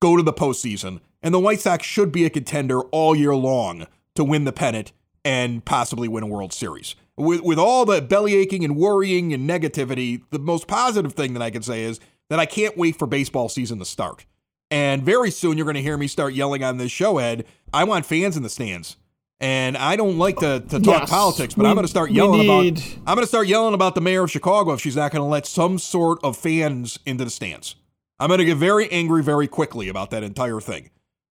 go 0.00 0.16
to 0.16 0.22
the 0.22 0.32
postseason, 0.32 1.00
and 1.22 1.32
the 1.32 1.40
White 1.40 1.60
Sox 1.60 1.86
should 1.86 2.12
be 2.12 2.24
a 2.24 2.30
contender 2.30 2.80
all 2.80 3.14
year 3.14 3.34
long 3.34 3.86
to 4.16 4.24
win 4.24 4.44
the 4.44 4.52
pennant 4.52 4.92
and 5.24 5.64
possibly 5.64 6.08
win 6.08 6.24
a 6.24 6.28
World 6.28 6.52
Series. 6.52 6.94
With, 7.16 7.40
with 7.42 7.58
all 7.58 7.84
the 7.84 8.02
belly 8.02 8.34
aching 8.34 8.64
and 8.64 8.76
worrying 8.76 9.32
and 9.32 9.48
negativity, 9.48 10.22
the 10.30 10.38
most 10.38 10.66
positive 10.66 11.14
thing 11.14 11.34
that 11.34 11.42
I 11.42 11.50
can 11.50 11.62
say 11.62 11.82
is 11.82 11.98
that 12.28 12.38
I 12.38 12.46
can't 12.46 12.76
wait 12.76 12.96
for 12.96 13.06
baseball 13.06 13.48
season 13.48 13.78
to 13.78 13.84
start. 13.84 14.26
And 14.70 15.02
very 15.02 15.30
soon 15.30 15.56
you're 15.56 15.64
going 15.64 15.76
to 15.76 15.82
hear 15.82 15.96
me 15.96 16.08
start 16.08 16.34
yelling 16.34 16.64
on 16.64 16.78
this 16.78 16.90
show, 16.90 17.18
Ed. 17.18 17.46
I 17.72 17.84
want 17.84 18.06
fans 18.06 18.36
in 18.36 18.42
the 18.42 18.48
stands. 18.48 18.96
And 19.38 19.76
I 19.76 19.96
don't 19.96 20.16
like 20.16 20.38
to, 20.38 20.60
to 20.60 20.80
talk 20.80 21.00
yes, 21.00 21.10
politics, 21.10 21.54
but 21.54 21.64
we, 21.64 21.68
I'm 21.68 21.74
going 21.74 21.84
to 21.84 21.90
start 21.90 22.10
yelling 22.10 22.40
need... 22.40 22.78
about 22.78 22.98
I'm 23.06 23.14
going 23.16 23.24
to 23.24 23.26
start 23.26 23.48
yelling 23.48 23.74
about 23.74 23.94
the 23.94 24.00
mayor 24.00 24.24
of 24.24 24.30
Chicago 24.30 24.72
if 24.72 24.80
she's 24.80 24.96
not 24.96 25.12
going 25.12 25.20
to 25.20 25.26
let 25.28 25.46
some 25.46 25.78
sort 25.78 26.18
of 26.24 26.38
fans 26.38 26.98
into 27.04 27.24
the 27.24 27.30
stands. 27.30 27.76
I'm 28.18 28.28
going 28.28 28.38
to 28.38 28.46
get 28.46 28.56
very 28.56 28.90
angry 28.90 29.22
very 29.22 29.46
quickly 29.46 29.88
about 29.88 30.10
that 30.10 30.22
entire 30.22 30.58
thing 30.60 30.88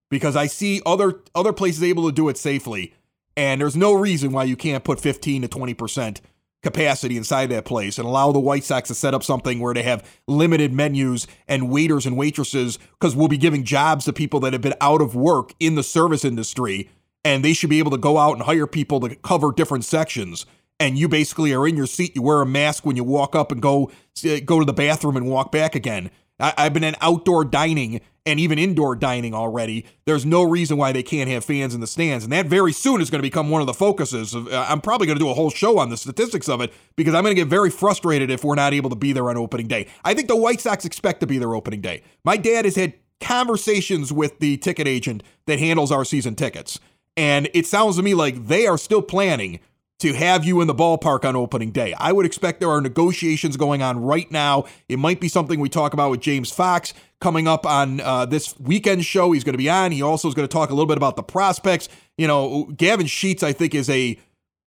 because 0.08 0.36
I 0.36 0.46
see 0.46 0.80
other 0.86 1.20
other 1.34 1.52
places 1.52 1.82
able 1.82 2.06
to 2.06 2.12
do 2.14 2.28
it 2.28 2.38
safely, 2.38 2.94
and 3.36 3.60
there's 3.60 3.74
no 3.74 3.92
reason 3.92 4.30
why 4.30 4.44
you 4.44 4.54
can't 4.54 4.84
put 4.84 5.00
15 5.00 5.42
to 5.42 5.48
20 5.48 5.74
percent 5.74 6.20
capacity 6.66 7.16
inside 7.16 7.46
that 7.46 7.64
place 7.64 7.96
and 7.96 8.08
allow 8.08 8.32
the 8.32 8.40
White 8.40 8.64
Sox 8.64 8.88
to 8.88 8.94
set 8.94 9.14
up 9.14 9.22
something 9.22 9.60
where 9.60 9.72
they 9.72 9.84
have 9.84 10.04
limited 10.26 10.72
menus 10.72 11.28
and 11.46 11.70
waiters 11.70 12.06
and 12.06 12.16
waitresses 12.16 12.76
because 12.98 13.14
we'll 13.14 13.28
be 13.28 13.38
giving 13.38 13.62
jobs 13.62 14.04
to 14.04 14.12
people 14.12 14.40
that 14.40 14.52
have 14.52 14.62
been 14.62 14.74
out 14.80 15.00
of 15.00 15.14
work 15.14 15.54
in 15.60 15.76
the 15.76 15.84
service 15.84 16.24
industry 16.24 16.90
and 17.24 17.44
they 17.44 17.52
should 17.52 17.70
be 17.70 17.78
able 17.78 17.92
to 17.92 17.98
go 17.98 18.18
out 18.18 18.32
and 18.32 18.42
hire 18.42 18.66
people 18.66 18.98
to 18.98 19.14
cover 19.14 19.52
different 19.52 19.84
sections. 19.84 20.44
And 20.80 20.98
you 20.98 21.08
basically 21.08 21.54
are 21.54 21.68
in 21.68 21.76
your 21.76 21.86
seat 21.86 22.16
you 22.16 22.22
wear 22.22 22.40
a 22.40 22.46
mask 22.46 22.84
when 22.84 22.96
you 22.96 23.04
walk 23.04 23.36
up 23.36 23.52
and 23.52 23.62
go 23.62 23.92
uh, 24.24 24.40
go 24.44 24.58
to 24.58 24.64
the 24.64 24.72
bathroom 24.72 25.16
and 25.16 25.28
walk 25.28 25.52
back 25.52 25.76
again. 25.76 26.10
I, 26.40 26.64
have 26.64 26.74
been 26.74 26.84
in 26.84 26.96
outdoor 27.00 27.44
dining 27.44 28.00
and 28.26 28.40
even 28.40 28.58
indoor 28.58 28.96
dining 28.96 29.32
already. 29.32 29.86
There's 30.04 30.26
no 30.26 30.42
reason 30.42 30.76
why 30.76 30.92
they 30.92 31.02
can't 31.02 31.30
have 31.30 31.44
fans 31.44 31.74
in 31.74 31.80
the 31.80 31.86
stands. 31.86 32.24
And 32.24 32.32
that 32.32 32.46
very 32.46 32.72
soon 32.72 33.00
is 33.00 33.08
going 33.08 33.20
to 33.20 33.26
become 33.26 33.48
one 33.48 33.60
of 33.60 33.66
the 33.66 33.74
focuses. 33.74 34.34
Of, 34.34 34.48
uh, 34.48 34.66
I'm 34.68 34.80
probably 34.80 35.06
going 35.06 35.18
to 35.18 35.24
do 35.24 35.30
a 35.30 35.34
whole 35.34 35.50
show 35.50 35.78
on 35.78 35.88
the 35.88 35.96
statistics 35.96 36.48
of 36.48 36.60
it 36.60 36.72
because 36.96 37.14
I'm 37.14 37.22
going 37.22 37.34
to 37.34 37.40
get 37.40 37.48
very 37.48 37.70
frustrated 37.70 38.30
if 38.30 38.44
we're 38.44 38.56
not 38.56 38.74
able 38.74 38.90
to 38.90 38.96
be 38.96 39.12
there 39.12 39.30
on 39.30 39.36
opening 39.36 39.68
day. 39.68 39.86
I 40.04 40.12
think 40.12 40.28
the 40.28 40.36
White 40.36 40.60
Sox 40.60 40.84
expect 40.84 41.20
to 41.20 41.26
be 41.26 41.38
there 41.38 41.54
opening 41.54 41.80
day. 41.80 42.02
My 42.24 42.36
dad 42.36 42.64
has 42.64 42.74
had 42.74 42.94
conversations 43.20 44.12
with 44.12 44.40
the 44.40 44.56
ticket 44.58 44.88
agent 44.88 45.22
that 45.46 45.58
handles 45.58 45.92
our 45.92 46.04
season 46.04 46.34
tickets. 46.34 46.80
And 47.16 47.48
it 47.54 47.66
sounds 47.66 47.96
to 47.96 48.02
me 48.02 48.14
like 48.14 48.46
they 48.46 48.66
are 48.66 48.76
still 48.76 49.00
planning 49.00 49.60
to 49.98 50.12
have 50.12 50.44
you 50.44 50.60
in 50.60 50.66
the 50.66 50.74
ballpark 50.74 51.24
on 51.24 51.36
opening 51.36 51.70
day. 51.70 51.94
I 51.98 52.12
would 52.12 52.26
expect 52.26 52.60
there 52.60 52.70
are 52.70 52.80
negotiations 52.80 53.56
going 53.56 53.82
on 53.82 53.98
right 53.98 54.30
now. 54.30 54.64
It 54.88 54.98
might 54.98 55.20
be 55.20 55.28
something 55.28 55.58
we 55.58 55.68
talk 55.68 55.94
about 55.94 56.10
with 56.10 56.20
James 56.20 56.52
Fox 56.52 56.92
coming 57.20 57.48
up 57.48 57.64
on 57.64 58.00
uh, 58.00 58.26
this 58.26 58.58
weekend 58.60 59.04
show. 59.04 59.32
He's 59.32 59.44
going 59.44 59.54
to 59.54 59.58
be 59.58 59.70
on. 59.70 59.92
He 59.92 60.02
also 60.02 60.28
is 60.28 60.34
going 60.34 60.46
to 60.46 60.52
talk 60.52 60.68
a 60.68 60.74
little 60.74 60.86
bit 60.86 60.98
about 60.98 61.16
the 61.16 61.22
prospects. 61.22 61.88
You 62.18 62.26
know, 62.26 62.64
Gavin 62.76 63.06
Sheets, 63.06 63.42
I 63.42 63.52
think, 63.52 63.74
is 63.74 63.88
a 63.88 64.18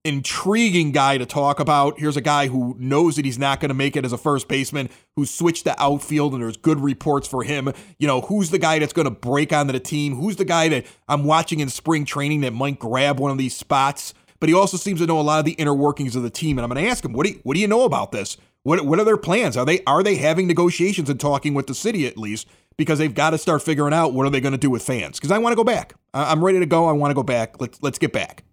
intriguing 0.04 0.92
guy 0.92 1.18
to 1.18 1.26
talk 1.26 1.60
about. 1.60 1.98
Here's 1.98 2.16
a 2.16 2.22
guy 2.22 2.46
who 2.46 2.74
knows 2.78 3.16
that 3.16 3.26
he's 3.26 3.38
not 3.38 3.60
going 3.60 3.68
to 3.68 3.74
make 3.74 3.96
it 3.96 4.06
as 4.06 4.12
a 4.12 4.18
first 4.18 4.48
baseman, 4.48 4.88
who 5.16 5.26
switched 5.26 5.64
to 5.64 5.82
outfield, 5.82 6.32
and 6.32 6.42
there's 6.42 6.56
good 6.56 6.80
reports 6.80 7.28
for 7.28 7.42
him. 7.42 7.70
You 7.98 8.06
know, 8.06 8.22
who's 8.22 8.48
the 8.50 8.58
guy 8.58 8.78
that's 8.78 8.94
going 8.94 9.04
to 9.04 9.10
break 9.10 9.52
onto 9.52 9.72
the 9.72 9.80
team? 9.80 10.14
Who's 10.14 10.36
the 10.36 10.46
guy 10.46 10.68
that 10.68 10.86
I'm 11.08 11.24
watching 11.24 11.60
in 11.60 11.68
spring 11.68 12.06
training 12.06 12.40
that 12.42 12.54
might 12.54 12.78
grab 12.78 13.20
one 13.20 13.30
of 13.30 13.36
these 13.36 13.54
spots? 13.54 14.14
But 14.40 14.48
he 14.48 14.54
also 14.54 14.76
seems 14.76 15.00
to 15.00 15.06
know 15.06 15.20
a 15.20 15.22
lot 15.22 15.38
of 15.38 15.44
the 15.44 15.52
inner 15.52 15.74
workings 15.74 16.16
of 16.16 16.22
the 16.22 16.30
team. 16.30 16.58
And 16.58 16.64
I'm 16.64 16.70
going 16.70 16.84
to 16.84 16.90
ask 16.90 17.04
him, 17.04 17.12
what 17.12 17.26
do 17.26 17.32
you, 17.32 17.40
what 17.42 17.54
do 17.54 17.60
you 17.60 17.68
know 17.68 17.84
about 17.84 18.12
this? 18.12 18.36
What 18.62 18.84
what 18.84 18.98
are 18.98 19.04
their 19.04 19.16
plans? 19.16 19.56
Are 19.56 19.64
they 19.64 19.82
are 19.84 20.02
they 20.02 20.16
having 20.16 20.46
negotiations 20.46 21.08
and 21.08 21.18
talking 21.18 21.54
with 21.54 21.66
the 21.68 21.74
city 21.74 22.06
at 22.06 22.18
least? 22.18 22.48
Because 22.76 22.98
they've 22.98 23.14
got 23.14 23.30
to 23.30 23.38
start 23.38 23.62
figuring 23.62 23.94
out 23.94 24.12
what 24.12 24.26
are 24.26 24.30
they 24.30 24.40
going 24.40 24.52
to 24.52 24.58
do 24.58 24.70
with 24.70 24.82
fans. 24.82 25.18
Because 25.18 25.30
I 25.30 25.38
want 25.38 25.52
to 25.52 25.56
go 25.56 25.64
back. 25.64 25.94
I'm 26.12 26.44
ready 26.44 26.58
to 26.58 26.66
go. 26.66 26.86
I 26.86 26.92
want 26.92 27.10
to 27.10 27.14
go 27.14 27.22
back. 27.22 27.60
Let's 27.60 27.82
let's 27.82 27.98
get 27.98 28.12
back. 28.12 28.44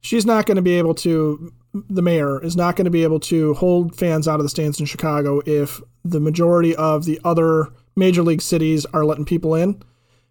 She's 0.00 0.24
not 0.24 0.46
going 0.46 0.56
to 0.56 0.62
be 0.62 0.78
able 0.78 0.94
to. 0.96 1.52
The 1.72 2.02
mayor 2.02 2.42
is 2.42 2.56
not 2.56 2.76
going 2.76 2.84
to 2.84 2.90
be 2.90 3.02
able 3.02 3.20
to 3.20 3.54
hold 3.54 3.96
fans 3.96 4.28
out 4.28 4.40
of 4.40 4.44
the 4.44 4.48
stands 4.48 4.78
in 4.78 4.86
Chicago 4.86 5.42
if 5.44 5.80
the 6.04 6.20
majority 6.20 6.74
of 6.76 7.04
the 7.04 7.20
other 7.24 7.68
major 7.96 8.22
league 8.22 8.42
cities 8.42 8.86
are 8.94 9.04
letting 9.04 9.24
people 9.24 9.54
in, 9.54 9.82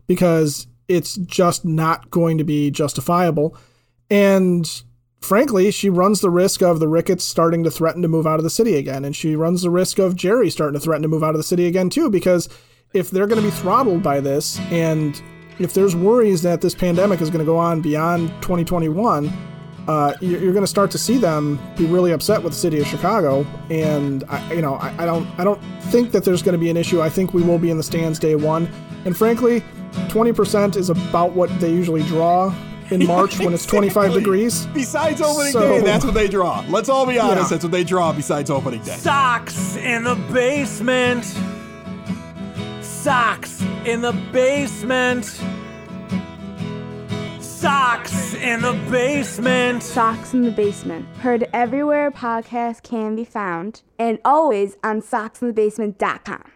because 0.07 0.65
it's 0.87 1.15
just 1.15 1.65
not 1.65 2.09
going 2.09 2.37
to 2.37 2.43
be 2.43 2.71
justifiable. 2.71 3.57
And 4.09 4.83
frankly, 5.25 5.71
she 5.71 5.89
runs 5.89 6.21
the 6.21 6.29
risk 6.29 6.61
of 6.61 6.79
the 6.79 6.87
Ricketts 6.87 7.23
starting 7.23 7.63
to 7.63 7.71
threaten 7.71 8.01
to 8.03 8.07
move 8.07 8.27
out 8.27 8.39
of 8.39 8.43
the 8.43 8.49
city 8.49 8.75
again. 8.75 9.03
And 9.03 9.15
she 9.15 9.35
runs 9.35 9.61
the 9.61 9.69
risk 9.69 9.99
of 9.99 10.15
Jerry 10.15 10.49
starting 10.49 10.79
to 10.79 10.83
threaten 10.83 11.01
to 11.01 11.07
move 11.07 11.23
out 11.23 11.31
of 11.31 11.37
the 11.37 11.43
city 11.43 11.67
again, 11.67 11.89
too, 11.89 12.09
because 12.09 12.47
if 12.93 13.09
they're 13.11 13.27
going 13.27 13.41
to 13.41 13.47
be 13.47 13.53
throttled 13.53 14.01
by 14.01 14.19
this 14.19 14.59
and 14.71 15.21
if 15.59 15.73
there's 15.73 15.95
worries 15.95 16.41
that 16.43 16.61
this 16.61 16.75
pandemic 16.75 17.21
is 17.21 17.29
going 17.29 17.39
to 17.39 17.45
go 17.45 17.57
on 17.57 17.81
beyond 17.81 18.29
2021, 18.41 19.31
uh, 19.87 20.13
you're 20.19 20.51
going 20.51 20.63
to 20.63 20.67
start 20.67 20.91
to 20.91 20.97
see 20.97 21.17
them 21.17 21.59
be 21.77 21.85
really 21.85 22.11
upset 22.11 22.41
with 22.41 22.53
the 22.53 22.59
city 22.59 22.79
of 22.79 22.87
Chicago. 22.87 23.45
And 23.69 24.23
I, 24.27 24.53
you 24.53 24.61
know, 24.61 24.75
I, 24.75 25.03
I 25.03 25.05
don't, 25.05 25.27
I 25.39 25.43
don't 25.43 25.61
think 25.83 26.11
that 26.11 26.23
there's 26.23 26.41
going 26.41 26.53
to 26.53 26.59
be 26.59 26.69
an 26.69 26.77
issue. 26.77 27.01
I 27.01 27.09
think 27.09 27.33
we 27.33 27.41
will 27.41 27.59
be 27.59 27.69
in 27.69 27.77
the 27.77 27.83
stands 27.83 28.19
day 28.19 28.35
one. 28.35 28.67
And 29.05 29.15
frankly, 29.15 29.61
20% 30.09 30.75
is 30.75 30.89
about 30.89 31.33
what 31.33 31.49
they 31.59 31.71
usually 31.71 32.03
draw 32.03 32.53
in 32.91 33.05
March 33.05 33.39
when 33.39 33.53
it's 33.53 33.65
25 33.65 34.13
degrees. 34.13 34.65
Besides 34.67 35.21
opening 35.21 35.51
so, 35.51 35.79
day, 35.79 35.81
that's 35.81 36.05
what 36.05 36.13
they 36.13 36.27
draw. 36.27 36.63
Let's 36.69 36.89
all 36.89 37.05
be 37.05 37.19
honest, 37.19 37.43
yeah. 37.43 37.47
that's 37.49 37.63
what 37.63 37.71
they 37.71 37.83
draw 37.83 38.13
besides 38.13 38.49
opening 38.49 38.81
day. 38.83 38.95
Sox 38.95 39.75
in 39.77 40.03
the 40.03 40.15
Basement. 40.31 41.25
Sox 42.81 43.61
in 43.85 44.01
the 44.01 44.13
Basement. 44.31 45.25
Sox 47.39 48.33
in 48.35 48.61
the 48.61 48.73
Basement. 48.91 49.81
Sox 49.81 50.33
in 50.33 50.43
the 50.43 50.51
Basement. 50.51 51.05
Heard 51.17 51.47
everywhere 51.53 52.07
a 52.07 52.11
podcast 52.11 52.83
can 52.83 53.15
be 53.15 53.25
found 53.25 53.81
and 53.97 54.19
always 54.23 54.77
on 54.83 55.01
soxinthebasement.com. 55.01 56.54